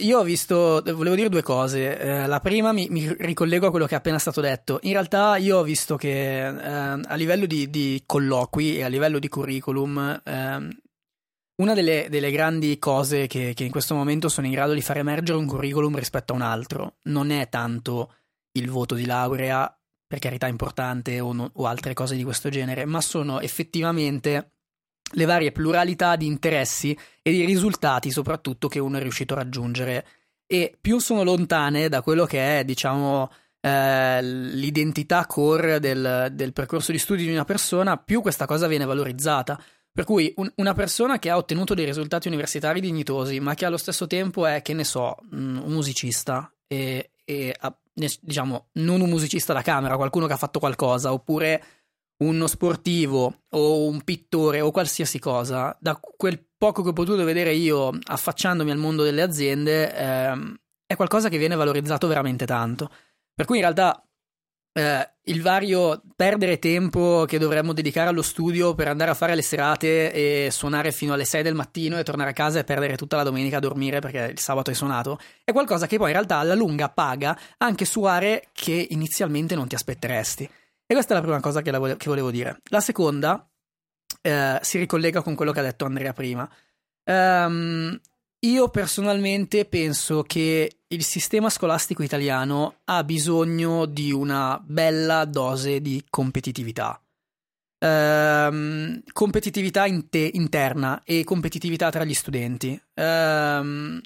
io 0.00 0.18
ho 0.18 0.22
visto, 0.22 0.82
volevo 0.84 1.16
dire 1.16 1.28
due 1.28 1.42
cose. 1.42 1.98
Eh, 1.98 2.26
la 2.26 2.40
prima 2.40 2.72
mi, 2.72 2.86
mi, 2.90 3.12
ricollego 3.18 3.66
a 3.66 3.70
quello 3.70 3.86
che 3.86 3.94
è 3.94 3.98
appena 3.98 4.18
stato 4.18 4.40
detto. 4.40 4.78
In 4.82 4.92
realtà 4.92 5.36
io 5.36 5.58
ho 5.58 5.62
visto 5.62 5.96
che 5.96 6.46
eh, 6.46 6.50
a 6.50 7.14
livello 7.14 7.46
di, 7.46 7.70
di, 7.70 8.02
colloqui 8.06 8.78
e 8.78 8.84
a 8.84 8.88
livello 8.88 9.18
di 9.18 9.28
curriculum 9.28 10.20
eh, 10.24 10.68
una 11.62 11.74
delle, 11.74 12.08
delle 12.10 12.30
grandi 12.30 12.78
cose 12.78 13.26
che, 13.26 13.52
che, 13.54 13.64
in 13.64 13.70
questo 13.70 13.94
momento 13.94 14.28
sono 14.28 14.46
in 14.46 14.52
grado 14.52 14.72
di 14.72 14.82
far 14.82 14.98
emergere 14.98 15.38
un 15.38 15.46
curriculum 15.46 15.96
rispetto 15.96 16.32
a 16.32 16.36
un 16.36 16.42
altro 16.42 16.96
non 17.04 17.30
è 17.30 17.48
tanto 17.48 18.14
il 18.52 18.68
voto 18.68 18.94
di 18.94 19.06
laurea, 19.06 19.74
per 20.06 20.18
carità 20.18 20.46
importante, 20.46 21.20
o, 21.20 21.32
no, 21.32 21.50
o 21.54 21.66
altre 21.66 21.94
cose 21.94 22.16
di 22.16 22.24
questo 22.24 22.50
genere, 22.50 22.84
ma 22.84 23.00
sono 23.00 23.40
effettivamente 23.40 24.50
le 25.14 25.24
varie 25.24 25.52
pluralità 25.52 26.16
di 26.16 26.26
interessi 26.26 26.96
e 27.22 27.30
di 27.30 27.44
risultati 27.44 28.10
soprattutto 28.10 28.68
che 28.68 28.78
uno 28.78 28.98
è 28.98 29.00
riuscito 29.00 29.34
a 29.34 29.38
raggiungere 29.38 30.06
e 30.46 30.76
più 30.78 30.98
sono 30.98 31.22
lontane 31.22 31.88
da 31.88 32.02
quello 32.02 32.26
che 32.26 32.58
è, 32.58 32.64
diciamo, 32.64 33.30
eh, 33.60 34.22
l'identità 34.22 35.24
core 35.26 35.80
del, 35.80 36.28
del, 36.32 36.52
percorso 36.52 36.92
di 36.92 36.98
studi 36.98 37.24
di 37.24 37.32
una 37.32 37.46
persona, 37.46 37.96
più 37.96 38.20
questa 38.20 38.44
cosa 38.44 38.66
viene 38.66 38.84
valorizzata. 38.84 39.58
Per 39.94 40.04
cui 40.04 40.32
un, 40.36 40.50
una 40.56 40.72
persona 40.72 41.18
che 41.18 41.28
ha 41.28 41.36
ottenuto 41.36 41.74
dei 41.74 41.84
risultati 41.84 42.26
universitari 42.26 42.80
dignitosi, 42.80 43.40
ma 43.40 43.54
che 43.54 43.66
allo 43.66 43.76
stesso 43.76 44.06
tempo 44.06 44.46
è, 44.46 44.62
che 44.62 44.72
ne 44.72 44.84
so, 44.84 45.16
un 45.32 45.62
musicista 45.66 46.50
e, 46.66 47.10
e 47.24 47.54
diciamo, 47.92 48.68
non 48.74 49.02
un 49.02 49.10
musicista 49.10 49.52
da 49.52 49.60
camera, 49.60 49.96
qualcuno 49.96 50.26
che 50.26 50.32
ha 50.32 50.38
fatto 50.38 50.58
qualcosa, 50.58 51.12
oppure 51.12 51.62
uno 52.22 52.46
sportivo 52.46 53.42
o 53.50 53.86
un 53.86 54.02
pittore 54.02 54.60
o 54.60 54.70
qualsiasi 54.70 55.18
cosa, 55.18 55.76
da 55.78 56.00
quel 56.00 56.42
poco 56.56 56.82
che 56.82 56.90
ho 56.90 56.94
potuto 56.94 57.24
vedere 57.24 57.52
io 57.52 57.90
affacciandomi 58.02 58.70
al 58.70 58.78
mondo 58.78 59.02
delle 59.02 59.22
aziende, 59.22 59.94
ehm, 59.94 60.56
è 60.86 60.96
qualcosa 60.96 61.28
che 61.28 61.38
viene 61.38 61.56
valorizzato 61.56 62.06
veramente 62.06 62.46
tanto. 62.46 62.88
Per 63.34 63.44
cui 63.44 63.56
in 63.56 63.62
realtà 63.62 64.06
eh, 64.72 65.10
il 65.24 65.42
vario 65.42 66.02
perdere 66.16 66.58
tempo 66.58 67.24
che 67.26 67.38
dovremmo 67.38 67.72
dedicare 67.72 68.08
allo 68.08 68.22
studio 68.22 68.74
per 68.74 68.88
andare 68.88 69.10
a 69.10 69.14
fare 69.14 69.34
le 69.34 69.42
serate 69.42 70.12
e 70.12 70.50
suonare 70.50 70.92
fino 70.92 71.12
alle 71.12 71.24
6 71.24 71.42
del 71.42 71.54
mattino 71.54 71.98
e 71.98 72.02
tornare 72.02 72.30
a 72.30 72.32
casa 72.32 72.58
e 72.58 72.64
perdere 72.64 72.96
tutta 72.96 73.16
la 73.16 73.22
domenica 73.22 73.58
a 73.58 73.60
dormire 73.60 74.00
perché 74.00 74.30
il 74.32 74.38
sabato 74.38 74.70
hai 74.70 74.76
suonato, 74.76 75.18
è 75.44 75.52
qualcosa 75.52 75.86
che 75.86 75.98
poi 75.98 76.08
in 76.08 76.14
realtà 76.14 76.36
alla 76.36 76.54
lunga 76.54 76.88
paga 76.88 77.38
anche 77.58 77.84
su 77.84 78.02
aree 78.04 78.48
che 78.52 78.86
inizialmente 78.90 79.54
non 79.54 79.68
ti 79.68 79.74
aspetteresti. 79.74 80.48
E 80.86 80.94
questa 80.94 81.14
è 81.14 81.16
la 81.16 81.22
prima 81.22 81.40
cosa 81.40 81.62
che, 81.62 81.70
la 81.70 81.96
che 81.96 82.08
volevo 82.08 82.30
dire. 82.30 82.60
La 82.64 82.80
seconda 82.80 83.48
eh, 84.20 84.58
si 84.60 84.78
ricollega 84.78 85.22
con 85.22 85.34
quello 85.34 85.52
che 85.52 85.60
ha 85.60 85.62
detto 85.62 85.84
Andrea 85.84 86.12
prima. 86.12 86.48
Um, 87.04 87.98
io 88.44 88.68
personalmente 88.70 89.64
penso 89.66 90.22
che 90.22 90.78
il 90.88 91.04
sistema 91.04 91.48
scolastico 91.48 92.02
italiano 92.02 92.76
ha 92.84 93.04
bisogno 93.04 93.86
di 93.86 94.12
una 94.12 94.60
bella 94.64 95.24
dose 95.24 95.80
di 95.80 96.04
competitività. 96.10 97.00
Um, 97.78 99.02
competitività 99.12 99.86
in 99.86 100.08
te- 100.08 100.30
interna 100.34 101.02
e 101.04 101.24
competitività 101.24 101.90
tra 101.90 102.04
gli 102.04 102.14
studenti. 102.14 102.80
Um, 102.94 104.00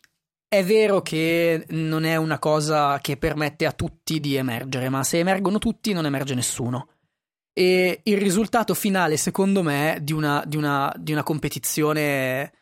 è 0.49 0.65
vero 0.65 1.03
che 1.03 1.65
non 1.71 2.05
è 2.05 2.17
una 2.17 2.39
cosa 2.39 2.99
che 3.01 3.17
permette 3.17 3.67
a 3.67 3.73
tutti 3.73 4.21
di 4.21 4.37
emergere, 4.37 4.89
ma 4.89 5.03
se 5.03 5.19
emergono 5.19 5.59
tutti 5.59 5.93
non 5.93 6.07
emerge 6.07 6.35
nessuno. 6.35 6.89
E 7.53 8.01
il 8.03 8.19
risultato 8.19 8.75
finale, 8.75 9.17
secondo 9.17 9.63
me, 9.63 9.99
di 10.03 10.13
una, 10.13 10.45
di 10.47 10.57
una, 10.57 10.95
di 10.97 11.13
una 11.13 11.23
competizione 11.23 12.53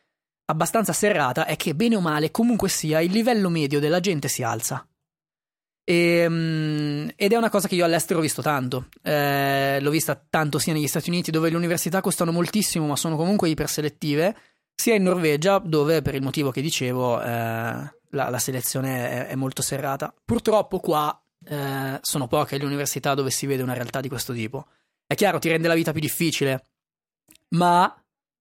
abbastanza 0.47 0.93
serrata 0.93 1.47
è 1.47 1.57
che, 1.57 1.75
bene 1.75 1.97
o 1.97 2.01
male, 2.01 2.31
comunque 2.31 2.69
sia, 2.69 3.01
il 3.01 3.13
livello 3.13 3.49
medio 3.49 3.81
della 3.81 4.01
gente 4.01 4.29
si 4.29 4.43
alza. 4.43 4.87
E, 5.87 6.27
um, 6.27 7.11
ed 7.15 7.33
è 7.33 7.37
una 7.37 7.51
cosa 7.51 7.69
che 7.69 7.75
io 7.75 7.85
all'estero 7.85 8.19
ho 8.19 8.23
visto 8.23 8.43
tanto. 8.43 8.89
Eh, 9.03 9.79
l'ho 9.81 9.91
vista 9.91 10.15
tanto 10.29 10.59
sia 10.59 10.73
negli 10.73 10.87
Stati 10.87 11.11
Uniti, 11.11 11.31
dove 11.31 11.51
le 11.51 11.57
università 11.57 12.01
costano 12.01 12.33
moltissimo, 12.33 12.87
ma 12.87 12.97
sono 12.97 13.17
comunque 13.17 13.49
iperselettive 13.51 14.37
sia 14.75 14.95
in 14.95 15.03
Norvegia, 15.03 15.59
dove 15.59 16.03
per 16.03 16.15
il 16.15 16.23
motivo 16.23 16.51
che 16.51 16.61
dicevo 16.61 17.21
eh, 17.21 17.25
la, 17.25 17.93
la, 18.11 18.39
selezione 18.39 19.11
è, 19.11 19.27
è, 19.29 19.35
molto 19.35 19.63
serrata. 19.63 20.13
Purtroppo 20.25 20.81
qua 20.81 21.23
eh, 21.47 21.99
sono 22.01 22.27
poche 22.27 22.59
le 22.59 22.65
università 22.65 23.15
dove 23.15 23.31
si 23.31 23.47
vede 23.47 23.63
una 23.63 23.75
realtà 23.75 24.01
di 24.01 24.09
questo 24.09 24.33
tipo. 24.33 24.67
È 25.07 25.15
chiaro, 25.15 25.39
ti 25.39 25.49
rende 25.51 25.69
la 25.69 25.75
vita 25.75 25.93
più 25.93 26.01
difficile, 26.01 26.65
ma 27.51 27.95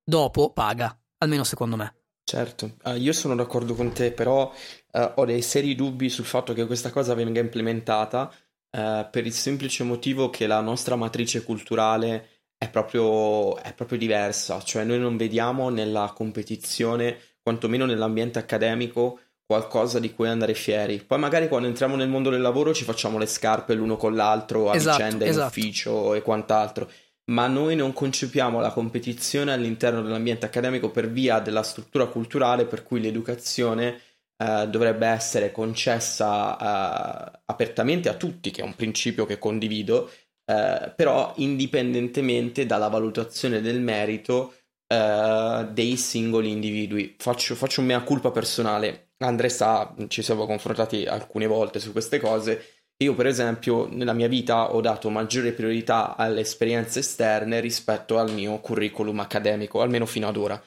dopo 0.04 0.52
paga, 0.52 0.98
almeno 1.24 1.44
secondo 1.44 1.76
me. 1.76 1.96
Certo, 2.24 2.78
uh, 2.84 2.96
io 2.96 3.12
sono 3.12 3.36
d'accordo 3.36 3.74
con 3.74 3.92
te, 3.92 4.12
però 4.12 4.52
uh, 4.92 5.12
ho 5.16 5.26
dei 5.26 5.42
seri 5.42 5.76
dubbi 5.76 6.10
sul 6.10 6.26
fatto 6.26 6.54
che 6.54 6.66
questa 6.66 6.90
cosa 6.90 7.14
venga 7.14 7.42
implementata 7.42 8.32
uh, 8.72 9.08
per 9.12 9.26
il 9.26 9.34
semplice 9.34 9.84
motivo 9.84 10.30
che 10.30 10.48
la 10.48 10.62
nostra 10.62 10.96
matrice 10.96 11.44
culturale 11.44 12.30
è 12.58 12.70
proprio, 12.70 13.58
è 13.58 13.74
proprio 13.74 13.98
diversa, 13.98 14.62
cioè 14.62 14.86
noi 14.86 15.00
non 15.00 15.18
vediamo 15.18 15.70
nella 15.70 16.14
competizione, 16.16 17.18
quantomeno 17.42 17.86
nell'ambiente 17.86 18.40
accademico, 18.40 19.20
qualcosa 19.46 20.00
di 20.00 20.14
cui 20.14 20.28
andare 20.30 20.54
fieri. 20.54 21.04
Poi 21.06 21.20
magari 21.20 21.50
quando 21.50 21.68
entriamo 21.68 21.98
nel 21.98 22.08
mondo 22.08 22.30
del 22.30 22.42
lavoro 22.42 22.74
ci 22.74 22.86
facciamo 22.86 23.18
le 23.18 23.26
scarpe 23.26 23.74
l'uno 23.74 23.98
con 23.98 24.16
l'altro 24.16 24.70
a 24.70 24.76
esatto, 24.76 24.98
vicenda 24.98 25.26
esatto. 25.26 25.42
in 25.42 25.48
ufficio 25.48 26.14
e 26.14 26.22
quant'altro, 26.22 26.90
ma 27.26 27.48
noi 27.48 27.76
non 27.76 27.94
concepiamo 27.94 28.60
la 28.60 28.72
competizione 28.72 29.54
all'interno 29.54 30.02
dell'ambiente 30.02 30.46
accademico 30.46 30.92
per 30.92 31.10
via 31.10 31.40
della 31.40 31.64
struttura 31.64 32.08
culturale 32.08 32.66
per 32.66 32.84
cui 32.84 33.00
l'educazione 33.00 34.00
eh, 34.38 34.68
dovrebbe 34.68 35.08
essere 35.08 35.52
concessa 35.52 36.58
eh, 36.58 37.42
apertamente 37.46 38.10
a 38.10 38.16
tutti, 38.16 38.52
che 38.52 38.62
è 38.62 38.66
un 38.66 38.76
principio 38.76 39.26
che 39.26 39.40
condivido, 39.40 40.12
eh, 40.46 40.94
però 40.96 41.34
indipendentemente 41.38 42.66
dalla 42.66 42.90
valutazione 42.90 43.62
del 43.62 43.80
merito 43.80 44.54
eh, 44.88 45.68
dei 45.72 45.96
singoli 45.98 46.52
individui. 46.52 47.16
Faccio, 47.18 47.56
faccio 47.56 47.82
mea 47.82 48.02
culpa 48.02 48.32
personale. 48.32 49.12
Andre 49.20 49.50
sa, 49.50 49.96
ci 50.08 50.22
siamo 50.22 50.46
confrontati 50.46 51.06
alcune 51.06 51.48
volte 51.48 51.80
su 51.80 51.92
queste 51.92 52.20
cose. 52.20 52.83
Io, 53.04 53.16
per 53.16 53.28
esempio, 53.28 53.88
nella 53.92 54.14
mia 54.14 54.30
vita 54.30 54.74
ho 54.74 54.80
dato 54.80 55.10
maggiore 55.10 55.52
priorità 55.52 56.16
alle 56.16 56.40
esperienze 56.40 57.00
esterne 57.00 57.60
rispetto 57.60 58.18
al 58.18 58.32
mio 58.32 58.60
curriculum 58.60 59.20
accademico, 59.20 59.82
almeno 59.82 60.06
fino 60.06 60.28
ad 60.28 60.38
ora. 60.38 60.62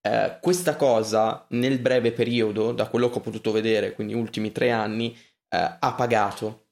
Eh, 0.00 0.38
questa 0.40 0.76
cosa, 0.76 1.44
nel 1.50 1.78
breve 1.80 2.12
periodo, 2.12 2.72
da 2.72 2.88
quello 2.88 3.10
che 3.10 3.18
ho 3.18 3.20
potuto 3.20 3.52
vedere, 3.52 3.92
quindi 3.92 4.14
ultimi 4.14 4.50
tre 4.50 4.70
anni, 4.70 5.14
eh, 5.48 5.76
ha 5.78 5.92
pagato 5.94 6.62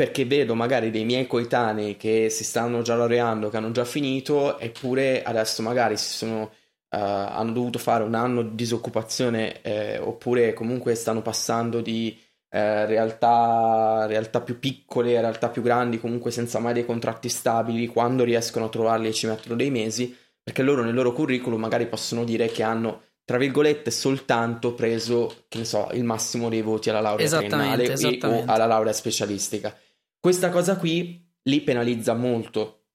perché 0.00 0.24
vedo 0.24 0.54
magari 0.54 0.90
dei 0.90 1.04
miei 1.04 1.26
coetanei 1.26 1.96
che 1.96 2.28
si 2.30 2.42
stanno 2.42 2.82
già 2.82 2.96
laureando, 2.96 3.50
che 3.50 3.56
hanno 3.58 3.70
già 3.70 3.84
finito, 3.84 4.58
eppure 4.58 5.22
adesso 5.22 5.60
magari 5.62 5.98
si 5.98 6.08
sono, 6.16 6.42
uh, 6.42 6.48
hanno 6.88 7.52
dovuto 7.52 7.78
fare 7.78 8.02
un 8.02 8.14
anno 8.14 8.42
di 8.42 8.54
disoccupazione, 8.54 9.60
eh, 9.60 9.98
oppure 9.98 10.54
comunque 10.54 10.94
stanno 10.94 11.20
passando 11.20 11.82
di 11.82 12.18
eh, 12.50 12.86
realtà, 12.86 14.06
realtà 14.06 14.40
più 14.40 14.58
piccole 14.58 15.20
realtà 15.20 15.48
più 15.48 15.62
grandi, 15.62 16.00
comunque 16.00 16.30
senza 16.30 16.58
mai 16.58 16.74
dei 16.74 16.84
contratti 16.84 17.28
stabili, 17.28 17.86
quando 17.86 18.24
riescono 18.24 18.66
a 18.66 18.68
trovarli 18.68 19.08
e 19.08 19.12
ci 19.12 19.26
mettono 19.26 19.54
dei 19.54 19.70
mesi, 19.70 20.14
perché 20.42 20.62
loro 20.62 20.82
nel 20.82 20.94
loro 20.94 21.12
curriculum 21.12 21.60
magari 21.60 21.86
possono 21.86 22.24
dire 22.24 22.48
che 22.48 22.62
hanno 22.62 23.02
tra 23.30 23.38
virgolette 23.38 23.92
soltanto 23.92 24.74
preso, 24.74 25.44
che 25.46 25.58
ne 25.58 25.64
so, 25.64 25.88
il 25.92 26.02
massimo 26.02 26.48
dei 26.48 26.62
voti 26.62 26.90
alla 26.90 27.00
laurea 27.00 27.28
triennale 27.28 27.92
o 28.24 28.44
alla 28.44 28.66
laurea 28.66 28.92
specialistica. 28.92 29.72
Questa 30.18 30.48
cosa 30.48 30.76
qui 30.76 31.24
li 31.42 31.60
penalizza 31.60 32.14
molto, 32.14 32.86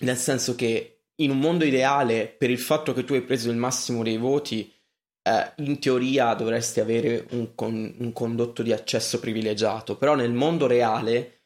nel 0.00 0.16
senso 0.16 0.54
che 0.54 1.06
in 1.16 1.30
un 1.30 1.40
mondo 1.40 1.64
ideale, 1.64 2.28
per 2.28 2.50
il 2.50 2.60
fatto 2.60 2.92
che 2.92 3.02
tu 3.02 3.14
hai 3.14 3.22
preso 3.22 3.50
il 3.50 3.56
massimo 3.56 4.04
dei 4.04 4.16
voti, 4.16 4.72
eh, 5.22 5.52
in 5.56 5.78
teoria 5.78 6.34
dovresti 6.34 6.80
avere 6.80 7.26
un, 7.30 7.54
con- 7.54 7.94
un, 7.98 8.12
condotto 8.12 8.62
di 8.62 8.72
accesso 8.72 9.20
privilegiato, 9.20 9.96
però 9.96 10.14
nel 10.14 10.32
mondo 10.32 10.66
reale, 10.66 11.42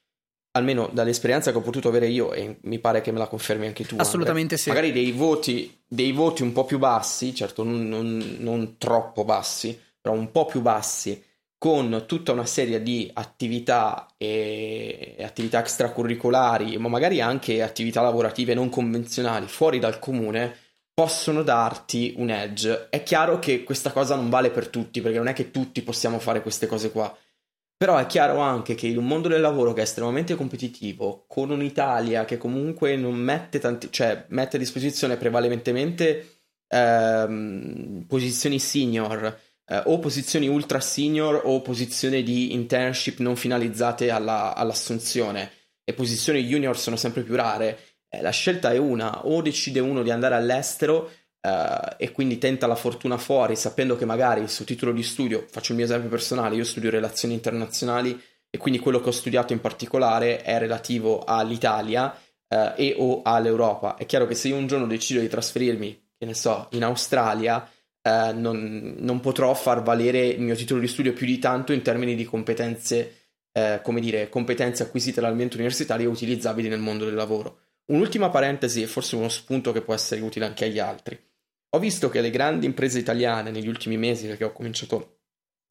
almeno 0.53 0.89
dall'esperienza 0.93 1.51
che 1.51 1.59
ho 1.59 1.63
potuto 1.63 1.89
avere 1.89 2.07
io, 2.07 2.33
e 2.33 2.59
mi 2.63 2.79
pare 2.79 3.01
che 3.01 3.11
me 3.11 3.19
la 3.19 3.27
confermi 3.27 3.67
anche 3.67 3.85
tu, 3.85 3.97
assolutamente 3.99 4.57
sì. 4.57 4.69
Magari 4.69 4.93
dei 4.93 5.13
voti, 5.13 5.83
dei 5.87 6.13
voti 6.13 6.43
un 6.43 6.53
po' 6.53 6.65
più 6.65 6.79
bassi, 6.79 7.35
certo 7.35 7.65
non, 7.65 7.89
non, 7.89 8.37
non 8.39 8.77
troppo 8.79 9.25
bassi, 9.25 9.79
però 10.01 10.15
un 10.15 10.31
po' 10.31 10.47
più 10.47 10.61
bassi 10.61 11.23
con 11.65 12.05
tutta 12.07 12.33
una 12.33 12.45
serie 12.45 12.83
di 12.83 13.11
attività 13.15 14.07
e 14.19 15.17
attività 15.21 15.61
extracurricolari, 15.61 16.77
ma 16.77 16.89
magari 16.89 17.23
anche 17.23 17.63
attività 17.63 18.03
lavorative 18.03 18.53
non 18.53 18.69
convenzionali 18.69 19.47
fuori 19.47 19.79
dal 19.79 19.99
comune, 19.99 20.64
possono 20.95 21.43
darti 21.43 22.15
un 22.17 22.31
edge. 22.31 22.89
È 22.89 23.03
chiaro 23.03 23.39
che 23.41 23.65
questa 23.65 23.91
cosa 23.91 24.15
non 24.15 24.31
vale 24.31 24.51
per 24.51 24.69
tutti, 24.69 25.01
perché 25.01 25.19
non 25.19 25.27
è 25.27 25.33
che 25.33 25.51
tutti 25.51 25.83
possiamo 25.83 26.21
fare 26.21 26.41
queste 26.41 26.67
cose 26.67 26.91
qua. 26.93 27.15
Però 27.77 27.99
è 27.99 28.07
chiaro 28.07 28.39
anche 28.39 28.77
che 28.77 28.87
in 28.87 28.97
un 28.97 29.07
mondo 29.07 29.29
del 29.29 29.41
lavoro 29.41 29.73
che 29.73 29.81
è 29.81 29.83
estremamente 29.83 30.37
competitivo, 30.37 31.25
con 31.27 31.51
un'Italia 31.51 32.25
che 32.25 32.39
comunque 32.39 32.97
non 32.97 33.17
mette 33.17 33.59
tanti, 33.59 33.91
cioè 33.91 34.25
mette 34.29 34.57
a 34.57 34.61
disposizione 34.61 35.17
prevalentemente 35.17 36.43
ehm, 36.69 38.05
posizioni 38.07 38.61
senior, 38.61 39.41
eh, 39.67 39.83
o 39.87 39.99
posizioni 39.99 40.47
ultra 40.47 40.81
senior 40.81 41.43
o 41.45 41.61
posizioni 41.63 42.23
di 42.23 42.53
internship 42.53 43.19
non 43.19 43.37
finalizzate 43.37 44.11
alla, 44.11 44.55
all'assunzione 44.55 45.51
e 45.85 45.93
posizioni 45.95 46.45
junior 46.45 46.79
sono 46.79 46.97
sempre 46.97 47.23
più 47.23 47.35
rare. 47.35 47.79
Eh, 48.15 48.23
la 48.23 48.31
scelta 48.31 48.73
è 48.73 48.77
una, 48.77 49.27
o 49.27 49.43
decide 49.43 49.81
uno 49.81 50.03
di 50.03 50.11
andare 50.11 50.35
all'estero 50.35 51.11
eh, 51.41 51.97
e 51.99 52.13
quindi 52.13 52.39
tenta 52.39 52.67
la 52.67 52.75
fortuna 52.75 53.19
fuori 53.19 53.57
sapendo 53.57 53.97
che 53.97 54.05
magari 54.05 54.41
il 54.41 54.49
suo 54.49 54.65
titolo 54.65 54.93
di 54.93 55.03
studio, 55.03 55.45
faccio 55.49 55.73
il 55.73 55.79
mio 55.79 55.87
esempio 55.87 56.09
personale, 56.09 56.57
io 56.57 56.65
studio 56.65 56.91
relazioni 56.91 57.35
internazionali 57.35 58.21
e 58.51 58.59
quindi 58.59 58.79
quello 58.79 59.01
che 59.01 59.09
ho 59.09 59.13
studiato 59.13 59.53
in 59.53 59.61
particolare 59.61 60.43
è 60.43 60.59
relativo 60.59 61.25
all'Italia 61.25 62.17
eh, 62.49 62.73
e 62.77 62.95
o 62.99 63.23
all'Europa. 63.23 63.97
È 63.97 64.07
chiaro 64.07 64.27
che 64.27 64.35
se 64.35 64.49
io 64.49 64.57
un 64.57 64.67
giorno 64.67 64.87
decido 64.87 65.21
di 65.21 65.29
trasferirmi 65.29 66.03
che 66.17 66.25
ne 66.25 66.35
so, 66.35 66.69
in 66.71 66.85
Australia, 66.85 67.69
eh, 68.01 68.33
non, 68.33 68.95
non, 68.99 69.21
potrò 69.21 69.53
far 69.55 69.83
valere 69.83 70.27
il 70.27 70.41
mio 70.41 70.55
titolo 70.55 70.81
di 70.81 70.87
studio 70.87 71.13
più 71.13 71.27
di 71.27 71.39
tanto 71.39 71.73
in 71.73 71.83
termini 71.83 72.15
di 72.15 72.25
competenze, 72.25 73.31
eh, 73.53 73.81
come 73.83 74.01
dire, 74.01 74.29
competenze 74.29 74.85
acquisite 74.85 75.21
dall'ambiente 75.21 75.57
universitario 75.57 76.09
e 76.09 76.13
utilizzabili 76.13 76.69
nel 76.69 76.79
mondo 76.79 77.05
del 77.05 77.15
lavoro. 77.15 77.64
Un'ultima 77.87 78.31
parentesi 78.31 78.83
e 78.83 78.87
forse 78.87 79.17
uno 79.17 79.29
spunto 79.29 79.73
che 79.73 79.83
può 79.83 79.95
essere 79.95 80.21
utile 80.23 80.47
anche 80.47 80.65
agli 80.65 80.79
altri. 80.79 81.19
Ho 81.71 81.79
visto 81.79 82.09
che 82.09 82.21
le 82.21 82.31
grandi 82.31 82.67
imprese 82.67 82.99
italiane 82.99 83.51
negli 83.51 83.69
ultimi 83.69 83.97
mesi, 83.97 84.27
perché 84.27 84.45
ho 84.45 84.53
cominciato 84.53 85.19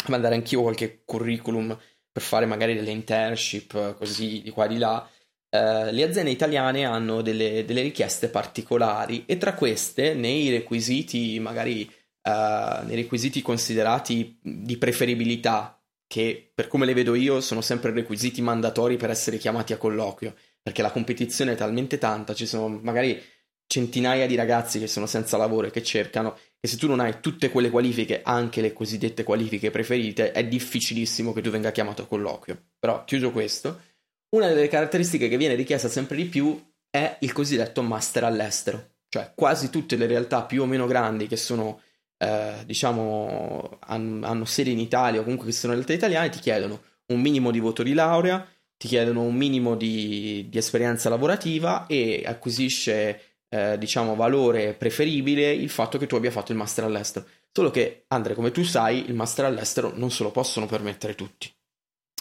a 0.06 0.10
mandare 0.10 0.36
anch'io 0.36 0.62
qualche 0.62 1.04
curriculum 1.06 1.78
per 2.12 2.22
fare 2.22 2.46
magari 2.46 2.76
delle 2.76 2.92
internship 2.92 3.96
così 3.96 4.42
di 4.44 4.52
qua 4.52 4.66
e 4.66 4.68
di 4.68 4.78
là, 4.78 5.10
eh, 5.50 5.92
le 5.92 6.04
aziende 6.04 6.32
italiane 6.32 6.84
hanno 6.84 7.22
delle, 7.22 7.64
delle, 7.66 7.82
richieste 7.82 8.30
particolari 8.30 9.24
e 9.26 9.38
tra 9.38 9.54
queste 9.54 10.14
nei 10.14 10.50
requisiti 10.50 11.40
magari 11.40 11.84
eh, 11.86 12.80
nei 12.86 12.96
requisiti 12.96 13.42
considerati 13.42 14.40
di 14.42 14.78
preferibilità 14.78 15.80
che 16.08 16.52
per 16.54 16.68
come 16.68 16.86
le 16.86 16.94
vedo 16.94 17.16
io 17.16 17.40
sono 17.40 17.62
sempre 17.62 17.92
requisiti 17.92 18.42
mandatori 18.42 18.98
per 18.98 19.10
essere 19.12 19.38
chiamati 19.38 19.74
a 19.74 19.78
colloquio 19.78 20.36
perché 20.64 20.82
la 20.82 20.92
competizione 20.92 21.52
è 21.52 21.56
talmente 21.56 22.00
tanta 22.00 22.34
ci 22.34 22.48
sono 22.48 22.80
magari 22.82 23.22
centinaia 23.68 24.26
di 24.26 24.36
ragazzi 24.36 24.80
che 24.80 24.88
sono 24.88 25.06
senza 25.06 25.38
lavoro 25.38 25.68
e 25.68 25.72
che 25.72 25.84
cercano 25.84 26.38
e 26.66 26.70
se 26.70 26.78
tu 26.78 26.88
non 26.88 27.02
hai 27.02 27.20
tutte 27.20 27.50
quelle 27.50 27.70
qualifiche, 27.70 28.22
anche 28.24 28.62
le 28.62 28.72
cosiddette 28.72 29.24
qualifiche 29.24 29.70
preferite, 29.70 30.32
è 30.32 30.46
difficilissimo 30.46 31.34
che 31.34 31.42
tu 31.42 31.50
venga 31.50 31.74
chiamato 31.74 32.04
a 32.04 32.08
colloquio. 32.08 32.58
Però, 32.80 33.04
chiuso 33.04 33.32
questo, 33.32 33.82
una 34.30 34.48
delle 34.48 34.70
caratteristiche 34.70 35.28
che 35.28 35.36
viene 35.36 35.56
richiesta 35.56 35.90
sempre 35.90 36.16
di 36.16 36.24
più 36.24 36.58
è 36.90 37.18
il 37.20 37.34
cosiddetto 37.34 37.82
master 37.82 38.24
all'estero. 38.24 38.92
Cioè, 39.10 39.34
quasi 39.36 39.70
tutte 39.70 39.98
le 39.98 40.08
realtà 40.08 40.44
più 40.44 40.62
o 40.62 40.66
meno 40.66 40.88
grandi 40.88 41.28
che 41.28 41.36
sono, 41.36 41.82
eh, 42.18 42.64
diciamo, 42.66 43.80
hanno, 43.82 44.26
hanno 44.26 44.46
sede 44.46 44.70
in 44.70 44.80
Italia 44.80 45.20
o 45.20 45.24
comunque 45.24 45.48
che 45.48 45.54
sono 45.54 45.74
realtà 45.74 45.92
italiane 45.92 46.30
ti 46.30 46.40
chiedono 46.40 46.82
un 47.08 47.20
minimo 47.20 47.52
di 47.52 47.60
voto 47.60 47.84
di 47.84 47.94
laurea, 47.94 48.48
ti 48.84 48.90
chiedono 48.90 49.22
un 49.22 49.34
minimo 49.34 49.76
di, 49.76 50.48
di 50.50 50.58
esperienza 50.58 51.08
lavorativa 51.08 51.86
e 51.88 52.24
acquisisce 52.26 53.38
eh, 53.48 53.78
diciamo, 53.78 54.14
valore 54.14 54.74
preferibile 54.74 55.54
il 55.54 55.70
fatto 55.70 55.98
che 55.98 56.06
tu 56.06 56.16
abbia 56.16 56.32
fatto 56.32 56.52
il 56.52 56.58
master 56.58 56.84
all'estero. 56.84 57.26
Solo 57.50 57.72
che, 57.72 58.04
Andre, 58.10 58.34
come 58.34 58.52
tu 58.52 58.62
sai, 58.66 59.08
il 59.08 59.14
master 59.14 59.46
all'estero 59.46 59.94
non 59.96 60.12
se 60.12 60.24
lo 60.24 60.32
possono 60.32 60.66
permettere 60.66 61.16
tutti. 61.16 61.50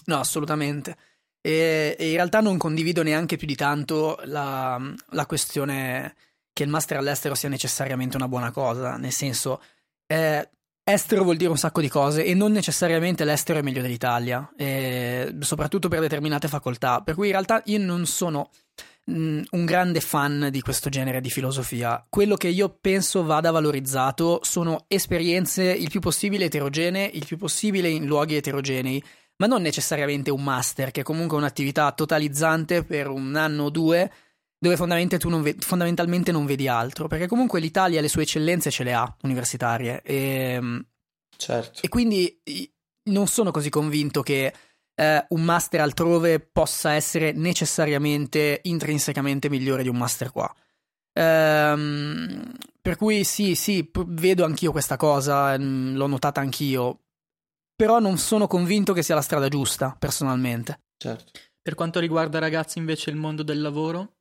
No, 0.04 0.18
assolutamente. 0.20 0.96
E, 1.40 1.96
e 1.98 2.10
in 2.10 2.14
realtà 2.14 2.38
non 2.38 2.58
condivido 2.58 3.02
neanche 3.02 3.36
più 3.36 3.48
di 3.48 3.56
tanto 3.56 4.20
la, 4.26 4.80
la, 5.08 5.26
questione 5.26 6.14
che 6.52 6.62
il 6.62 6.68
master 6.68 6.98
all'estero 6.98 7.34
sia 7.34 7.48
necessariamente 7.48 8.14
una 8.14 8.28
buona 8.28 8.52
cosa, 8.52 8.96
nel 8.98 9.10
senso, 9.10 9.60
eh, 10.06 10.48
estero 10.92 11.24
vuol 11.24 11.36
dire 11.36 11.50
un 11.50 11.58
sacco 11.58 11.80
di 11.80 11.88
cose 11.88 12.24
e 12.24 12.34
non 12.34 12.52
necessariamente 12.52 13.24
l'estero 13.24 13.58
è 13.58 13.62
meglio 13.62 13.82
dell'Italia, 13.82 14.52
eh, 14.56 15.34
soprattutto 15.40 15.88
per 15.88 16.00
determinate 16.00 16.48
facoltà. 16.48 17.00
Per 17.00 17.14
cui 17.14 17.26
in 17.26 17.32
realtà 17.32 17.62
io 17.66 17.78
non 17.78 18.06
sono 18.06 18.50
Mm, 19.10 19.42
un 19.50 19.64
grande 19.64 20.00
fan 20.00 20.48
di 20.52 20.60
questo 20.60 20.88
genere 20.88 21.20
di 21.20 21.28
filosofia. 21.28 22.06
Quello 22.08 22.36
che 22.36 22.46
io 22.46 22.68
penso 22.80 23.24
vada 23.24 23.50
valorizzato 23.50 24.38
sono 24.44 24.84
esperienze 24.86 25.64
il 25.64 25.90
più 25.90 25.98
possibile 25.98 26.44
eterogenee, 26.44 27.10
il 27.12 27.26
più 27.26 27.36
possibile 27.36 27.88
in 27.88 28.06
luoghi 28.06 28.36
eterogenei, 28.36 29.02
ma 29.38 29.48
non 29.48 29.60
necessariamente 29.60 30.30
un 30.30 30.44
master, 30.44 30.92
che 30.92 31.00
è 31.00 31.04
comunque 31.04 31.36
un'attività 31.36 31.90
totalizzante 31.90 32.84
per 32.84 33.08
un 33.08 33.34
anno 33.34 33.64
o 33.64 33.70
due, 33.70 34.08
dove 34.62 34.76
fondamentalmente 34.76 35.18
tu 35.18 35.28
non, 35.28 35.42
ve- 35.42 35.56
fondamentalmente 35.58 36.30
non 36.30 36.46
vedi 36.46 36.68
altro, 36.68 37.08
perché 37.08 37.26
comunque 37.26 37.58
l'Italia 37.58 38.00
le 38.00 38.06
sue 38.06 38.22
eccellenze 38.22 38.70
ce 38.70 38.84
le 38.84 38.92
ha 38.92 39.16
universitarie. 39.22 40.02
E, 40.02 40.14
ehm, 40.14 40.86
certo. 41.36 41.80
e 41.82 41.88
quindi 41.88 42.40
non 43.10 43.26
sono 43.26 43.50
così 43.50 43.70
convinto 43.70 44.22
che 44.22 44.54
eh, 44.94 45.26
un 45.30 45.42
master 45.42 45.80
altrove 45.80 46.38
possa 46.38 46.92
essere 46.92 47.32
necessariamente 47.32 48.60
intrinsecamente 48.62 49.50
migliore 49.50 49.82
di 49.82 49.88
un 49.88 49.96
master 49.96 50.30
qua. 50.30 50.54
Ehm, 51.14 52.52
per 52.80 52.96
cui 52.96 53.24
sì, 53.24 53.56
sì, 53.56 53.90
vedo 54.06 54.44
anch'io 54.44 54.70
questa 54.70 54.96
cosa, 54.96 55.58
mm, 55.58 55.96
l'ho 55.96 56.06
notata 56.06 56.40
anch'io, 56.40 57.00
però 57.74 57.98
non 57.98 58.16
sono 58.16 58.46
convinto 58.46 58.92
che 58.92 59.02
sia 59.02 59.16
la 59.16 59.22
strada 59.22 59.48
giusta, 59.48 59.96
personalmente. 59.98 60.82
Certo. 60.96 61.32
Per 61.60 61.74
quanto 61.74 61.98
riguarda 61.98 62.38
ragazzi 62.38 62.78
invece 62.78 63.10
il 63.10 63.16
mondo 63.16 63.42
del 63.42 63.60
lavoro, 63.60 64.18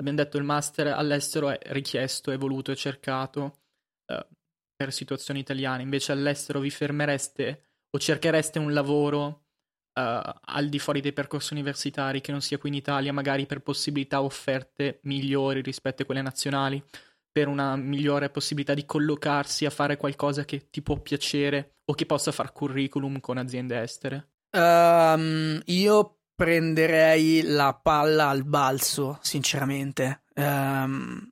abbiamo 0.00 0.18
detto 0.18 0.38
il 0.38 0.44
master 0.44 0.88
all'estero 0.88 1.50
è 1.50 1.58
richiesto, 1.72 2.30
è 2.30 2.38
voluto, 2.38 2.72
è 2.72 2.74
cercato 2.74 3.58
eh, 4.06 4.26
per 4.74 4.92
situazioni 4.92 5.40
italiane, 5.40 5.82
invece 5.82 6.12
all'estero 6.12 6.58
vi 6.60 6.70
fermereste 6.70 7.64
o 7.90 7.98
cerchereste 7.98 8.58
un 8.58 8.72
lavoro 8.72 9.26
uh, 9.26 10.32
al 10.40 10.68
di 10.68 10.78
fuori 10.78 11.00
dei 11.00 11.12
percorsi 11.12 11.52
universitari 11.52 12.20
che 12.20 12.32
non 12.32 12.40
sia 12.40 12.56
qui 12.56 12.70
in 12.70 12.76
Italia, 12.76 13.12
magari 13.12 13.46
per 13.46 13.60
possibilità 13.60 14.22
offerte 14.22 15.00
migliori 15.02 15.60
rispetto 15.60 16.02
a 16.02 16.04
quelle 16.06 16.22
nazionali, 16.22 16.82
per 17.30 17.48
una 17.48 17.76
migliore 17.76 18.30
possibilità 18.30 18.74
di 18.74 18.86
collocarsi 18.86 19.66
a 19.66 19.70
fare 19.70 19.96
qualcosa 19.96 20.44
che 20.44 20.70
ti 20.70 20.82
può 20.82 20.98
piacere 21.00 21.80
o 21.84 21.94
che 21.94 22.06
possa 22.06 22.32
far 22.32 22.52
curriculum 22.52 23.20
con 23.20 23.38
aziende 23.38 23.80
estere? 23.80 24.30
Um, 24.52 25.60
io 25.66 26.19
prenderei 26.40 27.42
la 27.42 27.74
palla 27.74 28.30
al 28.30 28.44
balzo, 28.44 29.18
sinceramente. 29.20 30.22
Um, 30.36 31.28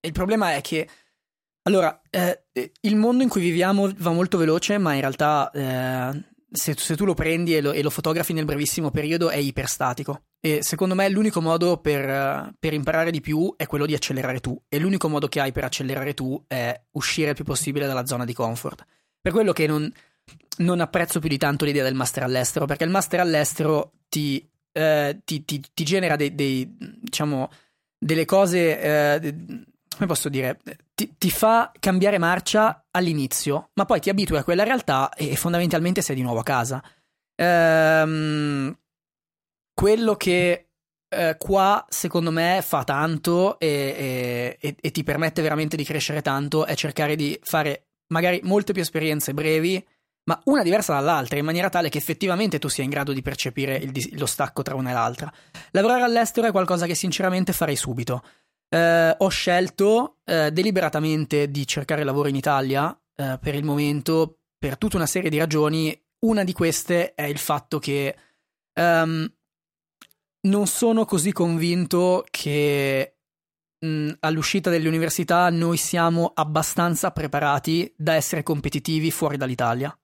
il 0.00 0.12
problema 0.12 0.54
è 0.54 0.60
che 0.60 0.88
allora, 1.62 2.00
eh, 2.10 2.44
il 2.82 2.94
mondo 2.94 3.24
in 3.24 3.28
cui 3.28 3.40
viviamo 3.40 3.90
va 3.96 4.12
molto 4.12 4.38
veloce, 4.38 4.78
ma 4.78 4.94
in 4.94 5.00
realtà 5.00 5.50
eh, 5.50 6.24
se, 6.48 6.74
se, 6.76 6.94
tu 6.94 7.04
lo 7.04 7.14
prendi 7.14 7.56
e 7.56 7.60
lo, 7.60 7.72
e 7.72 7.82
lo, 7.82 7.90
fotografi 7.90 8.32
nel 8.32 8.44
brevissimo 8.44 8.92
periodo 8.92 9.30
è 9.30 9.36
iperstatico. 9.38 10.26
E 10.38 10.62
secondo 10.62 10.94
me 10.94 11.08
l'unico 11.08 11.40
modo 11.40 11.78
per, 11.78 12.54
per, 12.56 12.72
imparare 12.72 13.10
di 13.10 13.20
più 13.20 13.52
è 13.56 13.66
quello 13.66 13.84
di 13.84 13.94
accelerare 13.94 14.38
tu. 14.38 14.56
E 14.68 14.78
l'unico 14.78 15.08
modo 15.08 15.26
che 15.26 15.40
hai 15.40 15.50
per 15.50 15.64
accelerare 15.64 16.14
tu 16.14 16.40
è 16.46 16.80
uscire 16.92 17.30
il 17.30 17.34
più 17.34 17.44
possibile 17.44 17.88
dalla 17.88 18.06
zona 18.06 18.24
di 18.24 18.32
comfort. 18.32 18.84
Per 19.20 19.32
quello 19.32 19.52
che 19.52 19.66
non, 19.66 19.92
non 20.58 20.80
apprezzo 20.80 21.20
più 21.20 21.28
di 21.28 21.38
tanto 21.38 21.64
l'idea 21.64 21.82
del 21.82 21.94
master 21.94 22.22
all'estero, 22.22 22.66
perché 22.66 22.84
il 22.84 22.90
master 22.90 23.20
all'estero 23.20 23.92
ti, 24.08 24.48
eh, 24.72 25.20
ti, 25.24 25.44
ti, 25.44 25.62
ti 25.72 25.84
genera 25.84 26.16
dei, 26.16 26.34
dei, 26.34 26.76
diciamo, 27.00 27.50
delle 27.98 28.24
cose. 28.24 28.80
Eh, 28.80 29.34
come 29.94 30.08
posso 30.08 30.28
dire, 30.28 30.58
ti, 30.94 31.30
fa 31.30 31.70
cambiare 31.78 32.18
marcia 32.18 32.86
all'inizio, 32.90 33.70
ma 33.74 33.84
poi 33.84 34.00
ti 34.00 34.10
abitui 34.10 34.36
a 34.36 34.44
quella 34.44 34.64
realtà 34.64 35.12
e 35.14 35.36
fondamentalmente 35.36 36.02
sei 36.02 36.16
di 36.16 36.22
nuovo 36.22 36.40
a 36.40 36.42
casa. 36.42 36.82
Ehm, 37.36 38.76
quello 39.72 40.16
che 40.16 40.68
eh, 41.08 41.36
qua 41.38 41.84
secondo 41.88 42.30
me 42.30 42.60
fa 42.62 42.84
tanto 42.84 43.58
e, 43.58 44.56
e, 44.60 44.76
e, 44.80 44.90
ti 44.90 45.02
permette 45.02 45.42
veramente 45.42 45.76
di 45.76 45.84
crescere 45.84 46.22
tanto 46.22 46.64
è 46.64 46.74
cercare 46.74 47.16
di 47.16 47.38
fare 47.42 47.88
magari 48.08 48.40
molte 48.42 48.72
più 48.72 48.82
esperienze 48.82 49.34
brevi, 49.34 49.84
ma 50.24 50.40
una 50.44 50.62
diversa 50.62 50.94
dall'altra, 50.94 51.38
in 51.38 51.44
maniera 51.44 51.68
tale 51.68 51.88
che 51.88 51.98
effettivamente 51.98 52.58
tu 52.58 52.68
sia 52.68 52.84
in 52.84 52.90
grado 52.90 53.12
di 53.12 53.22
percepire 53.22 53.76
il, 53.76 54.18
lo 54.18 54.26
stacco 54.26 54.62
tra 54.62 54.74
una 54.74 54.90
e 54.90 54.94
l'altra. 54.94 55.32
Lavorare 55.70 56.02
all'estero 56.02 56.46
è 56.46 56.50
qualcosa 56.50 56.86
che 56.86 56.94
sinceramente 56.94 57.52
farei 57.52 57.76
subito 57.76 58.22
eh, 58.74 59.14
ho 59.16 59.28
scelto 59.28 60.16
eh, 60.24 60.50
deliberatamente 60.50 61.48
di 61.48 61.66
cercare 61.66 62.02
lavoro 62.02 62.28
in 62.28 62.34
Italia 62.34 62.96
eh, 63.14 63.38
per 63.40 63.54
il 63.54 63.62
momento 63.62 64.38
per 64.58 64.76
tutta 64.78 64.96
una 64.96 65.06
serie 65.06 65.30
di 65.30 65.38
ragioni. 65.38 65.96
Una 66.24 66.42
di 66.42 66.52
queste 66.52 67.14
è 67.14 67.24
il 67.24 67.38
fatto 67.38 67.78
che 67.78 68.16
um, 68.80 69.30
non 70.46 70.66
sono 70.66 71.04
così 71.04 71.32
convinto 71.32 72.24
che 72.30 73.16
mh, 73.78 74.10
all'uscita 74.20 74.70
delle 74.70 74.88
università 74.88 75.50
noi 75.50 75.76
siamo 75.76 76.32
abbastanza 76.34 77.10
preparati 77.10 77.92
da 77.94 78.14
essere 78.14 78.42
competitivi 78.42 79.10
fuori 79.10 79.36
dall'Italia. 79.36 79.94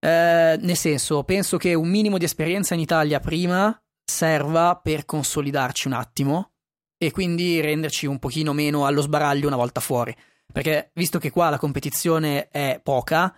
Eh, 0.00 0.56
nel 0.60 0.76
senso, 0.76 1.24
penso 1.24 1.56
che 1.56 1.74
un 1.74 1.88
minimo 1.88 2.18
di 2.18 2.24
esperienza 2.24 2.74
in 2.74 2.80
Italia 2.80 3.20
prima 3.20 3.76
serva 4.04 4.76
per 4.76 5.04
consolidarci 5.04 5.86
un 5.86 5.94
attimo 5.94 6.52
e 6.96 7.10
quindi 7.10 7.60
renderci 7.60 8.06
un 8.06 8.18
pochino 8.18 8.52
meno 8.52 8.86
allo 8.86 9.00
sbaraglio 9.00 9.46
una 9.46 9.56
volta 9.56 9.80
fuori. 9.80 10.14
Perché 10.50 10.90
visto 10.94 11.18
che 11.18 11.30
qua 11.30 11.50
la 11.50 11.58
competizione 11.58 12.48
è 12.48 12.80
poca, 12.82 13.36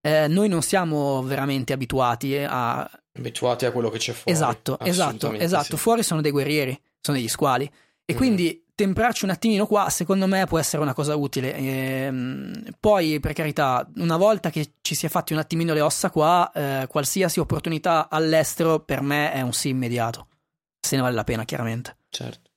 eh, 0.00 0.28
noi 0.28 0.48
non 0.48 0.62
siamo 0.62 1.22
veramente 1.22 1.72
abituati 1.72 2.36
a... 2.36 2.88
Abituati 3.12 3.64
a 3.66 3.72
quello 3.72 3.88
che 3.88 3.98
c'è 3.98 4.12
fuori. 4.12 4.30
Esatto, 4.30 4.78
esatto, 4.80 5.32
esatto. 5.32 5.76
Sì. 5.76 5.82
Fuori 5.82 6.02
sono 6.02 6.20
dei 6.20 6.30
guerrieri, 6.30 6.78
sono 7.00 7.16
degli 7.16 7.28
squali. 7.28 7.70
E 8.04 8.14
mm. 8.14 8.16
quindi 8.16 8.64
temperarci 8.80 9.24
un 9.24 9.30
attimino 9.30 9.66
qua, 9.66 9.90
secondo 9.90 10.26
me, 10.26 10.46
può 10.46 10.58
essere 10.58 10.80
una 10.80 10.94
cosa 10.94 11.14
utile. 11.14 11.54
E, 11.54 11.66
ehm, 11.66 12.62
poi, 12.80 13.20
per 13.20 13.34
carità, 13.34 13.86
una 13.96 14.16
volta 14.16 14.48
che 14.48 14.74
ci 14.80 14.94
si 14.94 15.04
è 15.04 15.08
fatti 15.10 15.34
un 15.34 15.38
attimino 15.38 15.74
le 15.74 15.82
ossa 15.82 16.10
qua, 16.10 16.50
eh, 16.54 16.86
qualsiasi 16.88 17.40
opportunità 17.40 18.08
all'estero 18.08 18.80
per 18.80 19.02
me 19.02 19.32
è 19.32 19.42
un 19.42 19.52
sì 19.52 19.68
immediato. 19.68 20.28
Se 20.80 20.96
ne 20.96 21.02
vale 21.02 21.14
la 21.14 21.24
pena, 21.24 21.44
chiaramente. 21.44 21.98
Certo. 22.08 22.48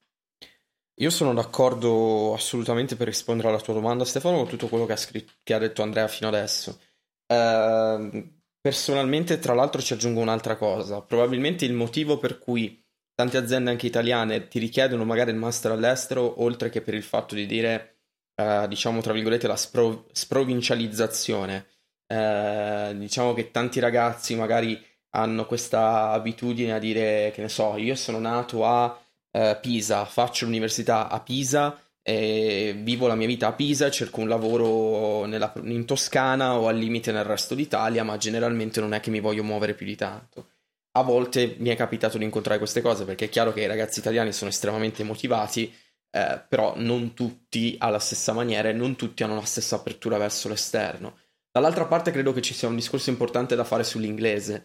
Io 0.98 1.10
sono 1.10 1.34
d'accordo 1.34 2.34
assolutamente 2.34 2.96
per 2.96 3.08
rispondere 3.08 3.50
alla 3.50 3.60
tua 3.60 3.74
domanda, 3.74 4.06
Stefano, 4.06 4.38
con 4.38 4.48
tutto 4.48 4.68
quello 4.70 4.86
che 4.86 4.94
ha, 4.94 4.98
scritto, 4.98 5.34
che 5.44 5.54
ha 5.54 5.60
detto 5.60 5.82
Andrea 5.82 6.08
fino 6.08 6.30
adesso. 6.30 6.80
Uh, 7.28 8.32
personalmente, 8.62 9.40
tra 9.40 9.54
l'altro, 9.54 9.82
ci 9.82 9.92
aggiungo 9.92 10.22
un'altra 10.22 10.56
cosa. 10.56 11.02
Probabilmente 11.02 11.66
il 11.66 11.74
motivo 11.74 12.18
per 12.18 12.38
cui 12.38 12.83
tante 13.16 13.38
aziende 13.38 13.70
anche 13.70 13.88
italiane 13.88 14.48
ti 14.48 14.60
richiedono 14.60 15.06
magari 15.06 15.32
il 15.32 15.38
master 15.38 15.72
all'estero, 15.72 16.42
oltre 16.42 16.70
che 16.70 16.82
per 16.82 16.94
il 16.94 17.04
fatto 17.04 17.36
di 17.36 17.46
dire, 17.46 17.98
uh, 18.36 18.68
diciamo, 18.68 19.02
tra 19.02 19.14
virgolette, 19.14 19.48
la 19.48 19.56
spro- 19.56 20.08
sprovincializzazione. 20.12 21.68
Uh, 22.08 22.96
diciamo 22.98 23.34
che 23.34 23.50
tanti 23.50 23.80
ragazzi 23.80 24.36
magari 24.36 24.80
hanno 25.16 25.46
questa 25.46 26.12
abitudine 26.12 26.74
a 26.74 26.80
dire, 26.80 27.32
che 27.34 27.42
ne 27.42 27.50
so, 27.50 27.78
io 27.78 27.96
sono 27.96 28.20
nato 28.20 28.66
a 28.66 29.00
eh, 29.32 29.58
Pisa, 29.62 30.06
faccio 30.06 30.46
l'università 30.46 31.10
a 31.10 31.20
Pisa, 31.20 31.80
e 32.02 32.76
vivo 32.78 33.08
la 33.08 33.16
mia 33.16 33.28
vita 33.28 33.48
a 33.48 33.54
Pisa, 33.54 33.90
cerco 33.90 34.22
un 34.22 34.28
lavoro 34.28 35.26
nella, 35.26 35.54
in 35.64 35.86
Toscana 35.86 36.58
o 36.60 36.68
al 36.68 36.78
limite 36.78 37.12
nel 37.12 37.24
resto 37.24 37.56
d'Italia, 37.56 38.04
ma 38.04 38.18
generalmente 38.18 38.80
non 38.80 38.94
è 38.94 39.00
che 39.00 39.10
mi 39.10 39.20
voglio 39.20 39.44
muovere 39.44 39.74
più 39.74 39.86
di 39.86 39.96
tanto. 39.96 40.50
A 40.96 41.02
volte 41.04 41.56
mi 41.60 41.70
è 41.70 41.76
capitato 41.76 42.18
di 42.18 42.24
incontrare 42.24 42.60
queste 42.60 42.82
cose 42.82 43.06
perché 43.06 43.26
è 43.26 43.30
chiaro 43.30 43.52
che 43.52 43.62
i 43.62 43.68
ragazzi 43.68 44.00
italiani 44.00 44.32
sono 44.32 44.50
estremamente 44.50 45.04
motivati, 45.04 45.74
eh, 46.12 46.44
però 46.48 46.74
non 46.78 47.14
tutti 47.14 47.76
alla 47.80 48.00
stessa 48.00 48.34
maniera 48.34 48.70
e 48.70 48.74
non 48.74 48.96
tutti 48.96 49.24
hanno 49.24 49.36
la 49.36 49.46
stessa 49.46 49.78
apertura 49.78 50.18
verso 50.18 50.50
l'esterno. 50.50 51.18
Dall'altra 51.52 51.86
parte 51.86 52.12
credo 52.12 52.34
che 52.34 52.42
ci 52.42 52.54
sia 52.54 52.68
un 52.68 52.76
discorso 52.76 53.10
importante 53.10 53.56
da 53.56 53.64
fare 53.64 53.84
sull'inglese 53.84 54.64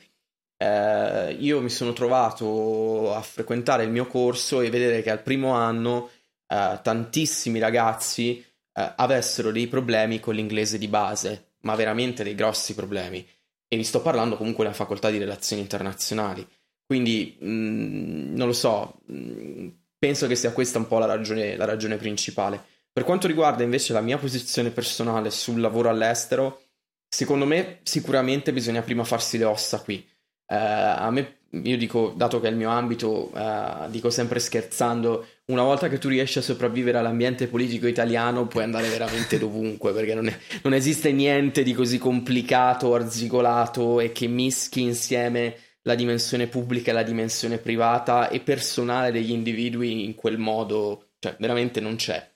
eh, 0.61 1.37
io 1.39 1.61
mi 1.61 1.70
sono 1.70 1.93
trovato 1.93 3.14
a 3.14 3.22
frequentare 3.22 3.85
il 3.85 3.91
mio 3.91 4.07
corso 4.07 4.61
e 4.61 4.70
vedere 4.70 5.03
che 5.03 5.11
al 5.11 5.22
primo 5.22 5.53
anno 5.53 6.11
eh, 6.47 6.81
tantissimi 6.83 7.61
ragazzi 7.61 8.45
eh, 8.72 8.93
avessero 8.97 9.53
dei 9.53 9.68
problemi 9.68 10.18
con 10.18 10.35
l'inglese 10.35 10.76
di 10.76 10.89
base, 10.89 11.53
ma 11.61 11.76
veramente 11.76 12.24
dei 12.24 12.35
grossi 12.35 12.74
problemi. 12.74 13.26
E 13.69 13.77
vi 13.77 13.85
sto 13.85 14.01
parlando 14.01 14.37
comunque 14.37 14.64
della 14.64 14.77
facoltà 14.77 15.11
di 15.11 15.19
relazioni 15.19 15.62
internazionali. 15.62 16.47
Quindi, 16.85 17.37
mh, 17.39 17.49
mm, 17.49 18.35
non 18.35 18.47
lo 18.47 18.53
so, 18.53 19.01
mh, 19.07 19.14
mm, 19.14 19.69
penso 19.99 20.27
che 20.27 20.37
sia 20.37 20.53
questa 20.53 20.79
un 20.79 20.87
po' 20.87 20.99
la 20.99 21.07
ragione, 21.07 21.57
la 21.57 21.66
ragione 21.66 21.97
principale. 21.97 22.62
Per 22.93 23.05
quanto 23.05 23.27
riguarda 23.27 23.62
invece 23.62 23.93
la 23.93 24.01
mia 24.01 24.19
posizione 24.19 24.71
personale 24.71 25.31
sul 25.31 25.61
lavoro 25.61 25.89
all'estero, 25.89 26.62
secondo 27.09 27.47
me 27.47 27.81
sicuramente 27.83 28.53
bisogna 28.53 28.83
prima 28.83 29.05
farsi 29.05 29.39
le 29.39 29.45
ossa 29.45 29.81
qui 29.83 30.05
Uh, 30.51 30.55
a 30.55 31.11
me, 31.11 31.41
io 31.51 31.77
dico, 31.77 32.14
dato 32.16 32.41
che 32.41 32.49
è 32.49 32.51
il 32.51 32.57
mio 32.57 32.71
ambito, 32.71 33.31
uh, 33.35 33.91
dico 33.91 34.09
sempre 34.09 34.39
scherzando, 34.39 35.27
una 35.51 35.62
volta 35.62 35.88
che 35.88 35.99
tu 35.99 36.09
riesci 36.09 36.38
a 36.38 36.42
sopravvivere 36.42 36.99
all'ambiente 36.99 37.49
politico 37.49 37.86
italiano 37.86 38.46
puoi 38.46 38.64
andare 38.64 38.88
veramente 38.88 39.38
dovunque, 39.40 39.92
perché 39.92 40.14
non, 40.14 40.28
è, 40.28 40.38
non 40.62 40.74
esiste 40.74 41.11
niente 41.12 41.62
di 41.62 41.72
così 41.72 41.99
complicato, 41.99 42.94
arzigolato 42.94 44.01
e 44.01 44.12
che 44.12 44.26
mischi 44.26 44.82
insieme 44.82 45.57
la 45.82 45.94
dimensione 45.94 46.49
pubblica 46.49 46.90
e 46.90 46.94
la 46.94 47.03
dimensione 47.03 47.59
privata 47.59 48.28
e 48.28 48.40
personale 48.40 49.11
degli 49.11 49.30
individui 49.30 50.05
in 50.05 50.14
quel 50.14 50.36
modo, 50.36 51.12
cioè 51.18 51.34
veramente 51.38 51.80
non 51.80 51.96
c'è. 51.96 52.30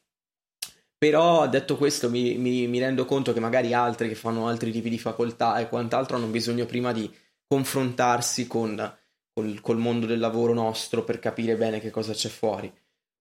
Però 0.97 1.47
detto 1.49 1.77
questo 1.77 2.09
mi, 2.09 2.39
mi, 2.39 2.67
mi 2.67 2.79
rendo 2.79 3.05
conto 3.05 3.35
che 3.35 3.41
magari 3.41 3.75
altri 3.75 4.09
che 4.09 4.15
fanno 4.15 4.47
altri 4.47 4.71
tipi 4.71 4.89
di 4.89 4.99
facoltà 4.99 5.59
e 5.59 5.69
quant'altro 5.69 6.17
hanno 6.17 6.29
bisogno 6.29 6.65
prima 6.65 6.93
di 6.93 7.11
confrontarsi 7.47 8.47
con 8.47 8.77
col, 9.35 9.61
col 9.61 9.79
mondo 9.79 10.07
del 10.07 10.19
lavoro 10.19 10.55
nostro 10.55 11.05
per 11.05 11.19
capire 11.19 11.57
bene 11.57 11.81
che 11.81 11.91
cosa 11.91 12.13
c'è 12.13 12.29
fuori. 12.29 12.73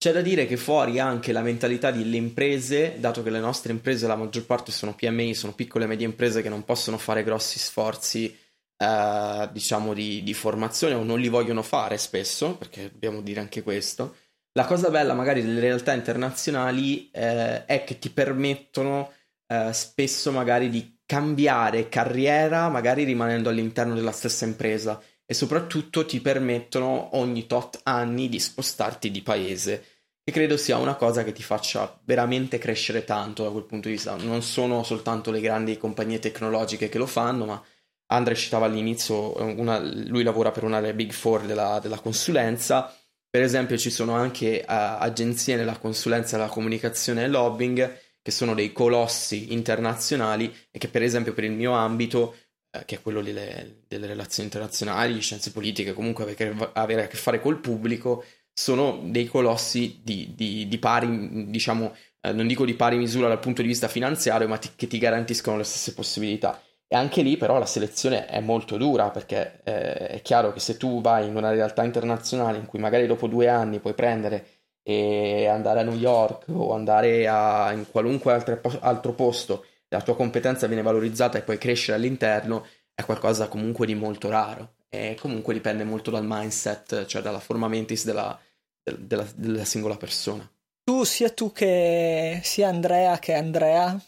C'è 0.01 0.11
da 0.11 0.21
dire 0.21 0.47
che 0.47 0.57
fuori 0.57 0.97
anche 0.97 1.31
la 1.31 1.43
mentalità 1.43 1.91
delle 1.91 2.17
imprese, 2.17 2.95
dato 2.97 3.21
che 3.21 3.29
le 3.29 3.39
nostre 3.39 3.71
imprese 3.71 4.07
la 4.07 4.15
maggior 4.15 4.47
parte 4.47 4.71
sono 4.71 4.95
PMI, 4.95 5.35
sono 5.35 5.53
piccole 5.53 5.83
e 5.83 5.87
medie 5.87 6.07
imprese 6.07 6.41
che 6.41 6.49
non 6.49 6.63
possono 6.63 6.97
fare 6.97 7.23
grossi 7.23 7.59
sforzi, 7.59 8.35
eh, 8.77 9.49
diciamo, 9.51 9.93
di, 9.93 10.23
di, 10.23 10.33
formazione 10.33 10.95
o 10.95 11.03
non 11.03 11.19
li 11.19 11.27
vogliono 11.27 11.61
fare 11.61 11.99
spesso, 11.99 12.57
perché 12.57 12.89
dobbiamo 12.91 13.21
dire 13.21 13.41
anche 13.41 13.61
questo. 13.61 14.15
La 14.53 14.65
cosa 14.65 14.89
bella 14.89 15.13
magari 15.13 15.43
delle 15.43 15.59
realtà 15.59 15.93
internazionali 15.93 17.11
eh, 17.11 17.65
è 17.65 17.83
che 17.83 17.99
ti 17.99 18.09
permettono 18.09 19.11
eh, 19.45 19.71
spesso 19.71 20.31
magari 20.31 20.69
di 20.69 20.97
cambiare 21.05 21.89
carriera 21.89 22.69
magari 22.69 23.03
rimanendo 23.03 23.49
all'interno 23.49 23.93
della 23.93 24.13
stessa 24.13 24.45
impresa 24.45 24.99
e 25.26 25.34
soprattutto 25.34 26.05
ti 26.05 26.19
permettono 26.22 27.15
ogni 27.17 27.47
tot 27.47 27.80
anni 27.84 28.30
di 28.30 28.39
spostarti 28.39 29.11
di 29.11 29.22
paese 29.22 29.86
che 30.24 30.32
credo 30.32 30.55
sia 30.55 30.78
una 30.78 30.95
cosa 30.95 31.24
che 31.24 31.32
ti 31.32 31.41
faccia 31.41 31.99
veramente 32.03 32.57
crescere 32.59 33.03
tanto 33.03 33.43
da 33.43 33.49
quel 33.49 33.65
punto 33.65 33.88
di 33.88 33.95
vista. 33.95 34.15
Non 34.15 34.43
sono 34.43 34.84
soltanto 34.84 35.32
le 35.32 35.41
grandi 35.41 35.78
compagnie 35.78 36.19
tecnologiche 36.19 36.89
che 36.89 36.97
lo 36.97 37.07
fanno 37.07 37.45
ma 37.45 37.63
Andre 38.11 38.36
citava 38.36 38.65
all'inizio 38.65 39.36
una, 39.57 39.80
lui 39.80 40.24
lavora 40.24 40.51
per 40.51 40.63
una 40.63 40.82
delle 40.82 40.93
big 40.93 41.11
four 41.11 41.45
della, 41.45 41.80
della 41.82 41.99
consulenza. 41.99 42.93
Per 43.30 43.41
esempio 43.41 43.78
ci 43.78 43.89
sono 43.89 44.13
anche 44.13 44.59
uh, 44.61 44.65
agenzie 44.67 45.55
nella 45.55 45.78
consulenza 45.78 46.36
della 46.36 46.49
comunicazione 46.49 47.24
e 47.24 47.28
lobbying 47.30 47.99
che 48.22 48.32
sono 48.32 48.53
dei 48.53 48.74
colossi 48.74 49.53
internazionali 49.53 50.53
e 50.69 50.78
che 50.78 50.89
per 50.89 51.03
esempio 51.03 51.34
per 51.34 51.45
il 51.45 51.53
mio 51.53 51.72
ambito, 51.72 52.34
eh, 52.34 52.40
che 52.86 52.95
è 52.95 53.01
quello 53.01 53.22
delle, 53.22 53.84
delle, 53.88 54.07
relazioni 54.07 54.47
internazionali, 54.47 55.19
scienze 55.19 55.51
politiche, 55.51 55.93
comunque 55.93 56.24
avere 56.74 57.03
a 57.03 57.07
che 57.07 57.17
fare 57.17 57.41
col 57.41 57.59
pubblico, 57.59 58.24
sono 58.53 59.01
dei 59.03 59.26
colossi 59.26 59.99
di, 60.03 60.34
di, 60.36 60.67
di 60.67 60.78
pari, 60.78 61.49
diciamo, 61.49 61.93
eh, 62.22 62.32
non 62.32 62.47
dico 62.47 62.65
di 62.65 62.76
pari 62.76 62.97
misura 62.97 63.28
dal 63.28 63.39
punto 63.39 63.61
di 63.61 63.67
vista 63.67 63.88
finanziario, 63.88 64.47
ma 64.47 64.57
ti, 64.57 64.69
che 64.76 64.88
ti 64.88 64.97
garantiscono 64.97 65.57
le 65.57 65.63
stesse 65.63 65.93
possibilità. 65.93 66.61
E 66.88 66.95
anche 66.95 67.22
lì 67.22 67.38
però 67.38 67.57
la 67.57 67.65
selezione 67.65 68.26
è 68.26 68.41
molto 68.41 68.78
dura 68.78 69.11
perché 69.11 69.61
eh, 69.63 70.07
è 70.07 70.22
chiaro 70.22 70.51
che 70.51 70.59
se 70.59 70.76
tu 70.76 70.99
vai 71.01 71.26
in 71.26 71.36
una 71.38 71.51
realtà 71.51 71.84
internazionale 71.84 72.57
in 72.57 72.65
cui 72.65 72.80
magari 72.80 73.07
dopo 73.07 73.28
due 73.28 73.47
anni 73.47 73.80
puoi 73.80 73.93
prendere 73.93 74.45
e 74.84 75.47
andare 75.47 75.80
a 75.80 75.84
New 75.84 75.95
York 75.95 76.45
o 76.49 76.74
andare 76.74 77.28
a, 77.28 77.72
in 77.72 77.86
qualunque 77.89 78.34
altre, 78.34 78.61
altro 78.82 79.13
posto, 79.13 79.65
la 79.91 80.01
tua 80.01 80.15
competenza 80.15 80.67
viene 80.67 80.81
valorizzata 80.81 81.37
e 81.37 81.41
puoi 81.41 81.57
crescere 81.57 81.97
all'interno, 81.97 82.65
è 82.93 83.03
qualcosa 83.03 83.47
comunque 83.47 83.85
di 83.85 83.93
molto 83.93 84.29
raro. 84.29 84.75
E 84.89 85.17
comunque 85.19 85.53
dipende 85.53 85.83
molto 85.83 86.11
dal 86.11 86.25
mindset, 86.25 87.05
cioè 87.05 87.21
dalla 87.21 87.39
forma 87.39 87.67
mentis 87.67 88.05
della, 88.05 88.37
della, 88.83 89.25
della 89.35 89.65
singola 89.65 89.97
persona. 89.97 90.49
Tu, 90.83 91.03
sia 91.03 91.29
tu 91.29 91.51
che 91.51 92.39
sia 92.43 92.67
Andrea 92.67 93.19
che 93.19 93.33
Andrea, 93.33 94.01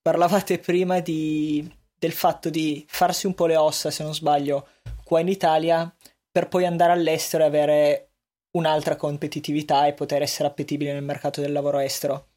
parlavate 0.00 0.58
prima 0.58 1.00
di, 1.00 1.68
del 1.96 2.12
fatto 2.12 2.48
di 2.48 2.84
farsi 2.88 3.26
un 3.26 3.34
po' 3.34 3.46
le 3.46 3.56
ossa, 3.56 3.90
se 3.90 4.02
non 4.02 4.14
sbaglio, 4.14 4.68
qua 5.04 5.20
in 5.20 5.28
Italia 5.28 5.92
per 6.30 6.48
poi 6.48 6.66
andare 6.66 6.92
all'estero 6.92 7.42
e 7.42 7.46
avere 7.46 8.10
un'altra 8.52 8.96
competitività 8.96 9.86
e 9.86 9.92
poter 9.92 10.22
essere 10.22 10.48
appetibili 10.48 10.92
nel 10.92 11.02
mercato 11.02 11.40
del 11.40 11.52
lavoro 11.52 11.78
estero. 11.78 12.29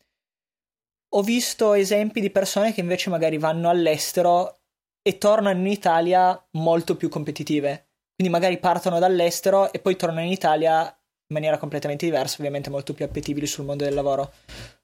Ho 1.15 1.21
visto 1.21 1.73
esempi 1.73 2.21
di 2.21 2.31
persone 2.31 2.73
che 2.73 2.81
invece 2.81 3.11
magari 3.11 3.37
vanno 3.37 3.69
all'estero 3.69 4.61
e 5.03 5.19
tornano 5.19 5.59
in 5.59 5.67
Italia 5.67 6.43
molto 6.53 6.95
più 6.95 7.07
competitive. 7.07 7.89
Quindi 8.15 8.33
magari 8.33 8.57
partono 8.57 8.97
dall'estero 8.97 9.71
e 9.71 9.79
poi 9.79 9.95
tornano 9.95 10.25
in 10.25 10.31
Italia 10.31 10.81
in 10.83 11.35
maniera 11.35 11.59
completamente 11.59 12.05
diversa, 12.05 12.37
ovviamente 12.39 12.71
molto 12.71 12.93
più 12.93 13.05
appetibili 13.05 13.45
sul 13.45 13.65
mondo 13.65 13.83
del 13.83 13.93
lavoro. 13.93 14.33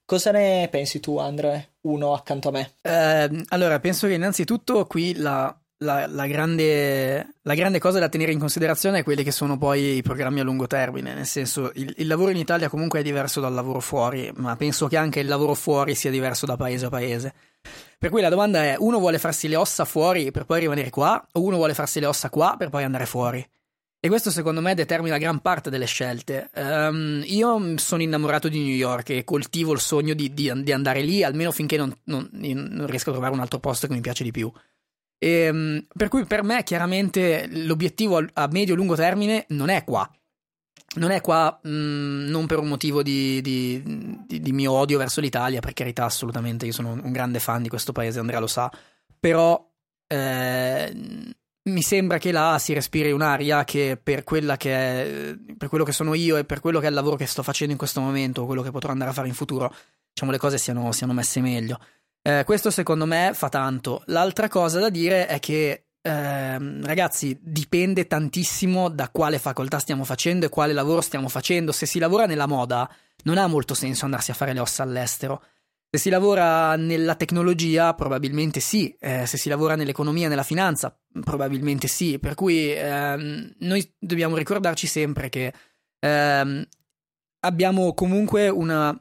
Cosa 0.06 0.30
ne 0.32 0.68
pensi 0.70 1.00
tu, 1.00 1.18
Andre? 1.18 1.78
Uno 1.82 2.14
accanto 2.14 2.50
a 2.50 2.52
me. 2.52 2.74
Eh, 2.82 3.46
allora, 3.50 3.80
penso 3.80 4.06
che 4.06 4.14
innanzitutto 4.14 4.86
qui 4.86 5.16
la, 5.16 5.56
la, 5.80 6.08
la, 6.08 6.28
grande, 6.28 7.36
la, 7.42 7.54
grande, 7.54 7.80
cosa 7.80 8.00
da 8.00 8.10
tenere 8.10 8.32
in 8.32 8.40
considerazione 8.40 9.00
è 9.00 9.04
quelli 9.04 9.24
che 9.24 9.32
sono 9.32 9.58
poi 9.58 9.98
i 9.98 10.02
programmi 10.02 10.40
a 10.40 10.44
lungo 10.44 10.68
termine, 10.68 11.14
nel 11.14 11.26
senso 11.26 11.72
il, 11.76 11.94
il, 11.98 12.08
lavoro 12.08 12.32
in 12.32 12.38
Italia 12.38 12.70
comunque 12.70 13.00
è 13.00 13.04
diverso 13.04 13.40
dal 13.40 13.54
lavoro 13.54 13.80
fuori, 13.80 14.32
ma 14.36 14.56
penso 14.56 14.88
che 14.88 14.98
anche 14.98 15.22
il 15.22 15.28
lavoro 15.28 15.54
fuori 15.54 15.96
sia 15.96 16.12
diverso 16.12 16.46
da 16.46 16.58
paese 16.58 16.86
a 16.86 16.90
paese. 16.90 17.34
Per 17.98 18.10
cui 18.10 18.22
la 18.22 18.30
domanda 18.30 18.64
è, 18.64 18.76
uno 18.78 19.00
vuole 19.00 19.20
farsi 19.20 19.48
le 19.48 19.56
ossa 19.56 19.86
fuori 19.86 20.32
per 20.32 20.46
poi 20.46 20.62
rimanere 20.62 20.90
qua, 20.90 21.26
o 21.34 21.42
uno 21.42 21.56
vuole 21.56 21.74
farsi 21.74 22.00
le 22.00 22.08
ossa 22.08 22.30
qua 22.30 22.56
per 22.58 22.70
poi 22.70 22.84
andare 22.84 23.06
fuori? 23.06 23.46
E 24.02 24.08
questo 24.08 24.32
secondo 24.32 24.62
me 24.62 24.76
determina 24.76 25.18
gran 25.18 25.40
parte 25.40 25.70
delle 25.70 25.86
scelte. 25.86 26.50
Um, 26.56 27.22
io 27.26 27.78
sono 27.78 28.02
innamorato 28.02 28.48
di 28.48 28.60
New 28.60 28.74
York 28.74 29.10
e 29.10 29.24
coltivo 29.26 29.74
il 29.74 29.82
sogno 29.82 30.14
di, 30.14 30.34
di, 30.34 30.50
di 30.64 30.72
andare 30.72 31.02
lì, 31.02 31.22
almeno 31.22 31.52
finché 31.52 31.76
non, 31.76 31.94
non, 32.06 32.30
non 32.32 32.88
riesco 32.88 33.10
a 33.10 33.14
trovare 33.14 33.34
un 33.34 33.42
altro 33.42 33.60
posto 33.60 33.88
che 33.88 33.94
mi 33.94 34.00
piace 34.00 34.24
di 34.24 34.32
più. 34.32 34.50
E, 35.20 35.30
ehm, 35.30 35.86
per 35.94 36.08
cui 36.08 36.26
per 36.26 36.44
me 36.44 36.64
chiaramente 36.64 37.48
l'obiettivo 37.52 38.26
a 38.34 38.48
medio-lungo 38.50 38.96
termine 38.96 39.46
non 39.50 39.70
è 39.70 39.84
qua. 39.84 40.10
Non 40.96 41.12
è 41.12 41.22
qua 41.22 41.60
mh, 41.62 41.70
mm, 41.70 42.30
non 42.30 42.48
per 42.48 42.58
un 42.58 42.68
motivo 42.68 43.04
di, 43.04 43.42
di, 43.42 44.26
di, 44.26 44.40
di, 44.40 44.52
mio 44.52 44.72
odio 44.72 44.98
verso 44.98 45.22
l'Italia, 45.22 45.60
per 45.60 45.74
carità 45.74 46.06
assolutamente, 46.06 46.66
io 46.66 46.72
sono 46.72 46.94
un 46.94 47.12
grande 47.12 47.40
fan 47.40 47.62
di 47.62 47.70
questo 47.70 47.92
paese, 47.92 48.20
Andrea 48.20 48.40
lo 48.40 48.48
sa, 48.48 48.72
però 49.20 49.70
eh, 50.08 51.36
mi 51.70 51.82
sembra 51.84 52.18
che 52.18 52.32
là 52.32 52.58
si 52.60 52.74
respiri 52.74 53.12
un'aria 53.12 53.64
che 53.64 54.00
per, 54.02 54.24
che 54.24 54.72
è, 54.72 55.36
per 55.58 55.70
quello 55.70 55.84
che 55.84 55.92
sono 55.92 56.16
io 56.16 56.38
e 56.38 56.46
per 56.46 56.60
quello 56.60 56.80
che 56.80 56.86
è 56.86 56.90
il 56.90 56.96
lavoro 56.96 57.16
che 57.16 57.28
sto 57.28 57.44
facendo 57.44 57.72
in 57.72 57.78
questo 57.78 58.02
momento, 58.02 58.46
quello 58.46 58.64
che 58.64 58.72
potrò 58.72 58.92
andare 58.92 59.12
a 59.12 59.14
fare 59.14 59.28
in 59.28 59.36
futuro, 59.36 59.74
diciamo 60.12 60.32
le 60.32 60.40
cose 60.40 60.58
siano, 60.58 60.92
siano 60.92 61.14
messe 61.14 61.40
meglio. 61.42 61.80
Eh, 62.22 62.44
questo 62.46 62.70
secondo 62.70 63.06
me 63.06 63.32
fa 63.34 63.50
tanto. 63.50 64.04
L'altra 64.08 64.48
cosa 64.48 64.80
da 64.80 64.90
dire 64.90 65.28
è 65.28 65.40
che 65.40 65.90
eh, 66.02 66.82
ragazzi, 66.82 67.38
dipende 67.42 68.08
tantissimo 68.08 68.90
da 68.90 69.10
quale 69.10 69.38
facoltà 69.38 69.80
stiamo 69.80 70.04
facendo 70.04 70.46
e 70.46 70.50
quale 70.50 70.74
lavoro 70.74 71.02
stiamo 71.02 71.28
facendo. 71.28 71.72
Se 71.72 71.86
si 71.86 72.00
lavora 72.00 72.26
nella 72.26 72.48
moda, 72.48 72.90
non 73.24 73.38
ha 73.38 73.48
molto 73.48 73.74
senso 73.74 74.06
andarsi 74.06 74.32
a 74.32 74.34
fare 74.34 74.54
le 74.54 74.60
ossa 74.60 74.84
all'estero. 74.84 75.44
Se 75.92 75.98
si 75.98 76.10
lavora 76.10 76.76
nella 76.76 77.16
tecnologia, 77.16 77.94
probabilmente 77.96 78.60
sì. 78.60 78.96
Eh, 79.00 79.26
se 79.26 79.38
si 79.38 79.50
lavora 79.50 79.76
nell'economia, 79.76 80.28
nella 80.30 80.44
finanza, 80.44 80.98
probabilmente 81.24 81.88
sì. 81.88 82.20
Per 82.20 82.36
cui 82.36 82.72
ehm, 82.72 83.56
noi 83.60 83.94
dobbiamo 84.00 84.38
ricordarci 84.38 84.88
sempre 84.88 85.30
che 85.30 85.54
ehm, 86.00 86.66
abbiamo 87.42 87.94
comunque 87.94 88.50
una, 88.50 88.98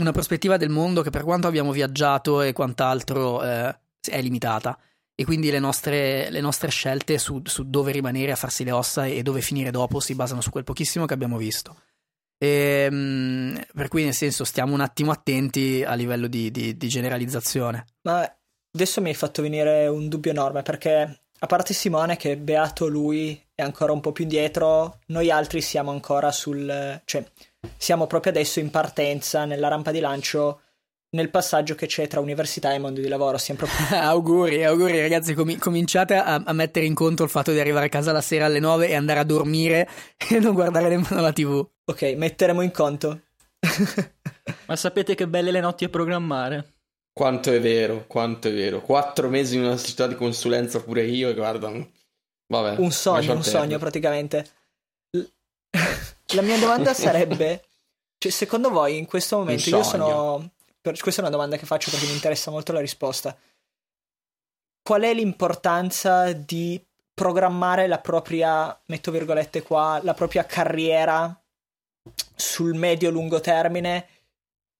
una, 0.00 0.12
prospettiva 0.12 0.56
del 0.56 0.70
mondo 0.70 1.02
che, 1.02 1.10
per 1.10 1.22
quanto 1.24 1.46
abbiamo 1.46 1.72
viaggiato 1.72 2.42
e 2.42 2.52
quant'altro, 2.52 3.42
eh, 3.42 3.76
è 4.00 4.20
limitata 4.20 4.78
e 5.14 5.24
quindi 5.24 5.50
le 5.50 5.58
nostre, 5.58 6.30
le 6.30 6.40
nostre 6.40 6.70
scelte 6.70 7.18
su, 7.18 7.42
su, 7.44 7.68
dove 7.68 7.92
rimanere 7.92 8.32
a 8.32 8.36
farsi 8.36 8.64
le 8.64 8.72
ossa 8.72 9.06
e 9.06 9.22
dove 9.22 9.40
finire 9.40 9.70
dopo 9.70 10.00
si 10.00 10.14
basano 10.14 10.40
su 10.40 10.50
quel 10.50 10.64
pochissimo 10.64 11.06
che 11.06 11.14
abbiamo 11.14 11.36
visto. 11.36 11.76
E, 12.38 12.88
ehm, 12.90 13.64
per 13.74 13.88
cui 13.88 14.04
nel 14.04 14.14
senso 14.14 14.44
stiamo 14.44 14.74
un 14.74 14.80
attimo 14.80 15.12
attenti 15.12 15.84
a 15.84 15.94
livello 15.94 16.26
di, 16.26 16.50
di, 16.50 16.76
di 16.76 16.88
generalizzazione. 16.88 17.84
Ma 18.02 18.28
adesso 18.72 19.00
mi 19.00 19.10
hai 19.10 19.14
fatto 19.14 19.42
venire 19.42 19.86
un 19.86 20.08
dubbio 20.08 20.30
enorme 20.30 20.62
perché 20.62 21.22
a 21.38 21.46
parte 21.46 21.74
Simone 21.74 22.16
che 22.16 22.36
beato 22.36 22.88
lui 22.88 23.40
è 23.54 23.62
ancora 23.62 23.92
un 23.92 24.00
po' 24.00 24.12
più 24.12 24.24
indietro, 24.24 25.00
noi 25.06 25.30
altri 25.30 25.60
siamo 25.60 25.90
ancora 25.90 26.32
sul... 26.32 27.00
cioè 27.04 27.24
siamo 27.76 28.06
proprio 28.06 28.32
adesso 28.32 28.60
in 28.60 28.70
partenza 28.70 29.44
nella 29.44 29.68
rampa 29.68 29.90
di 29.90 30.00
lancio 30.00 30.60
nel 31.14 31.30
passaggio 31.30 31.74
che 31.74 31.86
c'è 31.86 32.06
tra 32.06 32.20
università 32.20 32.72
e 32.72 32.78
mondo 32.78 33.00
di 33.00 33.08
lavoro. 33.08 33.38
Proprio... 33.38 33.68
auguri, 33.98 34.64
auguri 34.64 35.00
ragazzi, 35.00 35.34
com- 35.34 35.58
cominciate 35.58 36.14
a-, 36.14 36.42
a, 36.44 36.52
mettere 36.52 36.86
in 36.86 36.94
conto 36.94 37.22
il 37.22 37.30
fatto 37.30 37.52
di 37.52 37.60
arrivare 37.60 37.86
a 37.86 37.90
casa 37.90 38.12
la 38.12 38.20
sera 38.20 38.46
alle 38.46 38.60
9 38.60 38.88
e 38.88 38.94
andare 38.94 39.20
a 39.20 39.24
dormire 39.24 39.88
e 40.16 40.38
non 40.38 40.54
guardare 40.54 40.88
nemmeno 40.88 41.20
la 41.20 41.32
tv. 41.32 41.66
Ok, 41.84 42.14
metteremo 42.16 42.62
in 42.62 42.70
conto. 42.70 43.20
Ma 44.66 44.76
sapete 44.76 45.14
che 45.14 45.28
belle 45.28 45.50
le 45.50 45.60
notti 45.60 45.84
a 45.84 45.88
programmare? 45.88 46.70
Quanto 47.12 47.52
è 47.52 47.60
vero, 47.60 48.06
quanto 48.06 48.48
è 48.48 48.52
vero. 48.52 48.80
Quattro 48.80 49.28
mesi 49.28 49.56
in 49.56 49.64
una 49.64 49.76
società 49.76 50.06
di 50.06 50.14
consulenza 50.14 50.80
pure 50.82 51.04
io 51.04 51.28
e 51.28 51.34
guarda... 51.34 51.70
Vabbè, 52.46 52.80
un 52.80 52.90
sogno, 52.90 53.34
un 53.34 53.42
sogno 53.42 53.78
praticamente. 53.78 54.46
La 56.34 56.42
mia 56.42 56.58
domanda 56.58 56.92
sarebbe... 56.94 57.64
Cioè, 58.18 58.30
secondo 58.30 58.70
voi 58.70 58.98
in 58.98 59.06
questo 59.06 59.38
momento 59.38 59.68
io 59.68 59.82
sono 59.82 60.50
per, 60.82 60.98
questa 60.98 61.20
è 61.20 61.24
una 61.24 61.32
domanda 61.32 61.56
che 61.56 61.64
faccio 61.64 61.90
perché 61.90 62.06
mi 62.06 62.12
interessa 62.12 62.50
molto 62.50 62.72
la 62.72 62.80
risposta. 62.80 63.34
Qual 64.82 65.02
è 65.02 65.14
l'importanza 65.14 66.32
di 66.32 66.84
programmare 67.14 67.86
la 67.86 68.00
propria, 68.00 68.76
metto 68.86 69.12
virgolette 69.12 69.62
qua, 69.62 70.00
la 70.02 70.12
propria 70.12 70.44
carriera 70.44 71.40
sul 72.34 72.74
medio-lungo 72.74 73.40
termine 73.40 74.08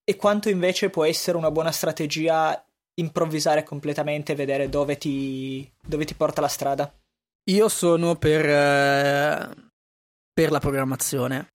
e 0.03 0.17
quanto 0.17 0.49
invece 0.49 0.91
può 0.91 1.05
essere 1.05 1.37
una 1.37 1.53
buona 1.53 1.71
strategia 1.71 2.61
improvvisare 2.95 3.63
completamente 3.63 4.33
e 4.33 4.35
vedere 4.35 4.69
dove 4.69 4.99
ti, 4.99 5.71
dove 5.81 6.05
ti 6.05 6.15
porta 6.15 6.41
la 6.41 6.49
strada? 6.49 6.93
Io 7.45 7.69
sono 7.69 8.17
per, 8.17 8.45
eh, 8.45 9.62
per 10.33 10.51
la 10.51 10.59
programmazione. 10.59 11.49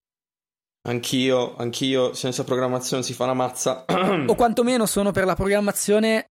Anch'io, 0.88 1.56
anch'io, 1.58 2.14
senza 2.14 2.44
programmazione 2.44 3.04
si 3.04 3.14
fa 3.14 3.26
una 3.26 3.34
mazza. 3.34 3.86
o 3.88 4.36
quantomeno 4.36 4.86
sono 4.86 5.12
per 5.12 5.26
la 5.26 5.36
programmazione 5.36 6.30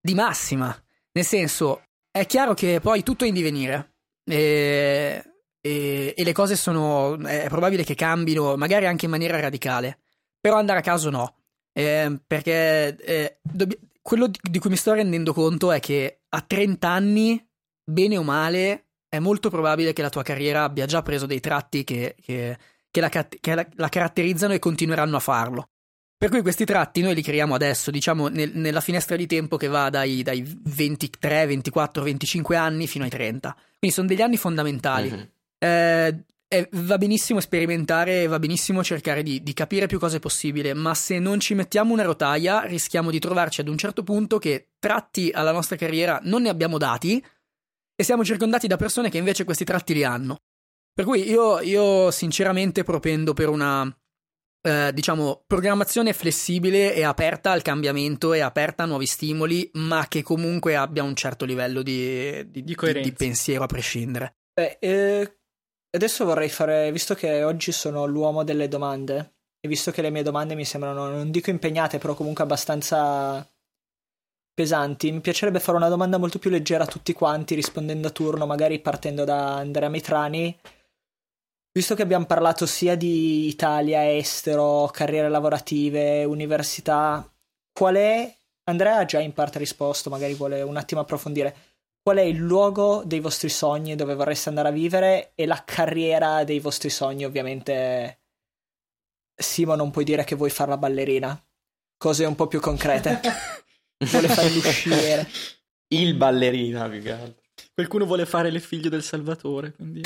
di 0.00 0.14
massima. 0.14 0.76
Nel 1.12 1.24
senso, 1.24 1.84
è 2.10 2.26
chiaro 2.26 2.54
che 2.54 2.80
poi 2.80 3.02
tutto 3.02 3.24
è 3.24 3.28
in 3.28 3.34
divenire. 3.34 3.94
E, 4.24 5.22
e, 5.60 6.14
e 6.16 6.24
le 6.24 6.32
cose 6.32 6.56
sono. 6.56 7.16
È 7.18 7.46
probabile 7.48 7.84
che 7.84 7.94
cambino, 7.94 8.56
magari 8.56 8.86
anche 8.86 9.04
in 9.04 9.10
maniera 9.12 9.38
radicale. 9.38 10.00
Però 10.40 10.56
andare 10.56 10.80
a 10.80 10.82
caso 10.82 11.10
no. 11.10 11.36
Eh, 11.72 12.20
perché 12.26 12.96
eh, 12.96 13.38
dobb- 13.40 13.78
quello 14.02 14.26
di, 14.26 14.38
di 14.42 14.58
cui 14.58 14.70
mi 14.70 14.76
sto 14.76 14.92
rendendo 14.94 15.32
conto 15.32 15.70
è 15.70 15.78
che 15.78 16.22
a 16.28 16.40
30 16.40 16.88
anni, 16.88 17.48
bene 17.84 18.16
o 18.16 18.22
male, 18.24 18.88
è 19.12 19.18
molto 19.18 19.50
probabile 19.50 19.92
che 19.92 20.00
la 20.00 20.08
tua 20.08 20.22
carriera 20.22 20.64
abbia 20.64 20.86
già 20.86 21.02
preso 21.02 21.26
dei 21.26 21.38
tratti 21.38 21.84
che, 21.84 22.16
che 22.24 22.56
che, 22.90 23.00
la, 23.00 23.08
che 23.08 23.54
la, 23.54 23.66
la, 23.74 23.88
caratterizzano 23.90 24.54
e 24.54 24.58
continueranno 24.58 25.16
a 25.16 25.20
farlo. 25.20 25.68
Per 26.16 26.30
cui 26.30 26.40
questi 26.40 26.64
tratti 26.64 27.02
noi 27.02 27.14
li 27.14 27.22
creiamo 27.22 27.54
adesso, 27.54 27.90
diciamo 27.90 28.28
nel, 28.28 28.52
nella 28.54 28.80
finestra 28.80 29.16
di 29.16 29.26
tempo 29.26 29.58
che 29.58 29.66
va 29.66 29.90
dai, 29.90 30.22
dai, 30.22 30.42
23, 30.42 31.46
24, 31.46 32.02
25 32.04 32.56
anni 32.56 32.86
fino 32.86 33.04
ai 33.04 33.10
30. 33.10 33.54
Quindi 33.78 33.96
sono 33.96 34.06
degli 34.06 34.22
anni 34.22 34.38
fondamentali. 34.38 35.10
Mm-hmm. 35.10 35.24
Eh, 35.58 36.24
eh, 36.48 36.68
va 36.72 36.96
benissimo 36.96 37.40
sperimentare, 37.40 38.26
va 38.26 38.38
benissimo 38.38 38.82
cercare 38.82 39.22
di, 39.22 39.42
di, 39.42 39.52
capire 39.52 39.86
più 39.86 39.98
cose 39.98 40.20
possibile, 40.20 40.72
ma 40.72 40.94
se 40.94 41.18
non 41.18 41.38
ci 41.40 41.54
mettiamo 41.54 41.92
una 41.92 42.02
rotaia 42.02 42.60
rischiamo 42.62 43.10
di 43.10 43.18
trovarci 43.18 43.60
ad 43.60 43.68
un 43.68 43.76
certo 43.76 44.02
punto 44.04 44.38
che 44.38 44.68
tratti 44.78 45.30
alla 45.32 45.52
nostra 45.52 45.76
carriera 45.76 46.20
non 46.24 46.42
ne 46.42 46.50
abbiamo 46.50 46.78
dati 46.78 47.22
e 47.94 48.04
siamo 48.04 48.24
circondati 48.24 48.66
da 48.66 48.76
persone 48.76 49.10
che 49.10 49.18
invece 49.18 49.44
questi 49.44 49.64
tratti 49.64 49.94
li 49.94 50.04
hanno. 50.04 50.38
Per 50.94 51.04
cui 51.04 51.28
io, 51.28 51.60
io 51.60 52.10
sinceramente 52.10 52.82
propendo 52.84 53.32
per 53.32 53.48
una, 53.48 53.84
eh, 54.62 54.92
diciamo, 54.92 55.44
programmazione 55.46 56.12
flessibile 56.12 56.94
e 56.94 57.02
aperta 57.02 57.50
al 57.50 57.62
cambiamento 57.62 58.32
e 58.32 58.40
aperta 58.40 58.82
a 58.82 58.86
nuovi 58.86 59.06
stimoli, 59.06 59.70
ma 59.74 60.06
che 60.08 60.22
comunque 60.22 60.76
abbia 60.76 61.02
un 61.02 61.16
certo 61.16 61.44
livello 61.44 61.82
di, 61.82 62.50
di, 62.50 62.62
di, 62.62 62.74
di 62.74 63.12
pensiero 63.12 63.64
a 63.64 63.66
prescindere. 63.66 64.36
Beh, 64.52 64.78
eh, 64.80 65.38
adesso 65.90 66.24
vorrei 66.24 66.50
fare, 66.50 66.92
visto 66.92 67.14
che 67.14 67.42
oggi 67.42 67.72
sono 67.72 68.04
l'uomo 68.06 68.44
delle 68.44 68.68
domande, 68.68 69.36
e 69.60 69.68
visto 69.68 69.90
che 69.92 70.02
le 70.02 70.10
mie 70.10 70.22
domande 70.22 70.54
mi 70.54 70.64
sembrano, 70.64 71.08
non 71.08 71.30
dico 71.30 71.50
impegnate, 71.50 71.98
però 71.98 72.14
comunque 72.14 72.44
abbastanza 72.44 73.48
pesanti, 74.54 75.10
mi 75.12 75.20
piacerebbe 75.20 75.60
fare 75.60 75.78
una 75.78 75.88
domanda 75.88 76.18
molto 76.18 76.38
più 76.38 76.50
leggera 76.50 76.84
a 76.84 76.88
tutti 76.88 77.12
quanti, 77.12 77.54
rispondendo 77.54 78.08
a 78.08 78.12
turno, 78.12 78.46
magari 78.46 78.78
partendo 78.80 79.24
da 79.24 79.56
Andrea 79.56 79.88
Mitrani 79.88 80.58
Visto 81.74 81.94
che 81.94 82.02
abbiamo 82.02 82.26
parlato 82.26 82.66
sia 82.66 82.96
di 82.96 83.48
Italia, 83.48 84.14
estero, 84.14 84.90
carriere 84.92 85.30
lavorative, 85.30 86.22
università, 86.24 87.26
qual 87.72 87.94
è, 87.94 88.36
Andrea 88.64 88.98
ha 88.98 89.04
già 89.06 89.20
in 89.20 89.32
parte 89.32 89.58
risposto, 89.58 90.10
magari 90.10 90.34
vuole 90.34 90.60
un 90.60 90.76
attimo 90.76 91.00
approfondire, 91.00 91.56
qual 92.02 92.18
è 92.18 92.22
il 92.22 92.36
luogo 92.36 93.02
dei 93.06 93.20
vostri 93.20 93.48
sogni 93.48 93.94
dove 93.94 94.14
vorreste 94.14 94.50
andare 94.50 94.68
a 94.68 94.72
vivere 94.72 95.32
e 95.34 95.46
la 95.46 95.62
carriera 95.64 96.44
dei 96.44 96.60
vostri 96.60 96.90
sogni, 96.90 97.24
ovviamente? 97.24 98.18
Simo 99.34 99.74
non 99.74 99.90
puoi 99.90 100.04
dire 100.04 100.24
che 100.24 100.34
vuoi 100.34 100.50
fare 100.50 100.68
la 100.68 100.76
ballerina, 100.76 101.42
cose 101.96 102.26
un 102.26 102.34
po' 102.34 102.48
più 102.48 102.60
concrete. 102.60 103.18
Vuole 104.10 104.28
fare 104.28 104.50
l'usciere. 104.50 105.28
Il 105.88 106.14
ballerina, 106.14 106.88
più 106.88 107.02
che 107.02 107.12
altro. 107.12 107.42
Qualcuno 107.74 108.04
vuole 108.04 108.26
fare 108.26 108.50
le 108.50 108.60
figlie 108.60 108.88
del 108.88 109.02
Salvatore. 109.02 109.72
Quindi... 109.72 110.02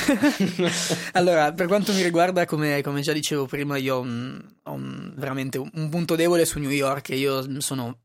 allora, 1.13 1.53
per 1.53 1.67
quanto 1.67 1.93
mi 1.93 2.01
riguarda, 2.01 2.45
come, 2.45 2.81
come 2.81 3.01
già 3.01 3.13
dicevo 3.13 3.45
prima, 3.45 3.77
io 3.77 3.95
ho, 3.95 3.99
un, 4.01 4.41
ho 4.63 4.71
un, 4.71 5.13
veramente 5.15 5.57
un, 5.57 5.89
punto 5.89 6.15
debole 6.15 6.45
su 6.45 6.59
New 6.59 6.69
York. 6.69 7.09
Io 7.09 7.59
sono 7.61 8.03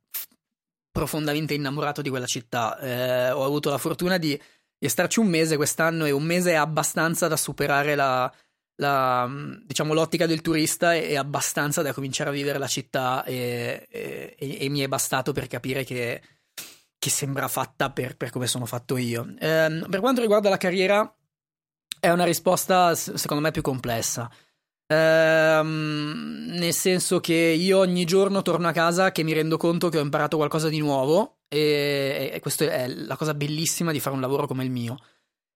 profondamente 0.90 1.54
innamorato 1.54 2.02
di 2.02 2.10
quella 2.10 2.26
città. 2.26 2.78
Eh, 2.78 3.30
ho 3.30 3.44
avuto 3.44 3.70
la 3.70 3.78
fortuna 3.78 4.18
di, 4.18 4.40
di, 4.78 4.88
starci 4.88 5.20
un 5.20 5.28
mese 5.28 5.56
quest'anno 5.56 6.06
e 6.06 6.10
un 6.10 6.24
mese 6.24 6.52
è 6.52 6.54
abbastanza 6.54 7.28
da 7.28 7.36
superare 7.36 7.94
la, 7.94 8.32
la, 8.76 9.28
diciamo, 9.64 9.94
l'ottica 9.94 10.26
del 10.26 10.40
turista 10.40 10.94
e 10.94 11.16
abbastanza 11.16 11.82
da 11.82 11.92
cominciare 11.92 12.30
a 12.30 12.32
vivere 12.32 12.58
la 12.58 12.66
città 12.66 13.24
e, 13.24 13.86
e, 13.90 14.36
e 14.38 14.68
mi 14.68 14.80
è 14.80 14.88
bastato 14.88 15.32
per 15.32 15.46
capire 15.46 15.84
che 15.84 16.20
che 17.02 17.10
sembra 17.10 17.48
fatta 17.48 17.90
per, 17.90 18.16
per 18.16 18.30
come 18.30 18.46
sono 18.46 18.64
fatto 18.64 18.96
io. 18.96 19.34
Eh, 19.40 19.84
per 19.90 19.98
quanto 19.98 20.20
riguarda 20.20 20.48
la 20.48 20.56
carriera, 20.56 21.12
è 21.98 22.10
una 22.10 22.22
risposta 22.22 22.94
secondo 22.94 23.42
me 23.42 23.50
più 23.50 23.60
complessa. 23.60 24.30
Eh, 24.86 25.60
nel 25.64 26.72
senso 26.72 27.18
che 27.18 27.34
io 27.34 27.78
ogni 27.78 28.04
giorno 28.04 28.42
torno 28.42 28.68
a 28.68 28.72
casa 28.72 29.10
che 29.10 29.24
mi 29.24 29.32
rendo 29.32 29.56
conto 29.56 29.88
che 29.88 29.98
ho 29.98 30.02
imparato 30.02 30.36
qualcosa 30.36 30.68
di 30.68 30.78
nuovo 30.78 31.38
e, 31.48 32.30
e 32.34 32.38
questa 32.38 32.66
è 32.66 32.86
la 32.86 33.16
cosa 33.16 33.34
bellissima 33.34 33.90
di 33.90 33.98
fare 33.98 34.14
un 34.14 34.20
lavoro 34.20 34.46
come 34.46 34.62
il 34.62 34.70
mio. 34.70 34.96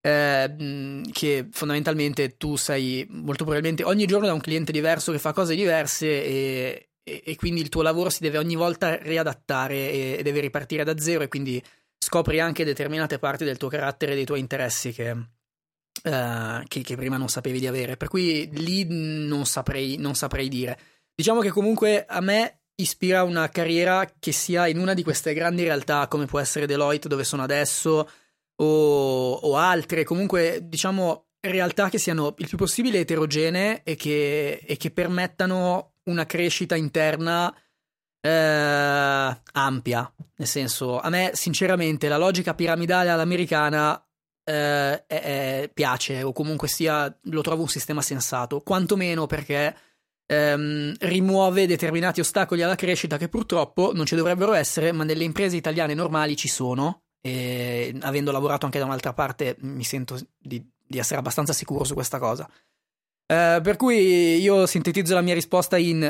Eh, 0.07 1.03
che 1.11 1.49
fondamentalmente 1.51 2.37
tu 2.37 2.55
sei 2.55 3.05
molto 3.11 3.43
probabilmente 3.43 3.83
ogni 3.83 4.07
giorno 4.07 4.29
da 4.29 4.35
un 4.35 4.41
cliente 4.41 4.71
diverso 4.71 5.11
che 5.11 5.19
fa 5.19 5.33
cose 5.33 5.57
diverse 5.57 6.07
e, 6.07 6.91
e, 7.03 7.35
quindi 7.35 7.61
il 7.61 7.69
tuo 7.69 7.83
lavoro 7.83 8.09
si 8.09 8.21
deve 8.21 8.39
ogni 8.39 8.55
volta 8.55 8.95
riadattare 8.95 9.75
e, 9.75 10.17
e 10.17 10.23
deve 10.23 10.39
ripartire 10.39 10.85
da 10.85 10.97
zero 10.97 11.25
e 11.25 11.29
quindi 11.29 11.61
scopri 11.99 12.39
anche 12.39 12.63
determinate 12.63 13.19
parti 13.19 13.43
del 13.43 13.57
tuo 13.57 13.69
carattere 13.69 14.13
e 14.13 14.15
dei 14.15 14.25
tuoi 14.25 14.39
interessi 14.39 14.93
che, 14.93 15.11
uh, 15.11 16.63
che, 16.69 16.83
che, 16.83 16.95
prima 16.95 17.17
non 17.17 17.29
sapevi 17.29 17.59
di 17.59 17.67
avere. 17.67 17.97
Per 17.97 18.07
cui 18.07 18.49
lì 18.53 18.87
non 18.89 19.45
saprei, 19.45 19.97
non 19.97 20.15
saprei 20.15 20.49
dire. 20.49 20.79
Diciamo 21.17 21.41
che 21.41 21.51
comunque 21.51 22.05
a 22.07 22.21
me 22.21 22.61
ispira 22.77 23.25
una 23.25 23.49
carriera 23.49 24.09
che 24.21 24.31
sia 24.31 24.69
in 24.69 24.79
una 24.79 24.95
di 24.95 25.03
queste 25.03 25.35
grandi 25.35 25.65
realtà 25.65 26.07
come 26.07 26.27
può 26.27 26.39
essere 26.39 26.67
Deloitte 26.67 27.09
dove 27.09 27.25
sono 27.25 27.43
adesso 27.43 28.09
o, 28.57 29.33
o 29.33 29.57
altre, 29.57 30.05
comunque 30.05 30.61
diciamo 30.63 31.27
realtà 31.41 31.89
che 31.89 31.99
siano 31.99 32.35
il 32.39 32.49
più 32.49 32.57
possibile 32.57 33.01
eterogenee 33.01 33.83
e 33.85 33.95
che, 33.95 34.61
e 34.65 34.77
che 34.77 34.91
permettano 34.91 35.95
una 36.05 36.27
crescita 36.27 36.77
interna 36.77 37.55
eh, 38.21 39.41
ampia. 39.53 40.13
Nel 40.37 40.49
senso, 40.49 41.01
a 41.01 41.09
me 41.09 41.31
sinceramente 41.35 42.09
la 42.09 42.19
logica 42.19 42.55
piramidale 42.55 43.11
all'americana 43.11 44.01
eh, 44.45 45.07
è, 45.07 45.71
piace 45.73 46.23
o 46.23 46.33
comunque 46.33 46.69
sia 46.69 47.15
lo 47.23 47.41
trovo 47.43 47.63
un 47.63 47.69
sistema 47.69 48.03
sensato, 48.03 48.61
quantomeno 48.61 49.27
perché 49.27 49.75
ehm, 50.27 50.95
rimuove 51.01 51.67
determinati 51.67 52.21
ostacoli 52.21 52.63
alla 52.63 52.75
crescita 52.75 53.17
che 53.17 53.29
purtroppo 53.29 53.93
non 53.95 54.07
ci 54.07 54.17
dovrebbero 54.17 54.53
essere, 54.53 54.93
ma 54.93 55.05
nelle 55.05 55.25
imprese 55.25 55.57
italiane 55.57 55.95
normali 55.95 56.37
ci 56.37 56.49
sono. 56.49 57.06
E 57.21 57.97
avendo 58.03 58.31
lavorato 58.33 58.65
anche 58.67 58.79
da 58.79 58.85
un'altra 58.85 59.13
parte, 59.13 59.57
mi 59.61 59.85
sento 59.85 60.19
di, 60.39 60.65
di 60.87 60.99
essere 60.99 61.19
abbastanza 61.19 61.53
sicuro 61.53 61.85
su 61.85 61.95
questa 61.95 62.19
cosa. 62.19 62.49
Eh, 63.27 63.61
per 63.63 63.77
cui 63.77 64.39
io 64.39 64.67
sintetizzo 64.67 65.15
la 65.15 65.23
mia 65.23 65.35
risposta 65.35 65.77
in 65.77 66.05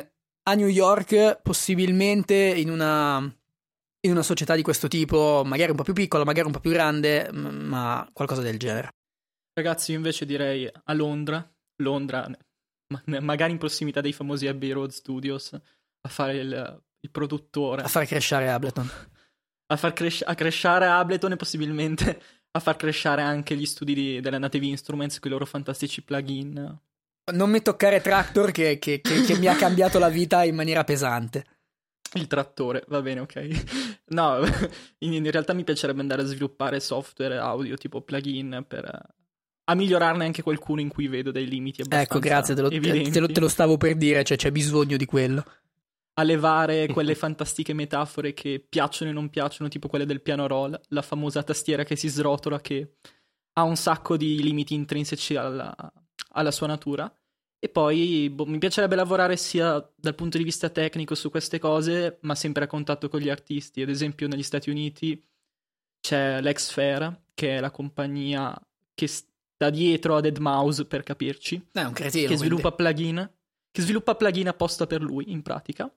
a 0.49 0.55
New 0.55 0.69
York, 0.69 1.41
possibilmente 1.43 2.35
in 2.35 2.71
una, 2.71 3.19
in 3.19 4.11
una 4.11 4.23
società 4.23 4.55
di 4.55 4.63
questo 4.63 4.87
tipo, 4.87 5.43
magari 5.45 5.71
un 5.71 5.77
po' 5.77 5.83
più 5.83 5.93
piccola, 5.93 6.25
magari 6.25 6.47
un 6.47 6.53
po' 6.53 6.61
più 6.61 6.71
grande, 6.71 7.31
ma 7.33 8.09
qualcosa 8.13 8.43
del 8.43 8.59
genere. 8.59 8.91
Ragazzi, 9.55 9.91
io 9.91 9.97
invece 9.97 10.25
direi 10.25 10.71
a 10.85 10.93
Londra, 10.93 11.51
Londra, 11.83 12.31
magari 13.07 13.53
in 13.53 13.59
prossimità 13.59 14.01
dei 14.01 14.13
famosi 14.13 14.47
Abbey 14.47 14.71
Road 14.71 14.91
Studios, 14.91 15.53
a 15.53 16.09
fare 16.09 16.37
il, 16.37 16.83
il 17.01 17.11
produttore. 17.11 17.83
A 17.83 17.89
far 17.89 18.07
crescere 18.07 18.49
Ableton. 18.51 18.89
A 19.69 19.77
far 19.77 19.93
cres- 19.93 20.23
a 20.25 20.35
crescere 20.35 20.87
Ableton 20.87 21.33
e 21.33 21.37
possibilmente 21.37 22.23
a 22.53 22.61
far 22.61 22.77
crescere 22.77 23.23
anche 23.23 23.57
gli 23.57 23.67
studi 23.67 23.95
di, 23.95 24.21
della 24.21 24.39
Native 24.39 24.67
Instruments 24.67 25.19
con 25.19 25.31
i 25.31 25.33
loro 25.33 25.47
fantastici 25.47 26.03
plugin. 26.03 26.79
Non 27.33 27.51
mi 27.51 27.61
toccare 27.61 28.01
Tractor 28.01 28.53
che, 28.53 28.79
che, 28.79 29.01
che, 29.01 29.23
che 29.23 29.39
mi 29.39 29.47
ha 29.47 29.57
cambiato 29.57 29.99
la 29.99 30.09
vita 30.09 30.45
in 30.45 30.55
maniera 30.55 30.85
pesante. 30.85 31.45
Il 32.13 32.29
trattore, 32.29 32.85
va 32.87 33.03
bene, 33.03 33.21
ok. 33.21 34.05
No, 34.07 34.39
in, 35.01 35.13
in, 35.13 35.31
realtà 35.31 35.53
mi 35.53 35.65
piacerebbe 35.65 36.01
andare 36.01 36.23
a 36.23 36.27
sviluppare 36.27 36.79
software 36.79 37.37
audio 37.39 37.77
tipo 37.77 38.01
plugin 38.01 38.65
per 38.67 39.15
a 39.69 39.75
migliorarne 39.75 40.25
anche 40.25 40.43
qualcuno 40.43 40.81
in 40.81 40.89
cui 40.89 41.09
vedo 41.09 41.33
dei 41.33 41.49
limiti 41.49 41.83
abbastanza 41.83 42.13
Ecco, 42.13 42.21
grazie, 42.21 42.55
te 42.55 42.61
lo, 42.61 42.69
te 42.69 43.21
lo, 43.21 43.27
te 43.27 43.41
lo 43.41 43.49
stavo 43.49 43.77
per 43.77 43.97
dire, 43.97 44.23
cioè 44.23 44.37
c'è 44.37 44.53
bisogno 44.53 44.97
di 44.97 45.05
quello. 45.05 45.45
A 46.19 46.23
levare 46.23 46.87
quelle 46.93 47.15
fantastiche 47.15 47.73
metafore 47.73 48.33
che 48.33 48.65
piacciono 48.67 49.11
e 49.11 49.15
non 49.15 49.31
piacciono, 49.31 49.69
tipo 49.69 49.89
quelle 49.89 50.07
del 50.07 50.23
piano 50.23 50.47
roll, 50.47 50.79
la 50.89 51.03
famosa 51.03 51.43
tastiera 51.43 51.85
che 51.85 51.97
si 51.97 52.09
srotola 52.09 52.61
che 52.61 52.97
ha 53.59 53.63
un 53.63 53.77
sacco 53.77 54.17
di 54.17 54.43
limiti 54.43 54.75
intrinseci 54.75 55.37
alla, 55.37 55.75
alla 56.31 56.51
sua 56.51 56.67
natura. 56.67 57.13
E 57.59 57.69
poi 57.69 58.29
boh, 58.31 58.47
mi 58.47 58.59
piacerebbe 58.59 58.95
lavorare 58.97 59.37
sia 59.37 59.85
dal 59.95 60.15
punto 60.15 60.39
di 60.39 60.45
vista 60.45 60.69
tecnico 60.69 61.15
su 61.15 61.31
queste 61.31 61.59
cose, 61.59 62.19
ma 62.21 62.35
sempre 62.35 62.65
a 62.65 62.67
contatto 62.67 63.09
con 63.09 63.21
gli 63.21 63.31
artisti. 63.31 63.83
Ad 63.83 63.89
esempio, 63.89 64.29
negli 64.29 64.43
Stati 64.43 64.71
Uniti 64.71 65.21
c'è 66.01 66.41
l'Exfair, 66.41 67.23
che 67.35 67.57
è 67.57 67.61
la 67.61 67.71
compagnia 67.71 68.55
che 68.95 69.07
sta 69.07 69.71
dietro 69.71 70.17
a 70.17 70.21
Dead 70.21 70.37
Mouse, 70.39 70.85
per 70.85 71.03
capirci. 71.03 71.69
È 71.73 71.83
un 71.83 71.93
cretino. 71.93 72.29
Che 72.29 72.37
sviluppa 72.37 72.73
plugin. 72.73 73.31
Che 73.71 73.83
sviluppa 73.83 74.15
plugin 74.15 74.49
apposta 74.49 74.87
per 74.87 75.03
lui, 75.03 75.33
in 75.33 75.43
pratica. 75.43 75.91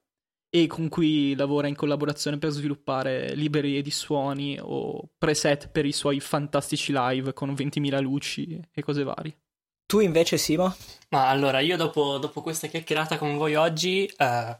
E 0.52 0.66
con 0.66 0.90
cui 0.90 1.36
lavora 1.36 1.68
in 1.68 1.76
collaborazione 1.76 2.40
per 2.40 2.50
sviluppare 2.50 3.36
librerie 3.36 3.82
di 3.84 3.92
suoni 3.92 4.58
o 4.60 5.12
preset 5.18 5.70
per 5.70 5.86
i 5.86 5.92
suoi 5.92 6.20
fantastici 6.20 6.92
live 6.94 7.34
con 7.34 7.52
20.000 7.52 8.02
luci 8.02 8.60
e 8.72 8.82
cose 8.82 9.04
varie. 9.04 9.38
Tu 9.86 10.00
invece, 10.00 10.38
Simo? 10.38 10.76
Ma 11.10 11.30
allora, 11.30 11.60
io 11.60 11.78
dopo, 11.78 12.18
dopo 12.18 12.42
questa 12.42 12.68
chiacchierata 12.68 13.18
con 13.18 13.38
voi 13.38 13.56
oggi 13.56 14.06
eh, 14.06 14.60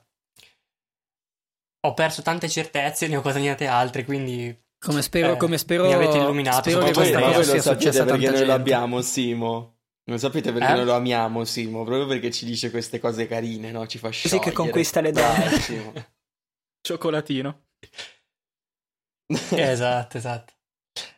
ho 1.82 1.94
perso 1.94 2.22
tante 2.22 2.50
certezze 2.50 3.06
e 3.06 3.08
ne 3.08 3.18
ho 3.18 3.22
guadagnate 3.22 3.68
altre, 3.68 4.04
quindi... 4.04 4.56
Come 4.80 5.02
spero, 5.02 5.34
eh, 5.34 5.38
come 5.38 5.58
spero, 5.58 5.86
mi 5.86 5.94
avete 5.94 6.18
illuminato. 6.18 6.70
Spero 6.70 6.86
che 6.86 6.94
questa 6.94 7.22
cosa 7.22 7.44
sia 7.44 7.62
successa 7.62 8.06
perché 8.06 8.26
noi 8.26 8.36
gente. 8.38 8.46
lo 8.46 8.54
abbiamo, 8.54 9.02
Simo. 9.02 9.79
Non 10.10 10.18
sapete 10.18 10.52
perché 10.52 10.72
Eh? 10.72 10.76
noi 10.76 10.86
lo 10.86 10.96
amiamo, 10.96 11.46
Simo, 11.46 11.84
proprio 11.84 12.08
perché 12.08 12.32
ci 12.32 12.44
dice 12.44 12.72
queste 12.72 13.00
cose 13.00 13.28
carine, 13.28 13.70
no? 13.70 13.86
Ci 13.86 14.00
fa 14.00 14.10
sciogliere. 14.10 14.40
Così 14.42 14.50
che 14.50 14.56
conquista 14.56 15.02
le 15.02 15.12
donne. 15.12 16.14
Cioccolatino. 16.82 17.68
esatto, 19.52 20.18
esatto. 20.18 20.54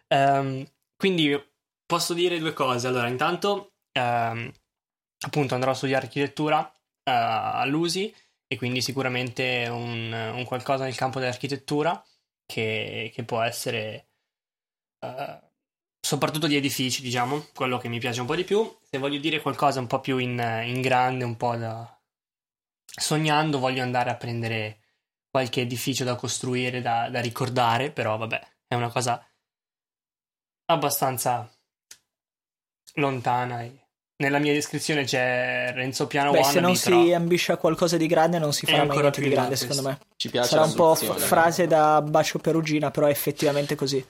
Ehm, 0.08 0.70
quindi 0.98 1.42
posso 1.86 2.14
dire 2.14 2.38
due 2.38 2.52
cose. 2.52 2.88
Allora, 2.88 3.08
intanto, 3.08 3.76
ehm, 3.94 4.52
appunto, 5.26 5.54
andrò 5.54 5.72
a 5.72 5.76
studiare 5.76 6.08
architettura 6.08 6.70
eh, 6.70 7.12
all'USI 7.12 8.14
e 8.46 8.58
quindi 8.58 8.82
sicuramente 8.82 9.70
un, 9.70 10.12
un 10.12 10.44
qualcosa 10.44 10.84
nel 10.84 10.96
campo 10.96 11.20
dell'architettura 11.20 12.04
che, 12.46 13.10
che 13.14 13.24
può 13.24 13.40
essere 13.40 14.10
eh, 15.00 15.51
soprattutto 16.12 16.48
di 16.48 16.58
edifici, 16.58 17.02
diciamo, 17.02 17.46
quello 17.56 17.78
che 17.78 17.88
mi 17.88 17.98
piace 17.98 18.20
un 18.20 18.26
po' 18.26 18.36
di 18.36 18.44
più. 18.44 18.70
Se 18.90 18.98
voglio 18.98 19.18
dire 19.18 19.40
qualcosa 19.40 19.80
un 19.80 19.88
po' 19.88 20.02
più 20.02 20.18
in, 20.18 20.38
in 20.66 20.82
grande, 20.82 21.24
un 21.24 21.38
po' 21.38 21.56
da... 21.56 21.88
sognando, 22.84 23.60
voglio 23.60 23.82
andare 23.82 24.10
a 24.10 24.16
prendere 24.16 24.80
qualche 25.30 25.62
edificio 25.62 26.04
da 26.04 26.16
costruire, 26.16 26.82
da, 26.82 27.08
da 27.10 27.22
ricordare, 27.22 27.92
però 27.92 28.18
vabbè, 28.18 28.42
è 28.68 28.76
una 28.76 28.92
cosa 28.92 29.26
abbastanza 30.66 31.50
lontana. 32.96 33.62
e 33.62 33.88
Nella 34.18 34.40
mia 34.40 34.52
descrizione 34.52 35.06
c'è 35.06 35.72
Renzo 35.74 36.08
Piano 36.08 36.32
Beh, 36.32 36.40
Wannabe, 36.40 36.54
se 36.54 36.60
non 36.60 36.78
però 36.78 37.04
si 37.06 37.14
ambisce 37.14 37.52
a 37.54 37.58
qualcosa 37.58 37.96
di 37.96 38.08
grande 38.08 38.38
non 38.38 38.52
si 38.52 38.66
farà 38.66 38.80
mai 38.80 38.88
ancora 38.88 39.02
niente 39.04 39.22
più 39.22 39.30
di 39.30 39.36
grande, 39.36 39.54
alto 39.54 39.66
secondo 39.66 39.88
me. 39.88 40.00
Ci 40.18 40.30
piace 40.30 40.50
Sarà 40.50 40.66
un 40.66 40.74
po' 40.74 40.94
f- 40.94 41.18
frase 41.20 41.68
da 41.68 42.02
bacio 42.02 42.38
perugina, 42.40 42.92
però 42.92 43.08
è 43.08 43.12
effettivamente 43.12 43.76
così. 43.76 44.06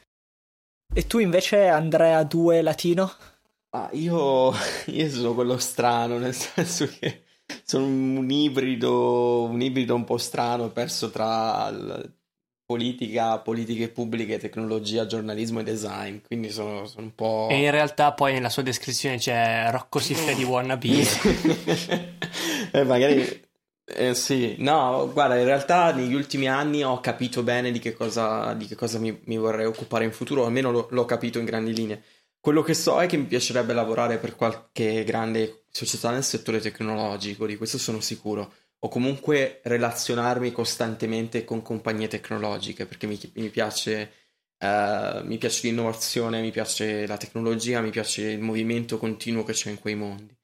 E 0.93 1.07
tu 1.07 1.19
invece, 1.19 1.67
Andrea 1.67 2.21
2 2.23 2.61
latino? 2.61 3.09
Ah, 3.69 3.89
io, 3.93 4.51
io 4.87 5.09
sono 5.09 5.33
quello 5.33 5.57
strano, 5.57 6.17
nel 6.17 6.33
senso 6.33 6.85
che 6.99 7.23
sono 7.63 7.85
un 7.85 8.29
ibrido, 8.29 9.43
un 9.43 9.61
ibrido 9.61 9.95
un 9.95 10.03
po' 10.03 10.17
strano, 10.17 10.69
perso 10.69 11.09
tra 11.09 11.71
politica, 12.65 13.39
politiche 13.39 13.87
pubbliche, 13.87 14.37
tecnologia, 14.37 15.05
giornalismo 15.05 15.61
e 15.61 15.63
design, 15.63 16.17
quindi 16.25 16.49
sono, 16.49 16.85
sono 16.85 17.05
un 17.05 17.15
po'... 17.15 17.47
E 17.49 17.63
in 17.63 17.71
realtà 17.71 18.11
poi 18.11 18.33
nella 18.33 18.49
sua 18.49 18.63
descrizione 18.63 19.17
c'è 19.17 19.69
Rocco 19.71 19.99
Siffredi 19.99 20.43
Wannabe. 20.45 21.05
eh, 22.71 22.83
magari... 22.83 23.49
eh, 23.95 24.13
sì, 24.15 24.55
no, 24.59 25.09
guarda, 25.11 25.37
in 25.37 25.45
realtà 25.45 25.93
negli 25.93 26.13
ultimi 26.13 26.47
anni 26.47 26.83
ho 26.83 26.99
capito 26.99 27.43
bene 27.43 27.71
di 27.71 27.79
che 27.79 27.93
cosa, 27.93 28.53
di 28.53 28.65
che 28.67 28.75
cosa 28.75 28.99
mi, 28.99 29.21
mi 29.25 29.37
vorrei 29.37 29.65
occupare 29.65 30.05
in 30.05 30.11
futuro, 30.11 30.45
almeno 30.45 30.71
l'ho, 30.71 30.87
l'ho 30.91 31.05
capito 31.05 31.39
in 31.39 31.45
grandi 31.45 31.73
linee. 31.73 32.03
Quello 32.39 32.63
che 32.63 32.73
so 32.73 32.99
è 32.99 33.05
che 33.05 33.17
mi 33.17 33.25
piacerebbe 33.25 33.73
lavorare 33.73 34.17
per 34.17 34.35
qualche 34.35 35.03
grande 35.03 35.65
società 35.69 36.09
nel 36.11 36.23
settore 36.23 36.59
tecnologico, 36.59 37.45
di 37.45 37.57
questo 37.57 37.77
sono 37.77 37.99
sicuro, 37.99 38.51
o 38.79 38.87
comunque 38.89 39.61
relazionarmi 39.63 40.51
costantemente 40.51 41.43
con 41.45 41.61
compagnie 41.61 42.07
tecnologiche, 42.07 42.85
perché 42.85 43.05
mi, 43.07 43.19
mi 43.35 43.49
piace, 43.49 44.11
eh, 44.57 45.21
mi 45.23 45.37
piace 45.37 45.67
l'innovazione, 45.67 46.41
mi 46.41 46.51
piace 46.51 47.05
la 47.05 47.17
tecnologia, 47.17 47.81
mi 47.81 47.91
piace 47.91 48.31
il 48.31 48.39
movimento 48.39 48.97
continuo 48.97 49.43
che 49.43 49.53
c'è 49.53 49.69
in 49.69 49.79
quei 49.79 49.95
mondi. 49.95 50.35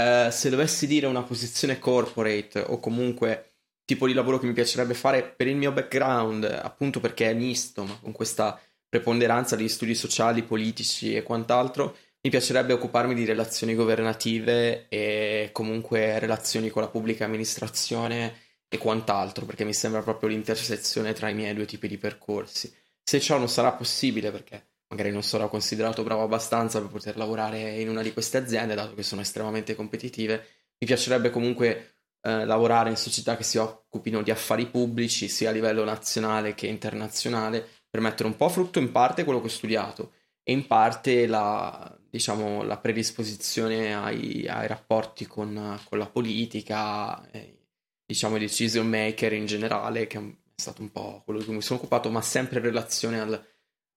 Eh, 0.00 0.30
se 0.30 0.48
dovessi 0.48 0.86
dire 0.86 1.06
una 1.06 1.22
posizione 1.22 1.78
corporate 1.78 2.60
o 2.60 2.78
comunque 2.80 3.52
tipo 3.84 4.06
di 4.06 4.14
lavoro 4.14 4.38
che 4.38 4.46
mi 4.46 4.52
piacerebbe 4.52 4.94
fare 4.94 5.22
per 5.24 5.46
il 5.46 5.56
mio 5.56 5.72
background, 5.72 6.44
appunto 6.44 7.00
perché 7.00 7.28
è 7.28 7.34
misto, 7.34 7.84
ma 7.84 7.98
con 8.00 8.12
questa 8.12 8.58
preponderanza 8.88 9.56
di 9.56 9.68
studi 9.68 9.94
sociali, 9.94 10.42
politici 10.42 11.14
e 11.14 11.22
quant'altro, 11.22 11.96
mi 12.22 12.30
piacerebbe 12.30 12.72
occuparmi 12.72 13.14
di 13.14 13.24
relazioni 13.24 13.74
governative 13.74 14.86
e 14.88 15.50
comunque 15.52 16.18
relazioni 16.18 16.70
con 16.70 16.82
la 16.82 16.88
pubblica 16.88 17.24
amministrazione 17.24 18.34
e 18.68 18.78
quant'altro, 18.78 19.44
perché 19.44 19.64
mi 19.64 19.74
sembra 19.74 20.02
proprio 20.02 20.28
l'intersezione 20.30 21.12
tra 21.12 21.28
i 21.28 21.34
miei 21.34 21.54
due 21.54 21.66
tipi 21.66 21.88
di 21.88 21.98
percorsi. 21.98 22.72
Se 23.02 23.20
ciò 23.20 23.38
non 23.38 23.48
sarà 23.48 23.72
possibile, 23.72 24.30
perché 24.30 24.69
magari 24.90 25.10
non 25.10 25.22
sarò 25.22 25.48
considerato 25.48 26.02
bravo 26.02 26.22
abbastanza 26.22 26.80
per 26.80 26.90
poter 26.90 27.16
lavorare 27.16 27.80
in 27.80 27.88
una 27.88 28.02
di 28.02 28.12
queste 28.12 28.38
aziende, 28.38 28.74
dato 28.74 28.94
che 28.94 29.02
sono 29.02 29.20
estremamente 29.20 29.74
competitive, 29.74 30.46
mi 30.78 30.86
piacerebbe 30.86 31.30
comunque 31.30 31.94
eh, 32.22 32.44
lavorare 32.44 32.90
in 32.90 32.96
società 32.96 33.36
che 33.36 33.44
si 33.44 33.56
occupino 33.58 34.22
di 34.22 34.30
affari 34.30 34.66
pubblici, 34.66 35.28
sia 35.28 35.50
a 35.50 35.52
livello 35.52 35.84
nazionale 35.84 36.54
che 36.54 36.66
internazionale, 36.66 37.66
per 37.88 38.00
mettere 38.00 38.28
un 38.28 38.36
po' 38.36 38.46
a 38.46 38.50
frutto 38.50 38.78
in 38.78 38.90
parte 38.90 39.24
quello 39.24 39.40
che 39.40 39.46
ho 39.46 39.50
studiato 39.50 40.12
e 40.42 40.52
in 40.52 40.66
parte 40.66 41.26
la, 41.26 41.96
diciamo, 42.08 42.62
la 42.62 42.78
predisposizione 42.78 43.94
ai, 43.94 44.46
ai 44.48 44.66
rapporti 44.66 45.26
con, 45.26 45.78
con, 45.88 45.98
la 45.98 46.06
politica, 46.06 47.30
e, 47.30 47.66
diciamo 48.04 48.36
i 48.36 48.40
decision 48.40 48.88
maker 48.88 49.32
in 49.34 49.46
generale, 49.46 50.06
che 50.06 50.18
è 50.18 50.22
stato 50.54 50.82
un 50.82 50.90
po' 50.90 51.22
quello 51.24 51.38
di 51.38 51.44
cui 51.44 51.54
mi 51.54 51.62
sono 51.62 51.78
occupato, 51.78 52.10
ma 52.10 52.22
sempre 52.22 52.58
in 52.58 52.64
relazione 52.64 53.20
al, 53.20 53.44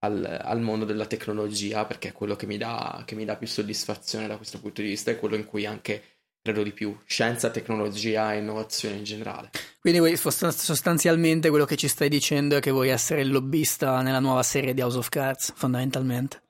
al, 0.03 0.39
al 0.41 0.61
mondo 0.61 0.85
della 0.85 1.05
tecnologia, 1.05 1.85
perché 1.85 2.09
è 2.09 2.11
quello 2.11 2.35
che 2.35 2.45
mi, 2.45 2.57
dà, 2.57 3.03
che 3.05 3.15
mi 3.15 3.25
dà 3.25 3.35
più 3.35 3.47
soddisfazione 3.47 4.27
da 4.27 4.37
questo 4.37 4.59
punto 4.59 4.81
di 4.81 4.89
vista, 4.89 5.11
è 5.11 5.17
quello 5.17 5.35
in 5.35 5.45
cui 5.45 5.65
anche 5.65 6.03
credo 6.41 6.61
di 6.61 6.71
più, 6.71 6.97
scienza, 7.05 7.49
tecnologia 7.49 8.33
e 8.33 8.39
innovazione 8.39 8.97
in 8.97 9.05
generale. 9.05 9.49
Quindi 9.79 10.15
sostanzialmente 10.17 11.49
quello 11.49 11.63
che 11.63 11.77
ci 11.77 11.87
stai 11.87 12.09
dicendo 12.09 12.57
è 12.57 12.59
che 12.59 12.71
vuoi 12.71 12.89
essere 12.89 13.21
il 13.21 13.31
lobbista 13.31 14.01
nella 14.01 14.19
nuova 14.19 14.43
serie 14.43 14.73
di 14.73 14.81
House 14.81 14.97
of 14.97 15.07
Cards, 15.07 15.53
fondamentalmente. 15.55 16.41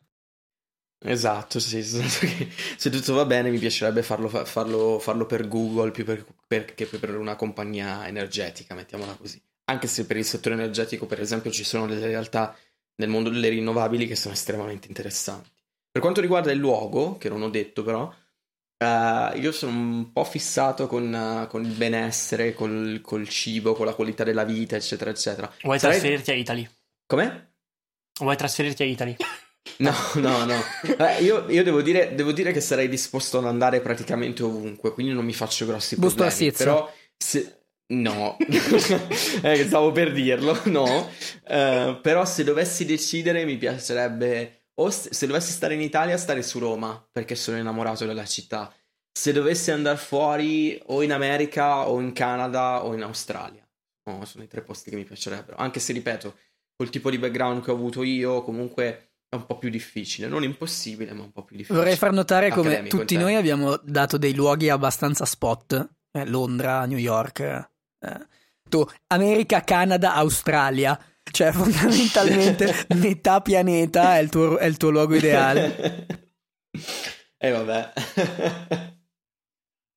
Esatto, 1.06 1.60
sì, 1.60 1.84
se 1.84 2.89
tutto 2.89 3.14
va 3.14 3.26
bene 3.26 3.51
mi 3.51 3.60
piacerebbe 3.60 4.01
farlo, 4.01 4.30
farlo, 4.30 4.97
farlo 4.97 5.26
per 5.28 5.47
Google 5.47 5.91
più 5.91 6.06
per, 6.06 6.26
per, 6.47 6.74
che 6.74 6.86
per 6.86 7.16
una 7.16 7.36
compagnia 7.36 8.08
energetica, 8.08 8.74
mettiamola 8.74 9.14
così. 9.14 9.39
Anche 9.66 9.88
se 9.88 10.06
per 10.06 10.18
il 10.18 10.26
settore 10.26 10.56
energetico, 10.56 11.06
per 11.06 11.22
esempio, 11.22 11.51
ci 11.51 11.64
sono 11.64 11.86
delle 11.88 12.08
realtà 12.08 12.56
nel 12.96 13.10
mondo 13.10 13.30
delle 13.30 13.50
rinnovabili 13.50 14.08
che 14.08 14.16
sono 14.16 14.34
estremamente 14.34 14.88
interessanti. 14.88 15.50
Per 15.91 16.02
quanto 16.02 16.22
riguarda 16.22 16.52
il 16.52 16.58
luogo, 16.58 17.18
che 17.18 17.30
non 17.30 17.41
ho 17.41 17.50
detto 17.50 17.84
però, 17.84 18.04
uh, 18.04 19.38
io 19.38 19.52
sono 19.52 19.72
un 19.72 20.12
po' 20.12 20.24
fissato 20.24 20.88
con, 20.88 21.14
uh, 21.14 21.48
con 21.48 21.64
il 21.64 21.74
benessere, 21.74 22.54
col, 22.54 23.00
col, 23.02 23.28
cibo, 23.28 23.74
con 23.74 23.86
la 23.86 23.94
qualità 23.94 24.24
della 24.24 24.44
vita, 24.44 24.76
eccetera, 24.76 25.12
eccetera. 25.12 25.52
Vuoi 25.62 25.80
Sarei... 25.80 26.00
trasferirti 26.00 26.32
a 26.32 26.36
Italy? 26.36 26.70
Come? 27.06 27.54
Vuoi 28.20 28.36
trasferirti 28.36 28.84
a 28.84 28.86
Italy? 28.86 29.16
No, 29.78 29.94
no, 30.16 30.46
no. 30.46 30.62
Eh, 30.98 31.24
io, 31.24 31.50
io 31.50 31.64
devo, 31.64 31.82
dire, 31.82 32.14
devo, 32.16 32.32
dire, 32.32 32.52
che 32.52 32.62
sarei 32.62 32.89
disposto 32.89 33.38
ad 33.38 33.46
andare 33.46 33.82
praticamente 33.82 34.44
ovunque, 34.44 34.94
quindi 34.94 35.14
non 35.14 35.26
mi 35.26 35.34
faccio 35.34 35.66
grossi 35.66 35.96
problemi. 35.96 36.26
Busto 36.26 36.46
a 36.46 36.52
Però 36.52 36.94
se... 37.18 37.62
No, 37.86 38.38
eh, 39.44 39.66
stavo 39.66 39.92
per 39.92 40.14
dirlo, 40.14 40.58
no. 40.66 41.10
Uh, 41.48 42.00
però 42.02 42.26
se 42.26 42.44
dovessi 42.44 42.86
decidere 42.86 43.46
mi 43.46 43.58
piacerebbe, 43.58 44.70
o 44.76 44.90
se, 44.90 45.14
se 45.14 45.28
dovessi 45.28 45.52
stare 45.52 45.74
in 45.74 45.82
Italia, 45.82 46.18
stare 46.18 46.42
su 46.42 46.60
Roma, 46.60 47.06
perché 47.12 47.36
sono 47.36 47.58
innamorato 47.58 48.06
della 48.06 48.26
città. 48.26 48.74
Se 49.12 49.32
dovessi 49.32 49.70
andare 49.70 49.98
fuori, 49.98 50.82
o 50.88 51.04
in 51.04 51.12
America, 51.12 51.88
o 51.88 52.00
in 52.00 52.14
Canada, 52.14 52.84
o 52.84 52.94
in 52.94 53.04
Australia. 53.04 53.68
No, 54.06 54.26
sono 54.26 54.44
i 54.44 54.48
tre 54.48 54.62
posti 54.62 54.90
che 54.90 54.96
mi 54.96 55.04
piacerebbero. 55.04 55.58
Anche 55.58 55.80
se, 55.80 55.94
ripeto, 55.94 56.36
col 56.76 56.90
tipo 56.90 57.10
di 57.10 57.20
background 57.20 57.64
che 57.64 57.72
ho 57.72 57.76
avuto 57.76 58.02
io, 58.02 58.42
comunque 58.44 59.12
è 59.30 59.36
un 59.36 59.46
po' 59.46 59.58
più 59.58 59.70
difficile, 59.70 60.28
non 60.28 60.44
impossibile, 60.44 61.14
ma 61.14 61.24
un 61.24 61.32
po' 61.32 61.44
più 61.44 61.58
difficile. 61.58 61.80
Vorrei 61.80 61.98
far 61.98 62.12
notare 62.12 62.50
come 62.50 62.84
tutti 62.84 63.18
noi 63.18 63.36
abbiamo 63.36 63.78
dato 63.84 64.18
dei 64.18 64.34
luoghi 64.34 64.70
abbastanza 64.70 65.26
spot, 65.26 65.90
eh, 66.12 66.26
Londra, 66.26 66.86
New 66.86 66.98
York. 66.98 67.72
Tu, 68.70 68.86
America, 69.08 69.62
Canada, 69.62 70.16
Australia, 70.16 70.99
cioè 71.32 71.51
fondamentalmente 71.54 72.86
metà 72.95 73.41
pianeta 73.41 74.18
è 74.18 74.22
il 74.22 74.30
tuo, 74.30 74.58
è 74.58 74.66
il 74.66 74.78
tuo 74.78 74.89
luogo 74.89 75.16
ideale. 75.16 76.06
E 77.38 77.47
eh, 77.47 77.51
vabbè. 77.51 77.93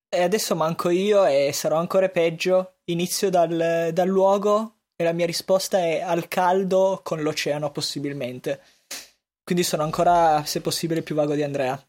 e 0.08 0.22
adesso 0.22 0.56
manco 0.56 0.90
io 0.90 1.24
e 1.24 1.52
sarò 1.52 1.78
ancora 1.78 2.08
peggio. 2.08 2.78
Inizio 2.86 3.30
dal, 3.30 3.90
dal 3.92 4.08
luogo 4.08 4.80
e 4.96 5.04
la 5.04 5.12
mia 5.12 5.26
risposta 5.26 5.78
è 5.78 6.00
al 6.00 6.28
caldo 6.28 7.00
con 7.02 7.22
l'oceano 7.22 7.70
possibilmente. 7.70 8.60
Quindi 9.44 9.62
sono 9.62 9.84
ancora, 9.84 10.44
se 10.44 10.60
possibile, 10.60 11.02
più 11.02 11.14
vago 11.14 11.34
di 11.34 11.42
Andrea. 11.42 11.80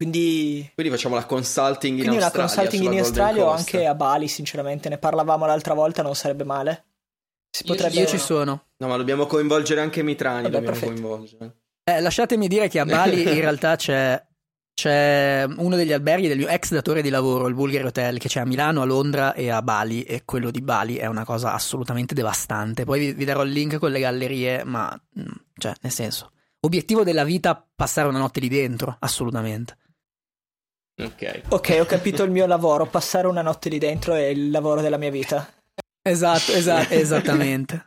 Quindi, 0.00 0.70
Quindi 0.72 0.90
facciamo 0.90 1.14
la 1.14 1.26
consulting 1.26 1.98
in 1.98 2.04
Quindi 2.06 2.24
Australia. 2.24 2.50
una 2.50 2.54
consulting 2.54 2.90
in 2.90 2.98
Australia 3.00 3.44
o 3.44 3.50
anche 3.50 3.84
a 3.84 3.94
Bali, 3.94 4.28
sinceramente. 4.28 4.88
Ne 4.88 4.96
parlavamo 4.96 5.44
l'altra 5.44 5.74
volta, 5.74 6.00
non 6.00 6.14
sarebbe 6.14 6.44
male. 6.44 6.84
Si 7.50 7.64
potrebbe... 7.64 7.96
Io 7.96 8.06
ci 8.06 8.16
sono. 8.16 8.68
No, 8.78 8.86
ma 8.86 8.96
dobbiamo 8.96 9.26
coinvolgere 9.26 9.82
anche 9.82 10.02
Mitrani. 10.02 10.44
Vabbè, 10.44 10.54
dobbiamo 10.54 10.86
coinvolgere. 10.86 11.56
Eh, 11.84 12.00
lasciatemi 12.00 12.48
dire 12.48 12.68
che 12.68 12.78
a 12.78 12.86
Bali 12.86 13.20
in 13.28 13.40
realtà 13.40 13.76
c'è, 13.76 14.24
c'è 14.72 15.44
uno 15.58 15.76
degli 15.76 15.92
alberghi 15.92 16.28
del 16.28 16.38
mio 16.38 16.48
ex 16.48 16.72
datore 16.72 17.02
di 17.02 17.10
lavoro, 17.10 17.46
il 17.46 17.54
Bulgari 17.54 17.84
Hotel, 17.84 18.18
che 18.18 18.28
c'è 18.28 18.40
a 18.40 18.46
Milano, 18.46 18.80
a 18.80 18.86
Londra 18.86 19.34
e 19.34 19.50
a 19.50 19.60
Bali. 19.60 20.04
E 20.04 20.22
quello 20.24 20.50
di 20.50 20.62
Bali 20.62 20.96
è 20.96 21.04
una 21.04 21.26
cosa 21.26 21.52
assolutamente 21.52 22.14
devastante. 22.14 22.84
Poi 22.84 23.00
vi, 23.00 23.12
vi 23.12 23.26
darò 23.26 23.42
il 23.42 23.50
link 23.50 23.76
con 23.76 23.90
le 23.90 24.00
gallerie, 24.00 24.64
ma 24.64 24.98
mm, 25.20 25.28
cioè, 25.58 25.74
nel 25.82 25.92
senso 25.92 26.30
obiettivo 26.60 27.04
della 27.04 27.24
vita 27.24 27.66
passare 27.74 28.08
una 28.08 28.18
notte 28.18 28.40
lì 28.40 28.48
dentro, 28.48 28.96
assolutamente. 28.98 29.76
Ok. 31.04 31.42
Ok, 31.48 31.78
ho 31.80 31.84
capito 31.84 32.22
il 32.22 32.30
mio 32.30 32.46
lavoro, 32.46 32.86
passare 32.86 33.26
una 33.26 33.42
notte 33.42 33.68
lì 33.68 33.78
dentro 33.78 34.14
è 34.14 34.26
il 34.26 34.50
lavoro 34.50 34.80
della 34.80 34.96
mia 34.96 35.10
vita. 35.10 35.46
Esatto, 36.02 36.52
esatto, 36.52 36.94
esattamente. 36.94 37.84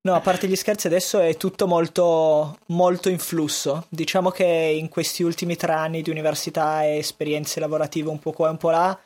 No, 0.00 0.14
a 0.14 0.20
parte 0.20 0.46
gli 0.46 0.56
scherzi, 0.56 0.86
adesso 0.86 1.18
è 1.18 1.36
tutto 1.36 1.66
molto, 1.66 2.58
molto 2.66 3.08
in 3.08 3.18
flusso. 3.18 3.86
Diciamo 3.88 4.30
che 4.30 4.44
in 4.44 4.88
questi 4.88 5.22
ultimi 5.22 5.56
tre 5.56 5.72
anni 5.72 6.02
di 6.02 6.10
università 6.10 6.84
e 6.84 6.98
esperienze 6.98 7.60
lavorative 7.60 8.08
un 8.08 8.18
po' 8.18 8.32
qua 8.32 8.46
e 8.46 8.50
un 8.52 8.56
po' 8.56 8.70
là, 8.70 8.98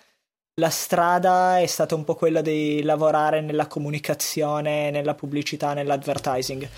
la 0.56 0.70
strada 0.70 1.58
è 1.58 1.66
stata 1.66 1.94
un 1.94 2.04
po' 2.04 2.14
quella 2.14 2.42
di 2.42 2.82
lavorare 2.82 3.40
nella 3.40 3.66
comunicazione, 3.66 4.90
nella 4.90 5.14
pubblicità, 5.14 5.72
nell'advertising. 5.72 6.68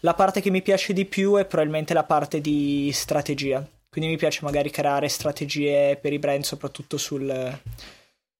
La 0.00 0.14
parte 0.14 0.40
che 0.40 0.50
mi 0.50 0.62
piace 0.62 0.92
di 0.92 1.06
più 1.06 1.36
è 1.36 1.46
probabilmente 1.46 1.94
la 1.94 2.04
parte 2.04 2.40
di 2.40 2.90
strategia. 2.92 3.66
Quindi 3.92 4.08
mi 4.12 4.16
piace 4.16 4.40
magari 4.42 4.70
creare 4.70 5.06
strategie 5.08 5.98
per 6.00 6.14
i 6.14 6.18
brand, 6.18 6.44
soprattutto 6.44 6.96
sul, 6.96 7.60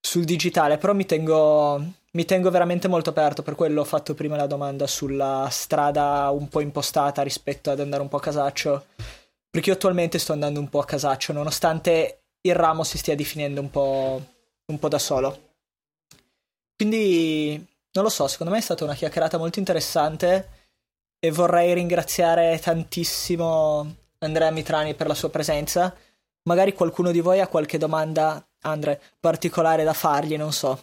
sul 0.00 0.24
digitale. 0.24 0.78
Però 0.78 0.94
mi 0.94 1.04
tengo, 1.04 1.78
mi 2.12 2.24
tengo 2.24 2.50
veramente 2.50 2.88
molto 2.88 3.10
aperto. 3.10 3.42
Per 3.42 3.54
quello 3.54 3.82
ho 3.82 3.84
fatto 3.84 4.14
prima 4.14 4.34
la 4.34 4.46
domanda 4.46 4.86
sulla 4.86 5.48
strada 5.50 6.30
un 6.30 6.48
po' 6.48 6.60
impostata 6.60 7.20
rispetto 7.20 7.70
ad 7.70 7.80
andare 7.80 8.00
un 8.00 8.08
po' 8.08 8.16
a 8.16 8.20
casaccio. 8.20 8.86
Perché 9.50 9.68
io 9.68 9.74
attualmente 9.74 10.18
sto 10.18 10.32
andando 10.32 10.58
un 10.58 10.70
po' 10.70 10.78
a 10.78 10.86
casaccio, 10.86 11.34
nonostante 11.34 12.22
il 12.40 12.54
ramo 12.54 12.82
si 12.82 12.96
stia 12.96 13.14
definendo 13.14 13.60
un 13.60 13.68
po', 13.68 14.24
un 14.64 14.78
po' 14.78 14.88
da 14.88 14.98
solo. 14.98 15.56
Quindi 16.74 17.62
non 17.92 18.04
lo 18.04 18.10
so, 18.10 18.26
secondo 18.26 18.54
me 18.54 18.58
è 18.58 18.62
stata 18.62 18.84
una 18.84 18.94
chiacchierata 18.94 19.36
molto 19.36 19.58
interessante 19.58 20.48
e 21.18 21.30
vorrei 21.30 21.74
ringraziare 21.74 22.58
tantissimo 22.58 23.96
Andrea 24.22 24.50
Mitrani 24.50 24.94
per 24.94 25.06
la 25.06 25.14
sua 25.14 25.30
presenza. 25.30 25.94
Magari 26.44 26.72
qualcuno 26.72 27.12
di 27.12 27.20
voi 27.20 27.40
ha 27.40 27.46
qualche 27.46 27.78
domanda, 27.78 28.44
Andre, 28.62 29.00
particolare 29.20 29.84
da 29.84 29.92
fargli, 29.92 30.36
non 30.36 30.52
so. 30.52 30.80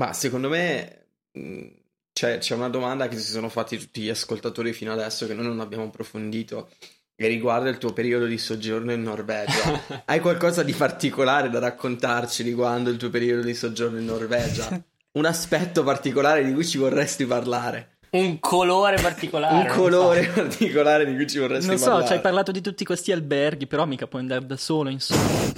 Ma 0.00 0.12
secondo 0.12 0.48
me 0.48 1.06
mm, 1.38 1.66
c'è, 2.12 2.38
c'è 2.38 2.54
una 2.54 2.68
domanda 2.68 3.08
che 3.08 3.18
si 3.18 3.30
sono 3.30 3.48
fatti 3.48 3.76
tutti 3.76 4.00
gli 4.02 4.08
ascoltatori 4.08 4.72
fino 4.72 4.92
adesso 4.92 5.26
che 5.26 5.34
noi 5.34 5.46
non 5.46 5.60
abbiamo 5.60 5.84
approfondito 5.84 6.70
e 7.14 7.26
riguarda 7.26 7.68
il 7.68 7.78
tuo 7.78 7.92
periodo 7.92 8.26
di 8.26 8.38
soggiorno 8.38 8.92
in 8.92 9.02
Norvegia. 9.02 10.02
Hai 10.06 10.20
qualcosa 10.20 10.62
di 10.62 10.72
particolare 10.72 11.50
da 11.50 11.58
raccontarci 11.58 12.42
riguardo 12.42 12.90
il 12.90 12.96
tuo 12.96 13.10
periodo 13.10 13.42
di 13.42 13.54
soggiorno 13.54 13.98
in 13.98 14.04
Norvegia? 14.04 14.68
Un 15.18 15.24
aspetto 15.24 15.82
particolare 15.82 16.44
di 16.44 16.52
cui 16.52 16.64
ci 16.64 16.78
vorresti 16.78 17.26
parlare? 17.26 17.97
Un 18.10 18.38
colore 18.40 19.00
particolare. 19.00 19.68
Un 19.68 19.74
colore 19.74 20.24
so. 20.24 20.32
particolare 20.32 21.04
di 21.04 21.14
cui 21.14 21.26
ci 21.26 21.38
vorresti 21.38 21.66
non 21.66 21.76
parlare. 21.76 21.98
Non 21.98 22.02
so, 22.02 22.08
ci 22.08 22.16
hai 22.16 22.20
parlato 22.22 22.52
di 22.52 22.60
tutti 22.60 22.84
questi 22.84 23.12
alberghi, 23.12 23.66
però 23.66 23.84
mica 23.84 24.06
puoi 24.06 24.22
andare 24.22 24.46
da 24.46 24.56
solo, 24.56 24.88
insomma. 24.88 25.52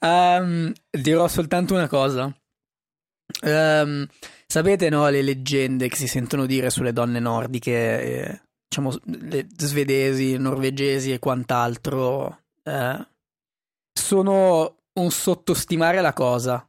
um, 0.00 0.72
dirò 0.90 1.28
soltanto 1.28 1.74
una 1.74 1.88
cosa. 1.88 2.32
Um, 3.42 4.06
sapete, 4.46 4.88
no, 4.88 5.08
le 5.08 5.22
leggende 5.22 5.88
che 5.88 5.96
si 5.96 6.08
sentono 6.08 6.46
dire 6.46 6.70
sulle 6.70 6.92
donne 6.92 7.20
nordiche, 7.20 8.02
eh, 8.02 8.40
diciamo, 8.68 8.96
le 9.04 9.46
svedesi, 9.56 10.36
norvegesi 10.36 11.12
e 11.12 11.18
quant'altro, 11.18 12.40
eh, 12.64 13.06
sono 13.92 14.76
un 14.94 15.10
sottostimare 15.10 16.00
la 16.00 16.12
cosa. 16.12 16.68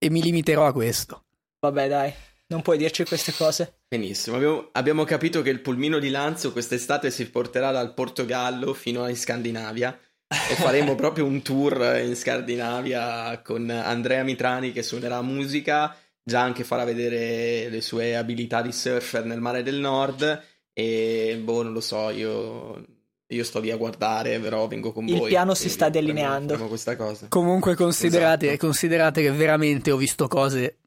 E 0.00 0.10
mi 0.10 0.22
limiterò 0.22 0.66
a 0.66 0.72
questo. 0.72 1.24
Vabbè, 1.60 1.88
dai. 1.88 2.14
Non 2.50 2.62
puoi 2.62 2.78
dirci 2.78 3.04
queste 3.04 3.34
cose. 3.34 3.80
Benissimo, 3.88 4.36
abbiamo, 4.36 4.68
abbiamo 4.72 5.04
capito 5.04 5.42
che 5.42 5.50
il 5.50 5.60
pulmino 5.60 5.98
di 5.98 6.08
Lanzo 6.08 6.50
quest'estate 6.50 7.10
si 7.10 7.28
porterà 7.28 7.72
dal 7.72 7.92
Portogallo 7.92 8.72
fino 8.72 9.06
in 9.06 9.16
Scandinavia 9.16 9.98
e 10.26 10.54
faremo 10.54 10.94
proprio 10.96 11.26
un 11.26 11.42
tour 11.42 12.00
in 12.02 12.16
Scandinavia 12.16 13.42
con 13.42 13.68
Andrea 13.68 14.22
Mitrani 14.22 14.72
che 14.72 14.82
suonerà 14.82 15.20
musica, 15.20 15.94
già 16.22 16.40
anche 16.40 16.64
farà 16.64 16.84
vedere 16.84 17.68
le 17.68 17.82
sue 17.82 18.16
abilità 18.16 18.62
di 18.62 18.72
surfer 18.72 19.26
nel 19.26 19.40
mare 19.40 19.62
del 19.62 19.76
nord 19.76 20.42
e 20.72 21.38
boh, 21.42 21.62
non 21.64 21.74
lo 21.74 21.80
so, 21.82 22.08
io, 22.08 22.82
io 23.26 23.44
sto 23.44 23.60
lì 23.60 23.70
a 23.70 23.76
guardare, 23.76 24.38
però 24.38 24.66
vengo 24.68 24.92
con 24.92 25.06
Il 25.06 25.16
voi. 25.16 25.22
Il 25.24 25.28
piano 25.28 25.52
si 25.52 25.68
sta 25.68 25.90
delineando. 25.90 26.56
questa 26.66 26.96
cosa. 26.96 27.26
Comunque 27.28 27.74
considerate, 27.74 28.46
esatto. 28.46 28.64
considerate 28.64 29.20
che 29.20 29.32
veramente 29.32 29.90
ho 29.90 29.98
visto 29.98 30.28
cose 30.28 30.78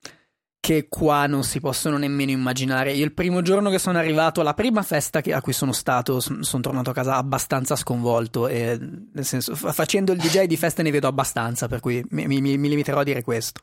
che 0.61 0.87
qua 0.87 1.25
non 1.25 1.43
si 1.43 1.59
possono 1.59 1.97
nemmeno 1.97 2.29
immaginare. 2.29 2.93
Io 2.93 3.03
il 3.03 3.13
primo 3.13 3.41
giorno 3.41 3.71
che 3.71 3.79
sono 3.79 3.97
arrivato, 3.97 4.43
la 4.43 4.53
prima 4.53 4.83
festa 4.83 5.19
che, 5.19 5.33
a 5.33 5.41
cui 5.41 5.53
sono 5.53 5.71
stato, 5.71 6.19
sono 6.19 6.61
tornato 6.61 6.91
a 6.91 6.93
casa 6.93 7.15
abbastanza 7.15 7.75
sconvolto. 7.75 8.47
E, 8.47 8.77
nel 8.79 9.25
senso, 9.25 9.55
facendo 9.55 10.11
il 10.11 10.19
DJ 10.19 10.43
di 10.43 10.57
feste 10.57 10.83
ne 10.83 10.91
vedo 10.91 11.07
abbastanza, 11.07 11.67
per 11.67 11.79
cui 11.79 12.05
mi, 12.11 12.27
mi, 12.27 12.39
mi 12.39 12.69
limiterò 12.69 12.99
a 12.99 13.03
dire 13.03 13.23
questo. 13.23 13.61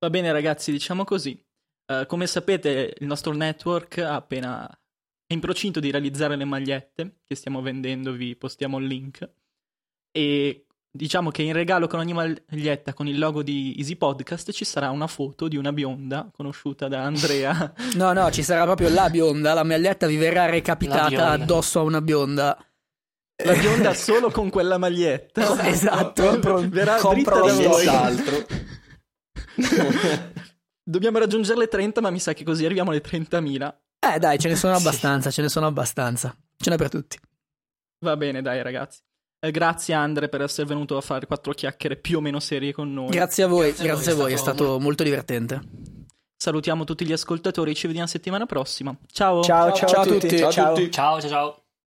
Va 0.00 0.10
bene, 0.10 0.32
ragazzi, 0.32 0.72
diciamo 0.72 1.04
così. 1.04 1.40
Uh, 1.86 2.04
come 2.06 2.26
sapete, 2.26 2.96
il 2.98 3.06
nostro 3.06 3.32
network 3.32 3.98
ha 3.98 4.16
appena 4.16 4.68
è 5.24 5.34
in 5.34 5.40
procinto 5.40 5.78
di 5.78 5.92
realizzare 5.92 6.34
le 6.34 6.44
magliette 6.44 7.20
che 7.24 7.36
stiamo 7.36 7.62
vendendo, 7.62 8.10
vi 8.10 8.34
postiamo 8.34 8.78
il 8.78 8.86
link. 8.86 9.30
E 10.10 10.66
diciamo 10.92 11.30
che 11.30 11.42
in 11.42 11.52
regalo 11.52 11.86
con 11.86 12.00
ogni 12.00 12.12
maglietta 12.12 12.92
con 12.92 13.06
il 13.06 13.18
logo 13.18 13.42
di 13.42 13.74
Easy 13.78 13.96
Podcast 13.96 14.50
ci 14.50 14.64
sarà 14.64 14.90
una 14.90 15.06
foto 15.06 15.46
di 15.46 15.56
una 15.56 15.72
bionda 15.72 16.28
conosciuta 16.34 16.88
da 16.88 17.04
Andrea. 17.04 17.72
no, 17.94 18.12
no, 18.12 18.30
ci 18.30 18.42
sarà 18.42 18.64
proprio 18.64 18.88
la 18.88 19.08
bionda, 19.08 19.54
la 19.54 19.62
maglietta 19.62 20.06
vi 20.06 20.16
verrà 20.16 20.46
recapitata 20.46 21.30
addosso 21.30 21.78
a 21.80 21.82
una 21.82 22.00
bionda. 22.00 22.56
La 23.42 23.54
bionda 23.54 23.94
solo 23.94 24.30
con 24.30 24.50
quella 24.50 24.76
maglietta. 24.76 25.64
esatto. 25.66 26.26
Compro, 26.26 26.60
verrà 26.68 26.96
compro 26.96 27.46
dritta 27.46 27.82
da 27.82 28.10
voi. 28.10 28.48
Dobbiamo 30.82 31.18
raggiungere 31.18 31.58
le 31.58 31.68
30, 31.68 32.00
ma 32.00 32.10
mi 32.10 32.18
sa 32.18 32.32
che 32.34 32.44
così 32.44 32.64
arriviamo 32.64 32.90
alle 32.90 33.00
30.000. 33.00 33.74
Eh 34.00 34.18
dai, 34.18 34.38
ce 34.38 34.48
ne 34.48 34.56
sono 34.56 34.74
abbastanza, 34.74 35.28
sì. 35.28 35.36
ce 35.36 35.42
ne 35.42 35.48
sono 35.48 35.66
abbastanza. 35.66 36.36
Ce 36.56 36.68
n'è 36.68 36.76
per 36.76 36.88
tutti. 36.88 37.18
Va 38.00 38.16
bene, 38.16 38.42
dai 38.42 38.62
ragazzi. 38.62 39.00
Eh, 39.42 39.50
grazie 39.50 39.94
Andre 39.94 40.28
per 40.28 40.42
essere 40.42 40.66
venuto 40.66 40.98
a 40.98 41.00
fare 41.00 41.26
quattro 41.26 41.52
chiacchiere 41.52 41.96
più 41.96 42.18
o 42.18 42.20
meno 42.20 42.40
serie 42.40 42.72
con 42.72 42.92
noi. 42.92 43.08
Grazie 43.08 43.44
a 43.44 43.46
voi, 43.46 43.68
grazie, 43.68 43.86
grazie 43.86 44.12
a 44.12 44.14
voi, 44.14 44.32
è 44.34 44.36
stato, 44.36 44.64
molto... 44.64 44.80
molto 44.80 45.02
divertente. 45.02 45.60
Salutiamo 46.36 46.84
tutti 46.84 47.06
gli 47.06 47.12
ascoltatori, 47.12 47.74
ci 47.74 47.86
vediamo 47.86 48.06
settimana 48.06 48.46
prossima. 48.46 48.94
Ciao. 49.10 49.42
Ciao, 49.42 49.72
ciao, 49.72 49.88
ciao 49.88 50.02
a 50.02 50.06
tutti. 50.06 50.38
Ciao, 50.38 50.52
ciao. 50.52 50.72
a 50.72 50.74
tutti. 50.74 50.90
ciao, 50.90 51.20
ciao. 51.20 51.28
ciao. 51.28 51.59